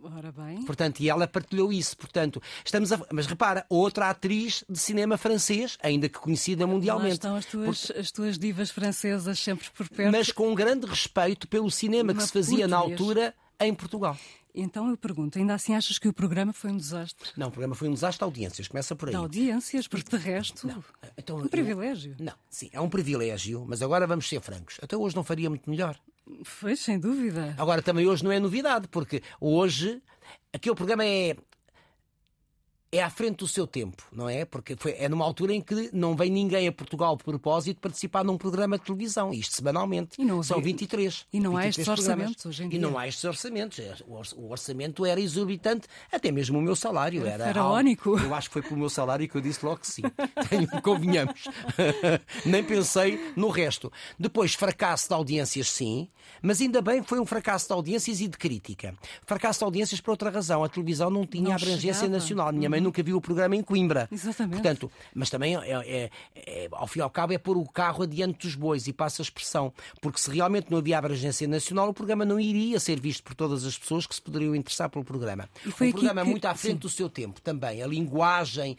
Ora 0.00 0.30
bem. 0.30 0.62
Portanto, 0.64 1.00
e 1.00 1.08
ela 1.10 1.26
partilhou 1.26 1.72
isso. 1.72 1.96
Portanto, 1.96 2.40
estamos 2.64 2.92
a... 2.92 3.00
Mas 3.12 3.26
repara, 3.26 3.66
outra 3.68 4.08
atriz 4.08 4.62
de 4.68 4.78
cinema 4.78 5.16
francês, 5.18 5.76
ainda 5.82 6.08
que 6.08 6.18
conhecida 6.18 6.66
mundialmente. 6.68 7.08
Lá 7.08 7.14
estão 7.14 7.34
as 7.36 7.44
tuas, 7.46 7.86
Porque... 7.86 8.00
as 8.00 8.10
tuas 8.12 8.38
divas 8.38 8.70
francesas 8.70 9.40
sempre 9.40 9.68
por 9.70 9.88
perto. 9.88 10.12
Mas 10.12 10.30
com 10.30 10.48
um 10.48 10.54
grande 10.54 10.86
respeito 10.86 11.48
pelo 11.48 11.68
cinema 11.68 12.12
Uma 12.12 12.20
que 12.20 12.26
se 12.26 12.32
fazia 12.32 12.68
português. 12.68 12.70
na 12.70 12.76
altura 12.76 13.34
em 13.60 13.74
Portugal. 13.74 14.16
Então 14.54 14.88
eu 14.88 14.96
pergunto, 14.96 15.36
ainda 15.38 15.54
assim 15.54 15.74
achas 15.74 15.98
que 15.98 16.08
o 16.08 16.12
programa 16.12 16.52
foi 16.52 16.70
um 16.70 16.76
desastre? 16.76 17.30
Não, 17.36 17.48
o 17.48 17.50
programa 17.50 17.74
foi 17.74 17.88
um 17.88 17.92
desastre 17.94 18.18
de 18.18 18.24
audiências, 18.24 18.68
começa 18.68 18.94
por 18.94 19.08
aí. 19.08 19.12
De 19.14 19.16
audiências, 19.20 19.86
porque 19.88 20.16
de 20.16 20.22
resto. 20.22 20.66
Não. 20.66 20.82
Então, 21.16 21.38
um 21.38 21.48
privilégio. 21.48 22.16
não, 22.20 22.34
sim, 22.48 22.70
é 22.72 22.80
um 22.80 22.88
privilégio, 22.88 23.64
mas 23.68 23.82
agora 23.82 24.06
vamos 24.06 24.28
ser 24.28 24.40
francos. 24.40 24.78
Até 24.80 24.96
hoje 24.96 25.14
não 25.16 25.24
faria 25.24 25.48
muito 25.50 25.68
melhor. 25.68 25.98
Foi, 26.44 26.76
sem 26.76 26.98
dúvida. 26.98 27.54
Agora 27.58 27.82
também 27.82 28.06
hoje 28.06 28.24
não 28.24 28.32
é 28.32 28.38
novidade, 28.38 28.88
porque 28.88 29.22
hoje 29.40 30.02
aquele 30.52 30.74
programa 30.74 31.04
é 31.04 31.36
é 32.90 33.02
à 33.02 33.10
frente 33.10 33.38
do 33.38 33.48
seu 33.48 33.66
tempo, 33.66 34.02
não 34.10 34.28
é? 34.28 34.44
Porque 34.44 34.74
foi, 34.76 34.92
é 34.98 35.08
numa 35.08 35.24
altura 35.24 35.52
em 35.52 35.60
que 35.60 35.90
não 35.92 36.16
vem 36.16 36.30
ninguém 36.30 36.66
a 36.66 36.72
Portugal 36.72 37.16
de 37.16 37.24
propósito 37.24 37.80
participar 37.80 38.24
num 38.24 38.38
programa 38.38 38.78
de 38.78 38.84
televisão, 38.84 39.32
isto 39.32 39.56
semanalmente. 39.56 40.20
E 40.20 40.24
não, 40.24 40.42
São 40.42 40.60
23. 40.60 41.26
E 41.32 41.38
não 41.40 41.52
23 41.52 41.64
há 41.64 41.68
estes 41.68 41.88
orçamentos 41.88 42.46
hoje 42.46 42.64
em 42.64 42.68
dia. 42.68 42.78
E 42.78 42.82
não 42.82 42.98
há 42.98 43.06
estes 43.06 43.24
orçamentos. 43.24 43.78
É, 43.78 43.94
o 44.36 44.50
orçamento 44.50 45.04
era 45.04 45.20
exorbitante, 45.20 45.86
até 46.10 46.30
mesmo 46.32 46.58
o 46.58 46.62
meu 46.62 46.74
salário 46.74 47.26
era. 47.26 47.44
Faraónico. 47.44 48.10
Algo, 48.10 48.24
eu 48.24 48.34
acho 48.34 48.48
que 48.48 48.54
foi 48.54 48.62
pelo 48.62 48.78
meu 48.78 48.88
salário 48.88 49.28
que 49.28 49.36
eu 49.36 49.40
disse 49.40 49.64
logo 49.64 49.80
que 49.80 49.86
sim. 49.86 50.02
Tenho, 50.48 50.68
convenhamos. 50.82 51.44
Nem 52.46 52.64
pensei 52.64 53.32
no 53.36 53.48
resto. 53.48 53.92
Depois, 54.18 54.54
fracasso 54.54 55.08
de 55.08 55.14
audiências, 55.14 55.70
sim, 55.70 56.08
mas 56.40 56.60
ainda 56.60 56.80
bem 56.80 57.02
foi 57.02 57.20
um 57.20 57.26
fracasso 57.26 57.66
de 57.66 57.72
audiências 57.72 58.20
e 58.20 58.28
de 58.28 58.38
crítica. 58.38 58.94
Fracasso 59.26 59.58
de 59.60 59.64
audiências 59.64 60.00
por 60.00 60.12
outra 60.12 60.30
razão. 60.30 60.64
A 60.64 60.68
televisão 60.68 61.10
não 61.10 61.26
tinha 61.26 61.44
não 61.44 61.52
abrangência 61.52 61.94
chegava. 61.94 62.12
nacional. 62.12 62.52
Minha 62.52 62.70
mãe 62.70 62.77
também 62.78 62.80
nunca 62.80 63.02
viu 63.02 63.16
o 63.16 63.20
programa 63.20 63.56
em 63.56 63.62
Coimbra. 63.62 64.08
Exatamente. 64.10 64.54
Portanto, 64.54 64.90
mas 65.14 65.28
também, 65.28 65.56
é, 65.56 65.60
é, 65.70 66.10
é, 66.34 66.68
ao 66.72 66.86
fim 66.86 67.00
e 67.00 67.02
ao 67.02 67.10
cabo, 67.10 67.32
é 67.32 67.38
pôr 67.38 67.56
o 67.56 67.68
carro 67.68 68.04
adiante 68.04 68.46
dos 68.46 68.54
bois 68.54 68.86
e 68.86 68.92
passa 68.92 69.20
a 69.22 69.24
expressão. 69.24 69.72
Porque 70.00 70.18
se 70.18 70.30
realmente 70.30 70.70
não 70.70 70.78
havia 70.78 70.98
abrangência 70.98 71.46
nacional, 71.46 71.88
o 71.88 71.94
programa 71.94 72.24
não 72.24 72.38
iria 72.38 72.78
ser 72.80 73.00
visto 73.00 73.22
por 73.22 73.34
todas 73.34 73.64
as 73.64 73.76
pessoas 73.76 74.06
que 74.06 74.14
se 74.14 74.22
poderiam 74.22 74.54
interessar 74.54 74.88
pelo 74.88 75.04
programa. 75.04 75.48
E 75.66 75.70
foi 75.70 75.88
um 75.88 75.92
programa 75.92 76.22
que... 76.22 76.30
muito 76.30 76.44
à 76.46 76.54
frente 76.54 76.74
Sim. 76.74 76.78
do 76.78 76.88
seu 76.88 77.08
tempo 77.08 77.40
também. 77.40 77.82
A 77.82 77.86
linguagem, 77.86 78.76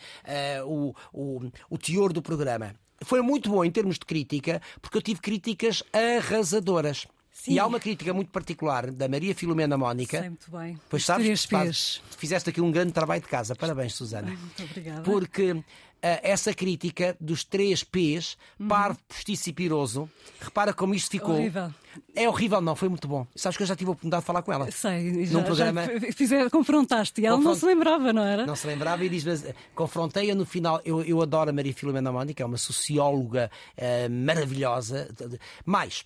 uh, 0.63 0.65
o, 0.65 0.95
o, 1.13 1.51
o 1.69 1.77
teor 1.77 2.13
do 2.13 2.21
programa. 2.21 2.73
Foi 3.03 3.21
muito 3.21 3.49
bom 3.49 3.63
em 3.63 3.71
termos 3.71 3.95
de 3.95 4.05
crítica, 4.05 4.61
porque 4.81 4.97
eu 4.97 5.01
tive 5.01 5.21
críticas 5.21 5.83
arrasadoras. 5.93 7.07
Sim. 7.31 7.53
E 7.53 7.59
há 7.59 7.65
uma 7.65 7.79
crítica 7.79 8.13
muito 8.13 8.31
particular 8.31 8.91
da 8.91 9.07
Maria 9.07 9.33
Filomena 9.33 9.77
Mónica. 9.77 10.19
Sei 10.19 10.29
muito 10.29 10.51
bem. 10.51 10.79
Pois 10.89 11.05
sabes, 11.05 11.45
faz, 11.45 12.01
fizeste 12.17 12.49
aqui 12.49 12.59
um 12.59 12.71
grande 12.71 12.91
trabalho 12.91 13.21
de 13.21 13.27
casa. 13.27 13.55
Parabéns, 13.55 13.95
Susana. 13.95 14.27
Muito 14.27 14.63
obrigada. 14.63 15.01
Porque 15.01 15.51
uh, 15.51 15.63
essa 16.01 16.53
crítica 16.53 17.15
dos 17.19 17.43
três 17.43 17.83
P's, 17.83 18.35
uhum. 18.59 18.67
parvo, 18.67 18.99
postiço 19.07 19.49
e 19.49 19.53
piroso, 19.53 20.09
repara 20.41 20.73
como 20.73 20.93
isto 20.93 21.11
ficou. 21.11 21.35
Horrível. 21.35 21.73
É 22.15 22.27
horrível, 22.27 22.61
não, 22.61 22.75
foi 22.75 22.89
muito 22.89 23.07
bom. 23.07 23.25
Sabes 23.35 23.57
que 23.57 23.63
eu 23.63 23.67
já 23.67 23.75
tive 23.75 23.89
a 23.89 23.93
oportunidade 23.93 24.21
de 24.21 24.27
falar 24.27 24.41
com 24.41 24.53
ela. 24.53 24.69
Sei, 24.71 25.25
já, 25.25 25.41
programa... 25.41 25.85
já 25.85 26.11
fizer, 26.11 26.49
confrontaste 26.49 27.21
e 27.21 27.25
ela 27.25 27.37
Confront... 27.37 27.55
não 27.55 27.59
se 27.59 27.65
lembrava, 27.65 28.13
não 28.13 28.23
era? 28.23 28.45
Não 28.45 28.55
se 28.55 28.67
lembrava 28.67 29.03
e 29.03 29.09
diz 29.09 29.25
confrontei-a 29.73 30.35
no 30.35 30.45
final. 30.45 30.81
Eu, 30.85 31.01
eu 31.03 31.21
adoro 31.21 31.49
a 31.49 31.53
Maria 31.53 31.73
Filomena 31.73 32.11
Mónica, 32.11 32.43
é 32.43 32.45
uma 32.45 32.57
socióloga 32.57 33.49
uh, 33.77 34.09
maravilhosa. 34.09 35.09
Mais, 35.65 36.05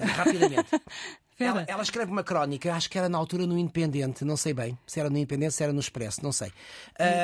rapidamente. 0.00 0.68
Ela, 1.40 1.64
ela, 1.68 1.82
escreve 1.82 2.10
uma 2.10 2.24
crónica, 2.24 2.74
acho 2.74 2.90
que 2.90 2.98
era 2.98 3.08
na 3.08 3.16
altura 3.16 3.46
no 3.46 3.56
Independente, 3.56 4.24
não 4.24 4.36
sei 4.36 4.52
bem 4.52 4.76
se 4.84 4.98
era 4.98 5.08
no 5.08 5.16
Independente, 5.16 5.54
se 5.54 5.62
era 5.62 5.72
no 5.72 5.78
Expresso, 5.78 6.20
não 6.20 6.32
sei. 6.32 6.50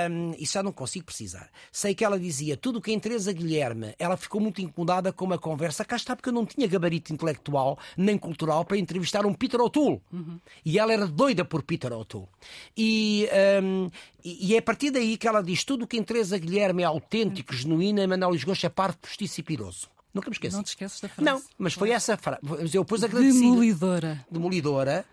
Um, 0.09 0.33
isso 0.39 0.53
já 0.53 0.63
não 0.63 0.71
consigo 0.71 1.07
precisar. 1.07 1.51
Sei 1.73 1.97
que 1.97 2.05
ela 2.05 2.19
dizia 2.19 2.57
tudo 2.57 2.79
o 2.79 2.81
que 2.81 2.93
em 2.93 3.01
Teresa 3.01 3.33
Guilherme, 3.33 3.93
ela 3.99 4.17
ficou 4.17 4.41
muito 4.41 4.61
incomodada 4.61 5.13
com 5.13 5.25
uma 5.25 5.37
conversa. 5.37 5.85
Cá 5.85 5.97
está, 5.97 6.15
porque 6.15 6.29
eu 6.29 6.33
não 6.33 6.47
tinha 6.47 6.69
gabarito 6.69 7.13
intelectual 7.13 7.77
nem 7.97 8.17
cultural 8.17 8.65
para 8.65 8.79
entrevistar 8.79 9.27
um 9.27 9.35
Peter 9.35 9.61
O'Toole. 9.61 10.01
Uhum. 10.13 10.39
E 10.65 10.79
ela 10.79 10.93
era 10.93 11.09
doida 11.09 11.45
por 11.45 11.65
Peter 11.65 11.93
O'Toole. 11.93 12.29
E, 12.77 13.29
um, 13.63 13.91
e, 14.25 14.55
é 14.55 14.59
a 14.59 14.63
partir 14.63 14.93
daí 14.93 15.17
que 15.17 15.27
ela 15.27 15.43
diz 15.43 15.65
tudo 15.65 15.85
o 15.85 15.89
que 15.89 15.97
em 15.97 16.05
Teresa 16.05 16.39
Guilherme 16.39 16.83
é 16.83 16.87
autêntico, 16.87 17.53
uhum. 17.53 17.59
genuíno, 17.59 18.01
Emanuel 18.01 18.31
Lisgocha 18.31 18.69
é 18.69 18.71
parvo, 18.71 18.99
postiço 18.99 19.41
e 19.41 19.43
piroso. 19.43 19.89
Nunca 20.15 20.31
me 20.31 20.35
esqueci. 20.35 20.55
Não 20.55 20.63
te 20.63 20.69
esqueces 20.69 21.01
da 21.01 21.09
frase. 21.09 21.29
Não, 21.29 21.43
mas 21.59 21.75
foi 21.75 21.91
essa 21.91 22.17
frase. 22.17 22.41
Eu 22.73 22.85
depois 22.85 23.03
agradeci. 23.03 23.41
Demolidora. 23.41 24.25
Demolidora. 24.31 25.05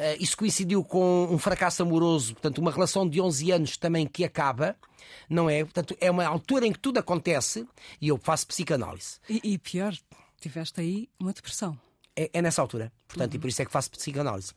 Uh, 0.00 0.16
isso 0.18 0.36
coincidiu 0.36 0.82
com 0.82 1.28
um 1.30 1.38
fracasso 1.38 1.82
amoroso, 1.82 2.32
portanto, 2.32 2.58
uma 2.58 2.72
relação 2.72 3.06
de 3.06 3.20
11 3.20 3.50
anos 3.52 3.76
também 3.76 4.06
que 4.06 4.24
acaba, 4.24 4.74
não 5.28 5.50
é? 5.50 5.62
Portanto, 5.62 5.94
é 6.00 6.10
uma 6.10 6.26
altura 6.26 6.66
em 6.66 6.72
que 6.72 6.78
tudo 6.78 6.98
acontece 6.98 7.68
e 8.00 8.08
eu 8.08 8.18
faço 8.18 8.46
psicanálise. 8.46 9.18
E, 9.28 9.40
e 9.44 9.58
pior, 9.58 9.94
tiveste 10.40 10.80
aí 10.80 11.08
uma 11.20 11.32
depressão 11.32 11.78
é, 12.16 12.30
é 12.32 12.42
nessa 12.42 12.60
altura. 12.60 12.92
Portanto, 13.08 13.32
uhum. 13.32 13.36
e 13.36 13.40
por 13.40 13.48
isso 13.48 13.62
é 13.62 13.64
que 13.64 13.72
faço 13.72 13.90
psicanálise. 13.90 14.52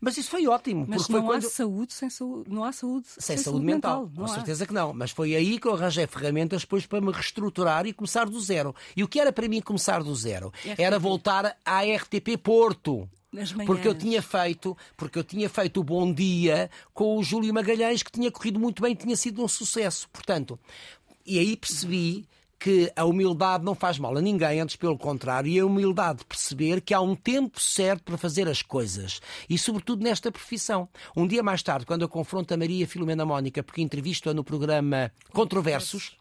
Mas 0.00 0.16
isso 0.16 0.30
foi 0.30 0.46
ótimo. 0.46 0.86
Mas 0.88 1.02
porque 1.02 1.12
não 1.12 1.20
foi 1.20 1.28
quando... 1.28 1.46
há 1.46 1.50
saúde 1.50 1.92
sem 1.92 2.10
saúde. 2.10 2.50
Não 2.50 2.64
há 2.64 2.72
saúde 2.72 3.06
sem, 3.08 3.20
sem 3.20 3.36
saúde, 3.36 3.44
saúde, 3.44 3.66
mental. 3.66 4.06
mental. 4.06 4.16
Com 4.16 4.30
há. 4.30 4.34
certeza 4.34 4.66
que 4.66 4.72
não. 4.74 4.92
Mas 4.92 5.10
foi 5.10 5.34
aí 5.34 5.58
que 5.58 5.66
eu 5.66 5.74
arranjei 5.74 6.06
ferramentas 6.06 6.62
depois 6.62 6.86
para 6.86 7.00
me 7.00 7.12
reestruturar 7.12 7.86
e 7.86 7.92
começar 7.92 8.26
do 8.26 8.40
zero. 8.40 8.74
E 8.96 9.02
o 9.02 9.08
que 9.08 9.20
era 9.20 9.32
para 9.32 9.48
mim 9.48 9.60
começar 9.60 10.02
do 10.02 10.14
zero? 10.14 10.48
RTP. 10.48 10.80
Era 10.80 10.98
voltar 10.98 11.56
à 11.64 11.82
RTP 11.82 12.36
Porto. 12.42 13.08
Porque 13.66 13.86
eu 13.86 13.94
tinha 13.94 14.22
feito, 14.22 14.76
porque 14.96 15.18
eu 15.18 15.24
tinha 15.24 15.50
feito 15.50 15.80
o 15.80 15.84
Bom 15.84 16.12
Dia 16.12 16.70
com 16.94 17.18
o 17.18 17.22
Júlio 17.22 17.52
Magalhães 17.52 18.02
que 18.02 18.10
tinha 18.10 18.30
corrido 18.30 18.58
muito 18.58 18.82
bem, 18.82 18.94
tinha 18.94 19.14
sido 19.16 19.44
um 19.44 19.48
sucesso. 19.48 20.08
Portanto, 20.10 20.58
e 21.26 21.38
aí 21.38 21.54
percebi 21.54 22.26
que 22.58 22.92
a 22.96 23.04
humildade 23.04 23.64
não 23.64 23.74
faz 23.74 23.98
mal 23.98 24.16
a 24.16 24.20
ninguém, 24.20 24.60
antes 24.60 24.76
pelo 24.76 24.98
contrário, 24.98 25.48
e 25.48 25.58
a 25.58 25.64
humildade 25.64 26.18
de 26.18 26.24
perceber 26.24 26.80
que 26.80 26.92
há 26.92 27.00
um 27.00 27.14
tempo 27.14 27.60
certo 27.60 28.02
para 28.02 28.18
fazer 28.18 28.48
as 28.48 28.62
coisas. 28.62 29.20
E 29.48 29.56
sobretudo 29.56 30.02
nesta 30.02 30.32
profissão. 30.32 30.88
Um 31.16 31.26
dia 31.26 31.42
mais 31.42 31.62
tarde, 31.62 31.86
quando 31.86 32.02
eu 32.02 32.08
confronto 32.08 32.52
a 32.52 32.56
Maria 32.56 32.86
Filomena 32.86 33.24
Mónica, 33.24 33.62
porque 33.62 33.82
entrevisto-a 33.82 34.34
no 34.34 34.42
programa 34.42 35.12
Controversos, 35.32 36.16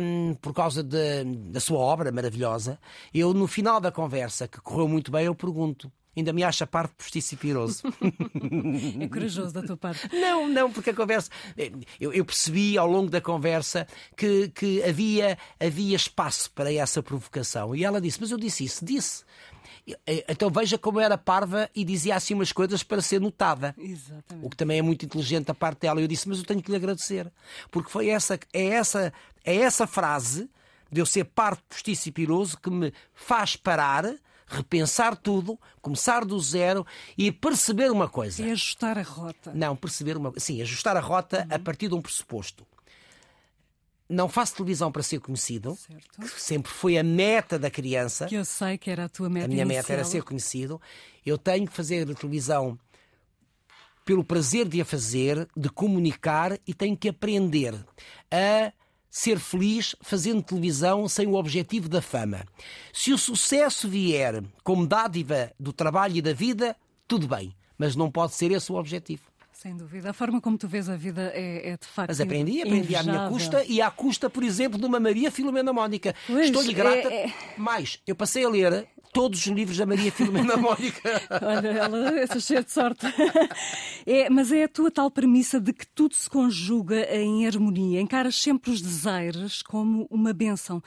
um, 0.00 0.34
por 0.34 0.52
causa 0.52 0.82
de, 0.82 1.24
da 1.24 1.60
sua 1.60 1.78
obra 1.78 2.10
maravilhosa, 2.10 2.78
eu 3.14 3.32
no 3.32 3.46
final 3.46 3.80
da 3.80 3.92
conversa, 3.92 4.48
que 4.48 4.60
correu 4.60 4.88
muito 4.88 5.12
bem, 5.12 5.26
eu 5.26 5.34
pergunto 5.34 5.90
ainda 6.16 6.32
me 6.32 6.42
acha 6.42 6.66
parte 6.66 6.94
postiço 6.94 7.34
e 7.34 7.36
piroso. 7.36 7.82
É 9.00 9.08
corajoso 9.08 9.52
da 9.52 9.62
tua 9.62 9.76
parte. 9.76 10.08
Não, 10.12 10.48
não, 10.48 10.70
porque 10.70 10.90
a 10.90 10.94
conversa. 10.94 11.30
Eu, 12.00 12.12
eu, 12.12 12.24
percebi 12.24 12.76
ao 12.76 12.86
longo 12.86 13.10
da 13.10 13.20
conversa 13.20 13.86
que, 14.16 14.48
que 14.48 14.82
havia, 14.82 15.38
havia 15.58 15.96
espaço 15.96 16.50
para 16.52 16.72
essa 16.72 17.02
provocação. 17.02 17.74
E 17.74 17.84
ela 17.84 18.00
disse: 18.00 18.20
Mas 18.20 18.30
eu 18.30 18.38
disse 18.38 18.64
isso, 18.64 18.84
disse. 18.84 19.24
Então 20.28 20.48
veja 20.48 20.78
como 20.78 21.00
era 21.00 21.18
parva 21.18 21.68
e 21.74 21.84
dizia 21.84 22.14
assim 22.14 22.34
umas 22.34 22.52
coisas 22.52 22.82
para 22.82 23.02
ser 23.02 23.20
notada. 23.20 23.74
Exatamente. 23.76 24.46
O 24.46 24.48
que 24.48 24.56
também 24.56 24.78
é 24.78 24.82
muito 24.82 25.04
inteligente 25.04 25.46
da 25.46 25.54
parte 25.54 25.80
dela. 25.80 26.00
Eu 26.00 26.06
disse, 26.06 26.28
mas 26.28 26.38
eu 26.38 26.44
tenho 26.44 26.62
que 26.62 26.70
lhe 26.70 26.76
agradecer. 26.76 27.30
Porque 27.70 27.90
foi 27.90 28.08
essa, 28.08 28.38
é, 28.52 28.66
essa, 28.66 29.12
é 29.44 29.56
essa 29.56 29.86
frase 29.86 30.48
de 30.90 31.00
eu 31.00 31.06
ser 31.06 31.24
parte 31.24 31.62
postiço 31.68 32.08
e 32.08 32.12
piroso 32.12 32.58
que 32.58 32.70
me 32.70 32.92
faz 33.12 33.56
parar 33.56 34.14
repensar 34.52 35.16
tudo, 35.16 35.58
começar 35.80 36.24
do 36.24 36.38
zero 36.38 36.86
e 37.16 37.32
perceber 37.32 37.90
uma 37.90 38.08
coisa. 38.08 38.42
E 38.42 38.50
ajustar 38.50 38.98
a 38.98 39.02
rota. 39.02 39.52
Não, 39.54 39.74
perceber 39.74 40.16
uma. 40.16 40.32
Sim, 40.36 40.60
ajustar 40.62 40.96
a 40.96 41.00
rota 41.00 41.46
uhum. 41.48 41.56
a 41.56 41.58
partir 41.58 41.88
de 41.88 41.94
um 41.94 42.02
pressuposto. 42.02 42.66
Não 44.08 44.28
faço 44.28 44.56
televisão 44.56 44.92
para 44.92 45.02
ser 45.02 45.20
conhecido, 45.20 45.74
certo. 45.74 46.20
que 46.20 46.40
sempre 46.40 46.70
foi 46.70 46.98
a 46.98 47.02
meta 47.02 47.58
da 47.58 47.70
criança. 47.70 48.26
Que 48.26 48.34
eu 48.34 48.44
sei 48.44 48.76
que 48.76 48.90
era 48.90 49.06
a 49.06 49.08
tua 49.08 49.30
meta. 49.30 49.46
A 49.46 49.48
minha 49.48 49.62
inicial. 49.62 49.82
meta 49.82 49.92
era 49.92 50.04
ser 50.04 50.22
conhecido. 50.22 50.80
Eu 51.24 51.38
tenho 51.38 51.66
que 51.66 51.72
fazer 51.72 52.14
televisão 52.14 52.78
pelo 54.04 54.24
prazer 54.24 54.68
de 54.68 54.80
a 54.80 54.84
fazer, 54.84 55.48
de 55.56 55.68
comunicar 55.70 56.58
e 56.66 56.74
tenho 56.74 56.96
que 56.96 57.08
aprender 57.08 57.74
a 58.30 58.72
ser 59.12 59.38
feliz 59.38 59.94
fazendo 60.00 60.42
televisão 60.42 61.06
sem 61.06 61.26
o 61.26 61.34
objetivo 61.34 61.86
da 61.86 62.00
fama. 62.00 62.46
Se 62.94 63.12
o 63.12 63.18
sucesso 63.18 63.86
vier 63.86 64.42
como 64.64 64.86
dádiva 64.86 65.52
do 65.60 65.70
trabalho 65.70 66.16
e 66.16 66.22
da 66.22 66.32
vida, 66.32 66.74
tudo 67.06 67.28
bem, 67.28 67.54
mas 67.76 67.94
não 67.94 68.10
pode 68.10 68.32
ser 68.32 68.50
esse 68.50 68.72
o 68.72 68.76
objetivo. 68.76 69.31
Sem 69.62 69.76
dúvida. 69.76 70.10
A 70.10 70.12
forma 70.12 70.40
como 70.40 70.58
tu 70.58 70.66
vês 70.66 70.88
a 70.88 70.96
vida 70.96 71.30
é, 71.32 71.70
é 71.70 71.76
de 71.76 71.86
facto. 71.86 72.08
Mas 72.08 72.20
aprendi, 72.20 72.62
aprendi 72.62 72.96
à 72.96 73.02
minha 73.04 73.28
custa 73.28 73.64
e 73.64 73.80
à 73.80 73.92
custa, 73.92 74.28
por 74.28 74.42
exemplo, 74.42 74.76
de 74.76 74.84
uma 74.84 74.98
Maria 74.98 75.30
Filomena 75.30 75.72
Mónica. 75.72 76.12
Estou-lhe 76.28 76.72
grata. 76.74 77.08
é- 77.08 77.26
é- 77.28 77.34
Mais, 77.56 78.00
eu 78.04 78.16
passei 78.16 78.44
a 78.44 78.48
ler 78.48 78.88
todos 79.12 79.38
os 79.38 79.46
livros 79.46 79.76
da 79.78 79.86
Maria 79.86 80.10
Filomena 80.10 80.56
Mónica. 80.58 81.08
Olha, 81.40 81.68
ela 81.68 82.18
é 82.18 82.40
cheia 82.40 82.64
de 82.64 82.72
sorte. 82.72 83.06
É, 84.04 84.28
mas 84.28 84.50
é 84.50 84.64
a 84.64 84.68
tua 84.68 84.90
tal 84.90 85.08
premissa 85.12 85.60
de 85.60 85.72
que 85.72 85.86
tudo 85.86 86.16
se 86.16 86.28
conjuga 86.28 87.00
em 87.14 87.46
harmonia. 87.46 88.00
Encaras 88.00 88.34
sempre 88.42 88.72
os 88.72 88.82
desaires 88.82 89.62
como 89.62 90.08
uma 90.10 90.32
benção. 90.32 90.82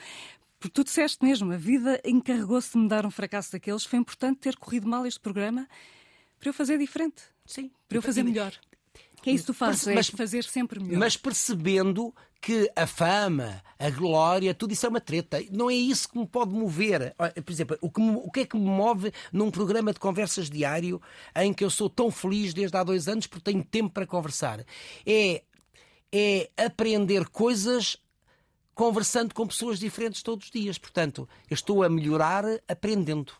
Porque 0.60 0.74
tu 0.74 0.84
disseste 0.84 1.24
mesmo, 1.24 1.50
a 1.50 1.56
vida 1.56 1.98
encarregou-se 2.04 2.72
de 2.72 2.78
me 2.78 2.88
dar 2.88 3.06
um 3.06 3.10
fracasso 3.10 3.52
daqueles. 3.52 3.86
Foi 3.86 3.98
importante 3.98 4.40
ter 4.40 4.54
corrido 4.56 4.86
mal 4.86 5.06
este 5.06 5.20
programa 5.20 5.66
para 6.38 6.50
eu 6.50 6.52
fazer 6.52 6.76
diferente. 6.76 7.22
Sim. 7.46 7.70
Para 7.88 7.96
eu 7.98 8.02
fazer 8.02 8.24
melhor. 8.24 8.52
Que 9.26 9.30
é 9.30 9.32
isso 9.34 9.42
que 9.42 9.52
tu 9.52 9.54
fazes, 9.54 9.84
Mas- 9.86 9.92
é 9.92 9.94
mas- 9.96 10.06
fazer 10.10 10.44
sempre 10.44 10.78
melhor. 10.78 11.00
Mas 11.00 11.16
percebendo 11.16 12.14
que 12.40 12.70
a 12.76 12.86
fama, 12.86 13.60
a 13.76 13.90
glória, 13.90 14.54
tudo 14.54 14.72
isso 14.72 14.86
é 14.86 14.88
uma 14.88 15.00
treta. 15.00 15.42
Não 15.50 15.68
é 15.68 15.74
isso 15.74 16.08
que 16.08 16.16
me 16.16 16.24
pode 16.28 16.52
mover. 16.54 17.12
Por 17.44 17.50
exemplo, 17.52 17.76
o 17.80 17.90
que, 17.90 18.00
me- 18.00 18.20
o 18.22 18.30
que 18.30 18.40
é 18.40 18.46
que 18.46 18.56
me 18.56 18.64
move 18.64 19.12
num 19.32 19.50
programa 19.50 19.92
de 19.92 19.98
conversas 19.98 20.48
diário 20.48 21.02
em 21.34 21.52
que 21.52 21.64
eu 21.64 21.70
sou 21.70 21.90
tão 21.90 22.08
feliz 22.08 22.54
desde 22.54 22.76
há 22.76 22.84
dois 22.84 23.08
anos 23.08 23.26
porque 23.26 23.50
tenho 23.50 23.64
tempo 23.64 23.90
para 23.90 24.06
conversar? 24.06 24.64
É, 25.04 25.42
é 26.12 26.48
aprender 26.56 27.28
coisas 27.28 27.96
conversando 28.76 29.34
com 29.34 29.44
pessoas 29.44 29.80
diferentes 29.80 30.22
todos 30.22 30.46
os 30.46 30.52
dias. 30.52 30.78
Portanto, 30.78 31.28
eu 31.50 31.54
estou 31.54 31.82
a 31.82 31.88
melhorar 31.88 32.44
aprendendo. 32.68 33.32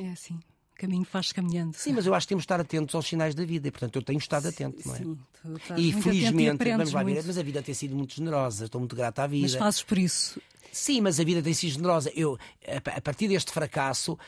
É 0.00 0.08
assim, 0.08 0.40
caminho 0.76 1.04
faz 1.04 1.32
caminhando. 1.32 1.74
Sim, 1.74 1.92
mas 1.92 2.06
eu 2.06 2.14
acho 2.14 2.26
que 2.26 2.30
temos 2.30 2.42
de 2.42 2.46
estar 2.46 2.60
atentos 2.60 2.94
aos 2.94 3.06
sinais 3.06 3.34
da 3.34 3.44
vida 3.44 3.68
e, 3.68 3.70
portanto, 3.70 3.96
eu 3.96 4.02
tenho 4.02 4.18
estado 4.18 4.48
atento, 4.48 4.86
não 4.86 4.94
é? 4.94 4.98
Sim, 4.98 5.18
tu 5.42 5.56
estás 5.56 5.80
E 5.80 5.92
felizmente, 5.92 6.50
aprendes 6.50 6.90
vamos 6.90 6.92
lá 6.92 7.02
ver, 7.02 7.24
mas 7.26 7.38
a 7.38 7.42
vida 7.42 7.62
tem 7.62 7.74
sido 7.74 7.94
muito 7.94 8.14
generosa, 8.14 8.64
estou 8.66 8.80
muito 8.80 8.94
grata 8.94 9.22
à 9.22 9.26
vida. 9.26 9.42
Mas 9.42 9.54
fazes 9.54 9.82
por 9.82 9.98
isso. 9.98 10.40
Sim, 10.72 11.02
mas 11.02 11.20
a 11.20 11.24
vida 11.24 11.40
tem 11.40 11.54
sido 11.54 11.74
generosa. 11.74 12.10
Eu, 12.16 12.36
a 12.66 13.00
partir 13.00 13.28
deste 13.28 13.52
fracasso, 13.52 14.18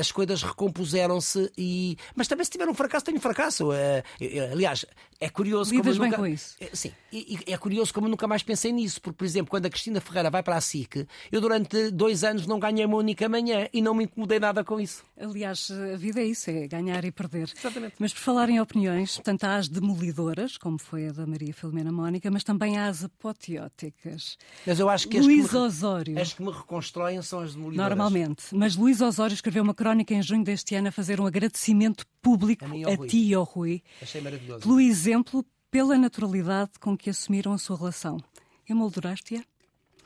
as 0.00 0.10
coisas 0.12 0.42
recompuseram-se 0.42 1.50
e. 1.56 1.96
Mas 2.14 2.28
também 2.28 2.44
se 2.44 2.50
tiver 2.50 2.68
um 2.68 2.74
fracasso, 2.74 3.04
tenho 3.04 3.18
um 3.18 3.20
fracasso. 3.20 3.72
Eh, 3.72 4.02
eu- 4.20 4.52
Aliás, 4.52 4.84
é 5.20 5.28
curioso 5.28 5.70
Lidas 5.74 5.96
como 5.96 6.00
bem 6.02 6.10
nunca... 6.10 6.16
com 6.22 6.26
isso? 6.26 6.56
Eh, 6.60 6.70
Sim, 6.72 6.92
é 7.46 7.56
curioso 7.56 7.92
como 7.94 8.06
eu 8.06 8.10
nunca 8.10 8.26
mais 8.26 8.42
pensei 8.42 8.72
nisso, 8.72 9.00
porque, 9.00 9.16
por 9.16 9.24
exemplo, 9.24 9.50
quando 9.50 9.66
a 9.66 9.70
Cristina 9.70 10.00
Ferreira 10.00 10.30
vai 10.30 10.42
para 10.42 10.56
a 10.56 10.60
SIC, 10.60 11.06
eu 11.32 11.40
durante 11.40 11.90
dois 11.90 12.22
anos 12.24 12.46
não 12.46 12.58
ganhei 12.58 12.84
uma 12.84 12.96
única 12.96 13.28
manhã 13.28 13.68
e 13.72 13.80
não 13.80 13.94
me 13.94 14.04
incomodei 14.04 14.38
nada 14.38 14.62
com 14.64 14.78
isso. 14.80 15.02
Aliás, 15.18 15.70
a 15.70 15.96
vida 15.96 16.20
é 16.20 16.24
isso, 16.24 16.50
é 16.50 16.66
ganhar 16.66 17.04
e 17.04 17.10
perder. 17.12 17.50
Exatamente. 17.56 17.94
Mas 17.98 18.12
por 18.12 18.20
falar 18.20 18.48
em 18.50 18.60
opiniões, 18.60 19.14
portanto, 19.16 19.44
há 19.44 19.56
as 19.56 19.68
demolidoras, 19.68 20.56
como 20.56 20.78
foi 20.78 21.08
a 21.08 21.12
da 21.12 21.26
Maria 21.26 21.52
Filomena 21.54 21.90
Mónica, 21.92 22.30
mas 22.30 22.44
também 22.44 22.76
há 22.76 22.88
as 22.88 23.04
apoteóticas. 23.04 24.36
Mas 24.66 24.78
eu 24.78 24.88
acho 24.88 25.08
que 25.08 25.18
as 25.18 25.24
Luís 25.24 25.48
que 25.48 25.54
me, 25.54 25.60
Osório. 25.60 26.20
as 26.20 26.32
que 26.32 26.42
me 26.42 26.50
reconstroem 26.50 27.20
são 27.22 27.40
as 27.40 27.54
demolidoras. 27.54 27.90
Normalmente. 27.90 28.44
Mas 28.52 28.76
Luís 28.76 29.00
Osório 29.00 29.34
escreveu 29.34 29.62
uma 29.62 29.74
crónica 29.76 30.12
em 30.14 30.22
junho 30.22 30.42
deste 30.42 30.74
ano 30.74 30.88
a 30.88 30.92
fazer 30.92 31.20
um 31.20 31.26
agradecimento 31.26 32.04
público 32.20 32.64
A 32.64 32.68
mim 32.68 32.82
a 32.84 32.94
Rui. 32.96 33.06
ti 33.08 33.18
e 33.28 33.34
ao 33.34 33.44
Rui, 33.44 33.82
Achei 34.02 34.20
maravilhoso. 34.20 34.60
pelo 34.60 34.80
exemplo, 34.80 35.44
pela 35.70 35.96
naturalidade 35.96 36.72
com 36.80 36.96
que 36.96 37.10
assumiram 37.10 37.52
a 37.52 37.58
sua 37.58 37.76
relação. 37.76 38.16
Emolduraste-a? 38.68 39.44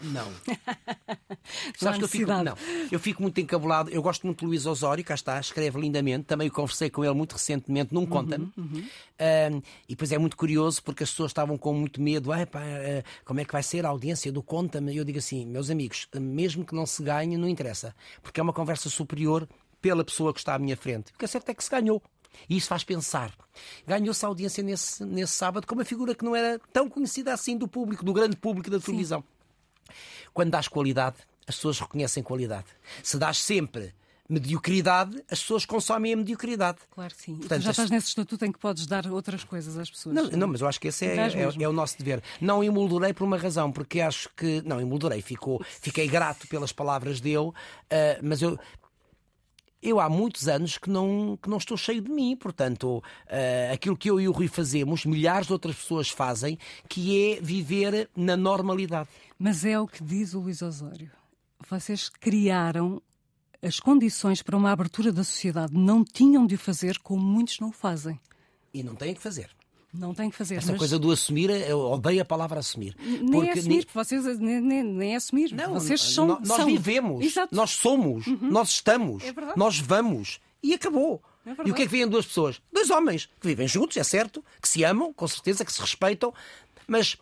Não. 0.00 0.26
Não 0.50 1.74
Sabes 1.76 1.98
que 1.98 2.04
eu 2.04 2.08
fico, 2.08 2.30
não, 2.30 2.54
eu 2.92 2.98
fico 3.00 3.22
muito 3.22 3.40
encabulado. 3.40 3.90
Eu 3.90 4.02
gosto 4.02 4.24
muito 4.26 4.40
de 4.40 4.46
Luís 4.46 4.66
Osório, 4.66 5.02
cá 5.04 5.14
está, 5.14 5.38
escreve 5.40 5.80
lindamente. 5.80 6.24
Também 6.24 6.48
conversei 6.48 6.88
com 6.90 7.04
ele 7.04 7.14
muito 7.14 7.32
recentemente 7.32 7.92
num 7.92 8.06
Conta-me. 8.06 8.52
Uhum, 8.56 8.84
Ahm, 9.18 9.60
e 9.88 9.90
depois 9.94 10.12
é 10.12 10.18
muito 10.18 10.36
curioso 10.36 10.82
porque 10.82 11.02
as 11.02 11.10
pessoas 11.10 11.30
estavam 11.30 11.58
com 11.58 11.72
muito 11.74 12.00
medo. 12.00 12.30
"Ai, 12.32 12.46
pá, 12.46 12.60
eh, 12.62 13.02
como 13.24 13.40
é 13.40 13.44
que 13.44 13.52
vai 13.52 13.62
ser 13.62 13.84
a 13.84 13.88
audiência 13.88 14.30
do 14.30 14.42
Conta-me? 14.42 14.92
E 14.92 14.96
eu 14.96 15.04
digo 15.04 15.18
assim, 15.18 15.44
meus 15.46 15.70
amigos, 15.70 16.06
mesmo 16.14 16.64
que 16.64 16.74
não 16.74 16.86
se 16.86 17.02
ganhe, 17.02 17.36
não 17.36 17.48
interessa. 17.48 17.94
Porque 18.22 18.38
é 18.38 18.42
uma 18.42 18.52
conversa 18.52 18.88
superior 18.88 19.48
pela 19.80 20.04
pessoa 20.04 20.32
que 20.32 20.38
está 20.38 20.54
à 20.54 20.58
minha 20.58 20.76
frente. 20.76 21.12
O 21.12 21.18
que 21.18 21.24
é 21.24 21.28
certo 21.28 21.48
é 21.48 21.54
que 21.54 21.64
se 21.64 21.70
ganhou. 21.70 22.02
E 22.48 22.56
isso 22.56 22.68
faz 22.68 22.84
pensar. 22.84 23.32
Ganhou-se 23.86 24.24
a 24.24 24.28
audiência 24.28 24.62
nesse, 24.62 25.04
nesse 25.04 25.32
sábado 25.32 25.66
com 25.66 25.74
uma 25.74 25.84
figura 25.84 26.14
que 26.14 26.24
não 26.24 26.34
era 26.36 26.60
tão 26.72 26.88
conhecida 26.88 27.32
assim 27.32 27.56
do 27.56 27.66
público, 27.66 28.04
do 28.04 28.12
grande 28.12 28.36
público 28.36 28.70
da 28.70 28.78
televisão. 28.78 29.24
Quando 30.32 30.50
dás 30.50 30.68
qualidade, 30.68 31.16
as 31.46 31.56
pessoas 31.56 31.78
reconhecem 31.80 32.22
qualidade. 32.22 32.66
Se 33.02 33.16
dás 33.18 33.38
sempre 33.38 33.92
mediocridade, 34.28 35.16
as 35.28 35.40
pessoas 35.40 35.64
consomem 35.66 36.12
a 36.12 36.16
mediocridade. 36.16 36.78
Claro 36.90 37.12
que 37.14 37.20
sim. 37.22 37.34
Portanto, 37.36 37.62
já 37.62 37.70
as- 37.70 37.74
estás 37.76 37.90
nesse 37.90 38.06
estatuto 38.08 38.44
em 38.44 38.52
que 38.52 38.58
podes 38.60 38.86
dar 38.86 39.04
outras 39.08 39.42
coisas 39.42 39.76
às 39.76 39.90
pessoas. 39.90 40.14
Não, 40.14 40.24
não, 40.30 40.46
mas 40.48 40.60
eu 40.60 40.68
acho 40.68 40.80
que 40.80 40.86
esse 40.88 41.04
é, 41.04 41.16
é- 41.16 41.62
é 41.62 41.68
o 41.68 41.72
nosso 41.72 41.98
dever. 41.98 42.22
Não 42.40 42.62
emoldurei 42.62 43.12
por 43.12 43.24
uma 43.24 43.36
razão, 43.36 43.72
porque 43.72 44.00
acho 44.00 44.28
que. 44.36 44.62
Não, 44.64 44.80
emoldurei, 44.80 45.20
ficou, 45.20 45.60
fiquei 45.80 46.06
grato 46.08 46.46
pelas 46.46 46.70
palavras 46.72 47.20
dele, 47.20 47.50
ah, 47.90 48.18
mas 48.22 48.40
eu. 48.40 48.58
Eu 49.82 49.98
há 49.98 50.08
muitos 50.08 50.48
anos 50.48 50.76
que 50.76 50.90
não, 50.90 51.38
que 51.40 51.48
não 51.48 51.56
estou 51.56 51.76
cheio 51.76 52.00
de 52.00 52.10
mim, 52.10 52.36
portanto, 52.36 53.02
ah, 53.28 53.72
aquilo 53.72 53.96
que 53.96 54.10
eu 54.10 54.20
e 54.20 54.28
o 54.28 54.32
Rui 54.32 54.48
fazemos, 54.48 55.04
milhares 55.04 55.46
de 55.46 55.52
outras 55.52 55.76
pessoas 55.76 56.10
fazem, 56.10 56.58
que 56.88 57.32
é 57.32 57.40
viver 57.40 58.08
na 58.14 58.36
normalidade. 58.36 59.08
Mas 59.38 59.64
é 59.64 59.78
o 59.80 59.86
que 59.86 60.02
diz 60.02 60.34
o 60.34 60.40
Luís 60.40 60.60
Osório. 60.60 61.10
Vocês 61.68 62.08
criaram 62.08 63.00
as 63.62 63.78
condições 63.78 64.42
para 64.42 64.56
uma 64.56 64.72
abertura 64.72 65.12
da 65.12 65.24
sociedade. 65.24 65.74
Não 65.74 66.04
tinham 66.04 66.46
de 66.46 66.54
o 66.54 66.58
fazer 66.58 66.98
como 66.98 67.22
muitos 67.22 67.58
não 67.60 67.68
o 67.68 67.72
fazem. 67.72 68.18
E 68.72 68.82
não 68.82 68.94
têm 68.94 69.14
que 69.14 69.20
fazer. 69.20 69.50
Não 69.92 70.14
têm 70.14 70.30
que 70.30 70.36
fazer. 70.36 70.56
Essa 70.56 70.72
mas 70.72 70.78
coisa 70.78 70.98
do 70.98 71.10
assumir, 71.10 71.50
eu 71.50 71.78
odeio 71.80 72.22
a 72.22 72.24
palavra 72.24 72.60
assumir. 72.60 72.94
nem 72.98 73.48
é 73.48 73.52
assumir, 73.52 73.84
porque 73.84 73.98
vocês 73.98 74.38
nem, 74.38 74.60
nem, 74.60 74.82
nem 74.84 75.12
é 75.14 75.16
assumir. 75.16 75.52
Não, 75.52 75.74
vocês 75.74 76.00
são. 76.00 76.26
nós 76.26 76.46
são. 76.46 76.66
vivemos, 76.66 77.24
Exato. 77.24 77.54
nós 77.54 77.70
somos, 77.70 78.24
nós 78.40 78.70
estamos, 78.70 79.24
É 79.24 79.34
nós 79.56 79.78
vamos 79.78 80.40
e 80.62 80.74
acabou. 80.74 81.20
É 81.44 81.50
e 81.66 81.70
o 81.70 81.74
que 81.74 81.82
é 81.82 81.86
que 81.86 81.90
vêm 81.90 82.06
duas 82.06 82.26
pessoas? 82.26 82.60
Dois 82.72 82.90
homens 82.90 83.28
que 83.40 83.46
vivem 83.48 83.66
juntos, 83.66 83.96
é 83.96 84.04
certo, 84.04 84.44
que 84.60 84.68
se 84.68 84.84
amam, 84.84 85.12
com 85.12 85.26
certeza, 85.26 85.64
que 85.64 85.72
se 85.72 85.80
respeitam, 85.80 86.32
mas 86.86 87.16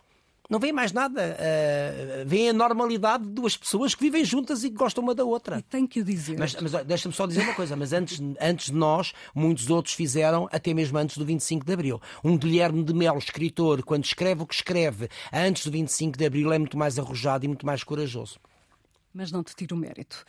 não 0.48 0.58
vem 0.58 0.72
mais 0.72 0.92
nada. 0.92 1.36
Uh, 1.36 2.26
vem 2.26 2.48
a 2.48 2.52
normalidade 2.52 3.24
de 3.24 3.30
duas 3.30 3.54
pessoas 3.54 3.94
que 3.94 4.02
vivem 4.02 4.24
juntas 4.24 4.64
e 4.64 4.70
que 4.70 4.76
gostam 4.76 5.04
uma 5.04 5.14
da 5.14 5.24
outra. 5.24 5.58
E 5.58 5.62
tenho 5.62 5.86
que 5.86 6.00
o 6.00 6.04
dizer. 6.04 6.38
Mas, 6.38 6.56
mas 6.56 6.72
deixa-me 6.86 7.14
só 7.14 7.26
dizer 7.26 7.42
uma 7.42 7.54
coisa, 7.54 7.76
mas 7.76 7.92
antes, 7.92 8.18
antes 8.40 8.66
de 8.66 8.72
nós, 8.72 9.12
muitos 9.34 9.68
outros 9.68 9.94
fizeram, 9.94 10.48
até 10.50 10.72
mesmo 10.72 10.96
antes 10.96 11.18
do 11.18 11.24
25 11.24 11.66
de 11.66 11.72
Abril. 11.72 12.00
Um 12.24 12.38
Guilherme 12.38 12.82
de 12.82 12.94
Melo, 12.94 13.18
escritor, 13.18 13.82
quando 13.82 14.04
escreve 14.04 14.42
o 14.42 14.46
que 14.46 14.54
escreve 14.54 15.10
antes 15.30 15.66
do 15.66 15.70
25 15.70 16.16
de 16.16 16.24
Abril, 16.24 16.50
é 16.50 16.58
muito 16.58 16.78
mais 16.78 16.98
arrojado 16.98 17.44
e 17.44 17.48
muito 17.48 17.66
mais 17.66 17.84
corajoso. 17.84 18.38
Mas 19.12 19.30
não 19.30 19.44
te 19.44 19.54
tiro 19.54 19.76
o 19.76 19.78
mérito. 19.78 20.24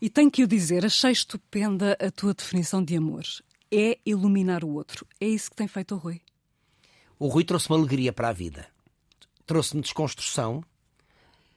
e 0.00 0.10
tenho 0.10 0.30
que 0.30 0.44
o 0.44 0.46
dizer, 0.46 0.84
achei 0.84 1.12
estupenda 1.12 1.96
a 1.98 2.10
tua 2.10 2.34
definição 2.34 2.84
de 2.84 2.96
amor. 2.96 3.24
É 3.72 3.98
iluminar 4.04 4.62
o 4.62 4.74
outro. 4.74 5.06
É 5.18 5.26
isso 5.26 5.50
que 5.50 5.56
tem 5.56 5.66
feito 5.66 5.94
o 5.94 5.98
Rui. 5.98 6.20
O 7.18 7.28
Rui 7.28 7.44
trouxe-me 7.44 7.78
alegria 7.78 8.12
para 8.12 8.28
a 8.28 8.32
vida. 8.32 8.73
Trouxe-me 9.46 9.82
desconstrução 9.82 10.62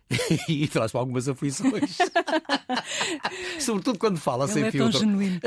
e 0.47 0.67
trouxe-me 0.67 0.99
algumas 0.99 1.27
aflições. 1.27 1.97
Sobretudo 3.59 3.99
quando 3.99 4.17
fala 4.17 4.45
Ele 4.45 4.53
sem 4.53 4.63
é 4.63 4.71
tão 4.71 4.79
filtro. 4.91 4.99
genuíno. 4.99 5.39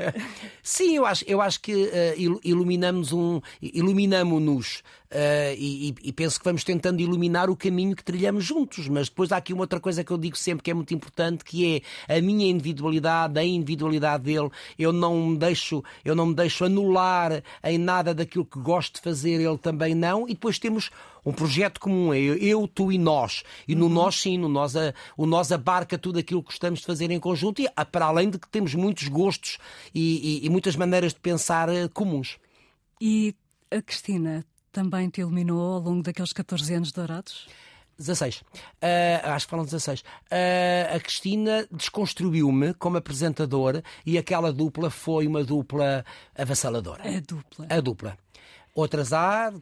Sim, 0.62 0.96
eu 0.96 1.06
acho, 1.06 1.24
eu 1.26 1.40
acho 1.40 1.60
que 1.60 1.72
il- 2.16 2.40
iluminamos 2.44 3.12
um, 3.12 3.40
iluminamo-nos 3.60 4.82
e, 5.56 5.88
e- 6.02 6.08
e 6.08 6.12
penso 6.12 6.38
que 6.38 6.44
vamos 6.44 6.64
tentando 6.64 7.00
iluminar 7.00 7.48
o 7.50 7.56
caminho 7.56 7.94
que 7.96 8.04
trilhamos 8.04 8.44
juntos. 8.44 8.88
Mas 8.88 9.08
depois 9.08 9.30
há 9.32 9.36
aqui 9.38 9.52
uma 9.52 9.62
outra 9.62 9.80
coisa 9.80 10.02
que 10.04 10.10
eu 10.10 10.18
digo 10.18 10.36
sempre 10.36 10.62
que 10.62 10.70
é 10.70 10.74
muito 10.74 10.92
importante, 10.94 11.44
que 11.44 11.82
é 12.08 12.16
a 12.18 12.20
minha 12.22 12.46
individualidade, 12.46 13.38
a 13.38 13.44
individualidade 13.44 14.24
dele. 14.24 14.50
Eu 14.78 14.92
não 14.92 15.28
me 15.28 15.36
deixo, 15.38 15.82
eu 16.04 16.14
não 16.14 16.26
me 16.26 16.34
deixo 16.34 16.64
anular 16.64 17.42
em 17.64 17.76
nada 17.78 18.14
daquilo 18.14 18.44
que 18.46 18.58
gosto 18.58 18.94
de 18.96 19.00
fazer, 19.02 19.40
ele 19.40 19.58
também 19.58 19.94
não. 19.94 20.24
E 20.28 20.32
depois 20.34 20.58
temos 20.58 20.90
um 21.24 21.32
projeto 21.32 21.80
comum, 21.80 22.12
é 22.12 22.18
eu, 22.18 22.66
tu 22.68 22.90
e 22.92 22.98
nós. 22.98 23.42
E 23.66 23.74
no 23.74 23.88
nós, 23.88 24.14
sim, 24.20 24.38
no 24.38 24.48
nós, 24.48 24.76
a, 24.76 24.92
o 25.16 25.26
nós 25.26 25.50
abarca 25.52 25.96
tudo 25.98 26.18
aquilo 26.18 26.42
que 26.42 26.48
gostamos 26.50 26.80
de 26.80 26.86
fazer 26.86 27.10
em 27.10 27.20
conjunto, 27.20 27.60
e 27.62 27.68
ah, 27.76 27.84
para 27.84 28.06
além 28.06 28.30
de 28.30 28.38
que 28.38 28.48
temos 28.48 28.74
muitos 28.74 29.08
gostos 29.08 29.58
e, 29.94 30.40
e- 30.42 30.46
e 30.46 30.50
muitas 30.50 30.76
maneiras 30.76 31.12
de 31.12 31.20
pensar 31.20 31.68
eh, 31.68 31.88
comuns. 31.88 32.38
E 33.00 33.34
a 33.70 33.80
Cristina 33.82 34.44
também 34.72 35.08
te 35.08 35.20
iluminou 35.20 35.74
ao 35.74 35.80
longo 35.80 36.02
daqueles 36.02 36.32
14 36.32 36.74
anos 36.74 36.92
dourados? 36.92 37.46
16. 37.98 38.44
Ah, 38.80 39.34
acho 39.34 39.46
que 39.46 39.50
falam 39.50 39.64
16. 39.64 40.04
Ah, 40.30 40.94
a 40.94 41.00
Cristina 41.00 41.66
desconstruiu-me 41.70 42.72
como 42.74 42.96
apresentador 42.96 43.82
e 44.06 44.16
aquela 44.16 44.52
dupla 44.52 44.88
foi 44.88 45.26
uma 45.26 45.42
dupla 45.42 46.04
avassaladora. 46.36 47.02
A 47.02 47.20
dupla. 47.20 47.66
A 47.68 47.80
dupla. 47.80 48.18
Outras 48.74 49.12
há, 49.12 49.52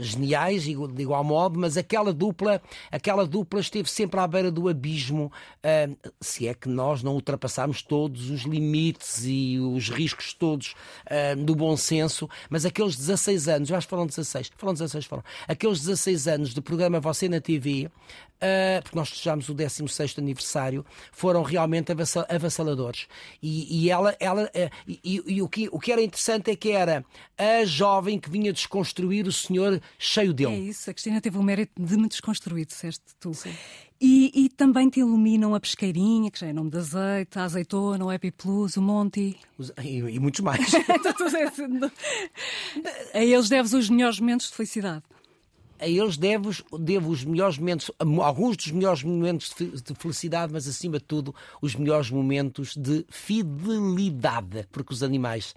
geniais, 0.00 0.64
de 0.64 0.72
igual 0.72 1.24
modo, 1.24 1.58
mas 1.58 1.76
aquela 1.76 2.12
dupla, 2.12 2.62
aquela 2.90 3.26
dupla 3.26 3.60
esteve 3.60 3.88
sempre 3.90 4.20
à 4.20 4.26
beira 4.26 4.50
do 4.50 4.68
abismo, 4.68 5.32
uh, 5.64 6.12
se 6.20 6.46
é 6.46 6.54
que 6.54 6.68
nós 6.68 7.02
não 7.02 7.14
ultrapassámos 7.14 7.82
todos 7.82 8.30
os 8.30 8.42
limites 8.42 9.24
e 9.24 9.58
os 9.58 9.88
riscos 9.88 10.32
todos 10.32 10.74
uh, 11.06 11.36
do 11.42 11.54
bom 11.54 11.76
senso, 11.76 12.28
mas 12.48 12.64
aqueles 12.64 12.96
16 12.96 13.48
anos, 13.48 13.70
eu 13.70 13.76
acho 13.76 13.86
que 13.86 13.90
foram 13.90 14.06
16, 14.06 14.52
foram 14.56 14.72
16, 14.74 15.04
foram, 15.06 15.24
aqueles 15.48 15.80
16 15.80 16.28
anos 16.28 16.54
de 16.54 16.60
programa 16.60 17.00
Você 17.00 17.28
na 17.28 17.40
TV, 17.40 17.90
uh, 18.44 18.82
porque 18.82 18.96
nós 18.96 19.08
festejámos 19.08 19.48
o 19.48 19.54
16 19.54 20.18
aniversário, 20.18 20.84
foram 21.12 21.42
realmente 21.42 21.92
avassaladores. 22.28 23.06
E, 23.42 23.84
e 23.84 23.90
ela, 23.90 24.16
ela 24.20 24.44
uh, 24.44 24.70
e, 24.86 25.22
e, 25.26 25.42
o, 25.42 25.48
que, 25.48 25.68
o 25.72 25.78
que 25.78 25.92
era 25.92 26.02
interessante 26.02 26.50
é 26.50 26.56
que 26.56 26.70
era 26.70 27.04
a 27.36 27.64
jovem 27.64 28.18
que 28.18 28.30
vinha 28.30 28.52
desconstruir 28.52 29.26
o 29.26 29.32
senhor 29.32 29.63
cheio 29.98 30.32
dele. 30.32 30.52
É 30.52 30.58
isso, 30.58 30.90
a 30.90 30.94
Cristina 30.94 31.20
teve 31.20 31.38
o 31.38 31.42
mérito 31.42 31.72
de 31.80 31.96
me 31.96 32.08
desconstruir, 32.08 32.66
disseste 32.66 33.04
tu. 33.20 33.32
E, 34.00 34.30
e, 34.34 34.48
também 34.48 34.90
te 34.90 35.00
iluminam 35.00 35.54
a 35.54 35.60
pesqueirinha, 35.60 36.30
que 36.30 36.38
já 36.38 36.48
é 36.48 36.52
nome 36.52 36.70
de 36.70 36.78
azeite, 36.78 37.38
a 37.38 37.44
azeitona, 37.44 38.04
o 38.04 38.10
Happy 38.10 38.30
Plus, 38.30 38.76
o 38.76 38.82
Monty. 38.82 39.36
E, 39.82 39.98
e 39.98 40.18
muitos 40.18 40.40
mais. 40.44 40.74
a 43.14 43.22
eles 43.22 43.48
deves 43.48 43.72
os 43.72 43.88
melhores 43.88 44.20
momentos 44.20 44.50
de 44.50 44.56
felicidade 44.56 45.04
a 45.78 45.88
eles 45.88 46.16
devo, 46.16 46.50
devo 46.78 47.10
os 47.10 47.24
melhores 47.24 47.58
momentos, 47.58 47.90
alguns 47.98 48.56
dos 48.56 48.70
melhores 48.70 49.02
momentos 49.02 49.54
de 49.54 49.94
felicidade, 49.94 50.52
mas 50.52 50.66
acima 50.66 50.98
de 50.98 51.04
tudo, 51.04 51.34
os 51.60 51.74
melhores 51.74 52.10
momentos 52.10 52.74
de 52.76 53.04
fidelidade, 53.10 54.66
porque 54.70 54.92
os 54.92 55.02
animais 55.02 55.54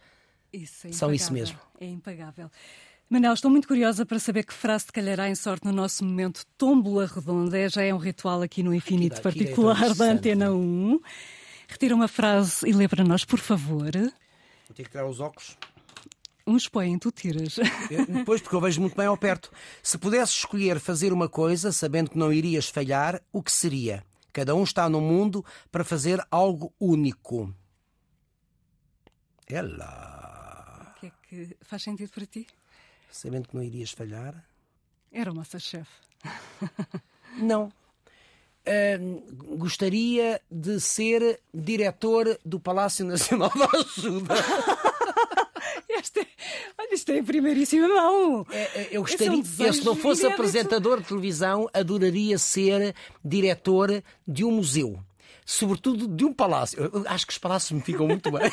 isso 0.51 0.88
é 0.88 0.91
são 0.91 1.14
isso 1.14 1.32
mesmo. 1.32 1.58
É 1.80 1.86
impagável. 1.86 2.49
Manel, 3.10 3.34
estou 3.34 3.49
muito 3.49 3.70
curiosa 3.70 4.05
para 4.05 4.20
saber 4.20 4.43
que 4.43 4.53
frase 4.53 4.88
calhará 4.91 5.30
em 5.30 5.36
sorte 5.36 5.66
no 5.66 5.72
nosso 5.72 6.03
momento 6.03 6.45
Tómbola 6.58 7.05
Redonda. 7.05 7.58
É, 7.58 7.70
já 7.70 7.82
é 7.82 7.93
um 7.93 7.97
ritual 7.97 8.41
aqui 8.41 8.62
no 8.62 8.74
Infinito 8.74 9.14
aqui, 9.14 9.22
Particular 9.22 9.95
da 9.95 10.05
Antena 10.12 10.51
1. 10.51 10.99
Retira 11.70 11.95
uma 11.95 12.10
frase 12.10 12.68
e 12.68 12.74
lê 12.74 12.86
para 12.86 13.05
nós, 13.05 13.24
por 13.24 13.39
favor. 13.39 13.91
Vou 13.93 14.76
ter 14.76 14.84
que 14.84 14.89
tirar 14.89 15.08
os 15.08 15.22
óculos. 15.22 15.58
Uns 16.45 16.68
põem, 16.68 16.99
tu 16.99 17.10
tiras. 17.10 17.55
Depois, 18.10 18.41
porque 18.41 18.55
eu 18.58 18.60
vejo 18.60 18.82
muito 18.82 18.97
bem 18.97 19.05
ao 19.05 19.18
perto. 19.18 19.53
Se 19.82 19.97
pudesse 19.97 20.34
escolher 20.34 20.78
fazer 20.78 21.14
uma 21.14 21.30
coisa, 21.30 21.72
sabendo 21.72 22.10
que 22.10 22.18
não 22.18 22.34
irias 22.34 22.68
falhar, 22.68 23.22
o 23.32 23.41
que 23.41 23.53
seria? 23.53 24.03
Cada 24.34 24.53
um 24.53 24.64
está 24.64 24.89
no 24.89 24.99
mundo 24.99 25.45
para 25.72 25.86
fazer 25.86 26.22
algo 26.30 26.74
único. 26.78 27.53
Lá. 29.49 30.93
O 30.93 30.99
que 30.99 31.05
é 31.08 31.12
que 31.30 31.58
faz 31.62 31.84
sentido 31.84 32.12
para 32.12 32.26
ti? 32.26 32.45
Sabendo 33.10 33.47
que 33.47 33.55
não 33.55 33.64
irias 33.64 33.91
falhar. 33.91 34.43
Era 35.12 35.32
o 35.32 35.36
Masterchef. 35.36 35.89
não. 37.38 37.72
Uh, 38.68 39.55
gostaria 39.55 40.41
de 40.51 40.80
ser 40.82 41.39
diretor 41.53 42.38
do 42.45 42.60
Palácio 42.60 43.05
Nacional 43.05 43.51
da 43.55 43.70
Ajuda. 43.80 44.36
Este, 45.89 46.20
é, 46.20 46.28
olha, 46.78 46.93
isto 46.93 47.12
é 47.12 47.18
em 47.18 47.24
primeiríssima 47.24 47.88
mão. 47.88 48.45
É, 48.51 48.82
é 48.82 48.88
eu 48.91 49.01
gostaria, 49.01 49.28
é 49.28 49.32
um 49.32 49.66
eu, 49.66 49.74
se 49.74 49.86
não 49.86 49.95
fosse 49.95 50.26
apresentador 50.26 51.01
de 51.01 51.08
televisão, 51.08 51.70
adoraria 51.74 52.38
ser 52.38 52.93
diretor 53.24 54.03
de 54.28 54.43
um 54.43 54.51
museu. 54.51 54.99
Sobretudo 55.45 56.08
de 56.08 56.26
um 56.26 56.34
palácio. 56.34 56.91
Eu 56.93 57.03
acho 57.08 57.26
que 57.26 57.32
os 57.32 57.38
palácios 57.38 57.72
me 57.72 57.82
ficam 57.82 58.05
muito 58.05 58.30
bem. 58.32 58.51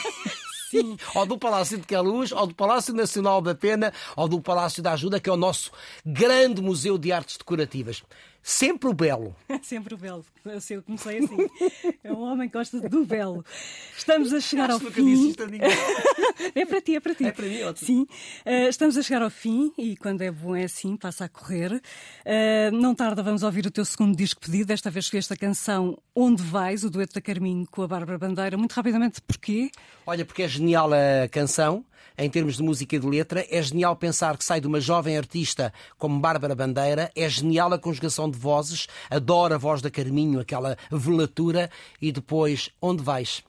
Sim. 0.80 0.96
ou 1.14 1.26
do 1.26 1.38
Palácio 1.38 1.78
de 1.78 1.86
Queluz, 1.86 2.32
ou 2.32 2.46
do 2.46 2.54
Palácio 2.54 2.94
Nacional 2.94 3.40
da 3.40 3.54
Pena, 3.54 3.92
ou 4.16 4.28
do 4.28 4.40
Palácio 4.40 4.82
da 4.82 4.92
Ajuda, 4.92 5.20
que 5.20 5.28
é 5.28 5.32
o 5.32 5.36
nosso 5.36 5.70
grande 6.04 6.60
museu 6.60 6.98
de 6.98 7.12
artes 7.12 7.36
decorativas. 7.36 8.02
Sempre 8.46 8.90
o 8.90 8.92
belo. 8.92 9.34
Sempre 9.62 9.94
o 9.94 9.96
belo. 9.96 10.22
Eu 10.44 10.82
comecei 10.82 11.18
assim. 11.18 11.48
É 12.04 12.12
um 12.12 12.20
homem 12.20 12.46
que 12.46 12.52
gosta 12.52 12.78
do 12.78 13.06
belo. 13.06 13.42
Estamos 13.96 14.34
a 14.34 14.40
chegar 14.40 14.70
Acho 14.70 14.84
ao 14.84 14.92
fim. 14.92 15.32
Disse 15.32 15.36
é 16.54 16.66
para 16.66 16.80
ti, 16.82 16.94
é 16.94 17.00
para 17.00 17.14
ti. 17.14 17.24
É 17.24 17.32
para 17.32 17.46
mim, 17.46 17.62
ótimo. 17.62 17.86
Sim. 17.86 18.02
Uh, 18.44 18.68
estamos 18.68 18.98
a 18.98 19.02
chegar 19.02 19.22
ao 19.22 19.30
fim 19.30 19.72
e 19.78 19.96
quando 19.96 20.20
é 20.20 20.30
bom 20.30 20.54
é 20.54 20.64
assim, 20.64 20.94
passa 20.94 21.24
a 21.24 21.28
correr. 21.28 21.72
Uh, 21.72 22.70
não 22.70 22.94
tarda, 22.94 23.22
vamos 23.22 23.42
ouvir 23.42 23.64
o 23.64 23.70
teu 23.70 23.84
segundo 23.86 24.14
disco 24.14 24.42
pedido. 24.42 24.66
Desta 24.66 24.90
vez 24.90 25.08
que 25.08 25.16
esta 25.16 25.34
canção 25.34 25.96
Onde 26.14 26.42
Vais, 26.42 26.84
o 26.84 26.90
dueto 26.90 27.14
da 27.14 27.22
Carminho 27.22 27.66
com 27.70 27.80
a 27.80 27.88
Bárbara 27.88 28.18
Bandeira. 28.18 28.58
Muito 28.58 28.72
rapidamente, 28.72 29.22
porquê? 29.22 29.70
Olha, 30.06 30.22
porque 30.22 30.42
é 30.42 30.48
genial 30.48 30.90
a 30.92 31.26
canção 31.28 31.82
em 32.16 32.30
termos 32.30 32.56
de 32.56 32.62
música 32.62 32.96
e 32.96 32.98
de 32.98 33.06
letra. 33.06 33.44
É 33.50 33.60
genial 33.62 33.96
pensar 33.96 34.36
que 34.36 34.44
sai 34.44 34.60
de 34.60 34.66
uma 34.66 34.80
jovem 34.80 35.16
artista 35.16 35.72
como 35.98 36.20
Bárbara 36.20 36.54
Bandeira. 36.54 37.10
É 37.14 37.28
genial 37.28 37.72
a 37.72 37.78
conjugação 37.78 38.30
de 38.34 38.40
vozes. 38.40 38.86
Adoro 39.10 39.54
a 39.54 39.58
voz 39.58 39.80
da 39.80 39.90
Carminho, 39.90 40.40
aquela 40.40 40.76
velatura. 40.90 41.70
E 42.00 42.12
depois, 42.12 42.70
onde 42.80 43.02
vais? 43.02 43.42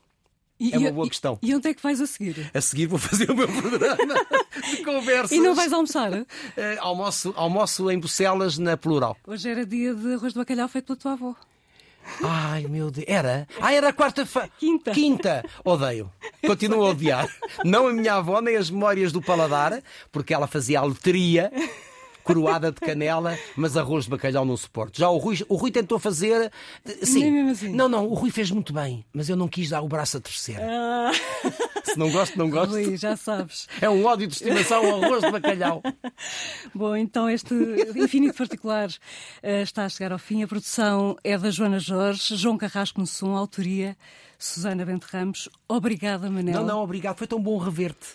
E, 0.59 0.73
é 0.73 0.77
uma 0.77 0.91
boa 0.91 1.07
e, 1.07 1.09
questão. 1.09 1.37
E 1.41 1.53
onde 1.53 1.67
é 1.67 1.73
que 1.73 1.83
vais 1.83 1.99
a 1.99 2.07
seguir? 2.07 2.49
A 2.53 2.61
seguir 2.61 2.87
vou 2.87 2.97
fazer 2.97 3.29
o 3.29 3.35
meu 3.35 3.47
programa 3.47 4.15
de 4.71 4.83
conversas. 4.83 5.31
E 5.31 5.41
não 5.41 5.53
vais 5.53 5.73
almoçar? 5.73 6.13
Uh, 6.13 6.25
almoço, 6.79 7.33
almoço 7.35 7.91
em 7.91 7.99
Bucelas, 7.99 8.57
na 8.57 8.77
Plural. 8.77 9.17
Hoje 9.27 9.49
era 9.49 9.65
dia 9.65 9.93
de 9.93 10.13
arroz 10.13 10.31
de 10.31 10.39
bacalhau 10.39 10.67
feito 10.69 10.85
pela 10.85 10.97
tua 10.97 11.11
avó. 11.13 11.35
Ai, 12.23 12.67
meu 12.69 12.91
Deus. 12.91 13.05
Era? 13.09 13.47
Ah, 13.59 13.73
era 13.73 13.91
quarta-feira. 13.91 14.49
Quinta. 14.59 14.91
Quinta. 14.91 15.43
Odeio. 15.63 16.11
Continuo 16.45 16.85
a 16.85 16.89
odiar. 16.91 17.27
Não 17.63 17.87
a 17.87 17.93
minha 17.93 18.15
avó, 18.15 18.41
nem 18.41 18.55
as 18.55 18.69
memórias 18.69 19.11
do 19.11 19.21
paladar, 19.21 19.81
porque 20.11 20.33
ela 20.33 20.47
fazia 20.47 20.79
a 20.79 20.83
loteria 20.83 21.51
coroada 22.25 22.71
de 22.71 22.79
canela, 22.81 23.37
mas 23.55 23.77
arroz 23.77 24.05
de 24.05 24.09
bacalhau 24.09 24.43
não 24.43 24.57
suporto. 24.57 24.99
Já 24.99 25.09
o 25.09 25.17
Rui, 25.17 25.37
o 25.47 25.55
Rui 25.55 25.71
tentou 25.71 25.99
fazer. 25.99 26.51
Sim. 27.03 27.49
Assim. 27.51 27.69
Não, 27.69 27.87
não, 27.87 28.07
o 28.07 28.15
Rui 28.15 28.31
fez 28.31 28.49
muito 28.49 28.73
bem, 28.73 29.05
mas 29.13 29.29
eu 29.29 29.35
não 29.35 29.47
quis 29.47 29.69
dar 29.69 29.81
o 29.81 29.87
braço 29.87 30.17
a 30.17 30.19
torcer. 30.19 30.59
Ah. 30.59 31.11
Se 31.85 31.99
não 31.99 32.11
gosto, 32.11 32.37
não 32.37 32.49
gosto. 32.49 32.71
Rui, 32.71 32.97
já 32.97 33.15
sabes. 33.15 33.67
É 33.79 33.87
um 33.87 34.03
ódio 34.05 34.27
de 34.27 34.33
estimação 34.33 34.83
ao 34.83 35.03
arroz 35.03 35.23
de 35.23 35.31
bacalhau. 35.31 35.83
Bom, 36.73 36.95
então 36.95 37.29
este 37.29 37.53
Infinito 37.95 38.35
Particular 38.35 38.89
uh, 38.89 39.61
está 39.61 39.85
a 39.85 39.89
chegar 39.89 40.11
ao 40.11 40.17
fim. 40.17 40.41
A 40.41 40.47
produção 40.47 41.15
é 41.23 41.37
da 41.37 41.51
Joana 41.51 41.79
Jorge, 41.79 42.35
João 42.35 42.57
Carrasco 42.57 42.99
no 42.99 43.05
som, 43.05 43.35
autoria 43.35 43.95
Susana 44.37 44.85
Bento 44.85 45.07
Ramos, 45.11 45.49
obrigada, 45.67 46.29
Manel. 46.29 46.55
Não, 46.61 46.65
não, 46.65 46.79
obrigado. 46.83 47.17
Foi 47.17 47.27
tão 47.27 47.41
bom 47.41 47.57
rever-te. 47.57 48.07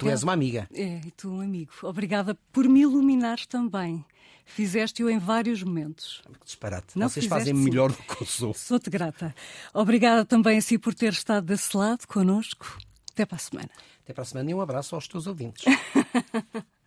Tu 0.00 0.08
és 0.08 0.22
uma 0.22 0.32
amiga. 0.32 0.68
É, 0.72 1.00
e 1.06 1.10
tu 1.10 1.30
um 1.30 1.40
amigo. 1.40 1.72
Obrigada 1.82 2.36
por 2.52 2.68
me 2.68 2.80
iluminares 2.80 3.46
também. 3.46 4.04
Fizeste-o 4.44 5.10
em 5.10 5.18
vários 5.18 5.62
momentos. 5.62 6.22
Disparate. 6.44 6.98
Não 6.98 7.08
Vocês 7.08 7.26
fazem 7.26 7.54
sim. 7.54 7.62
melhor 7.62 7.92
do 7.92 7.98
que 7.98 8.22
eu 8.22 8.26
sou. 8.26 8.54
Sou-te 8.54 8.88
grata. 8.88 9.34
Obrigada 9.74 10.24
também 10.24 10.58
a 10.58 10.62
si 10.62 10.78
por 10.78 10.94
ter 10.94 11.12
estado 11.12 11.44
desse 11.44 11.76
lado 11.76 12.06
connosco. 12.06 12.78
Até 13.12 13.26
para 13.26 13.36
a 13.36 13.38
semana. 13.38 13.70
Até 14.02 14.14
para 14.14 14.22
a 14.22 14.24
semana 14.24 14.50
e 14.50 14.54
um 14.54 14.60
abraço 14.60 14.94
aos 14.94 15.06
teus 15.06 15.26
ouvintes. 15.26 15.64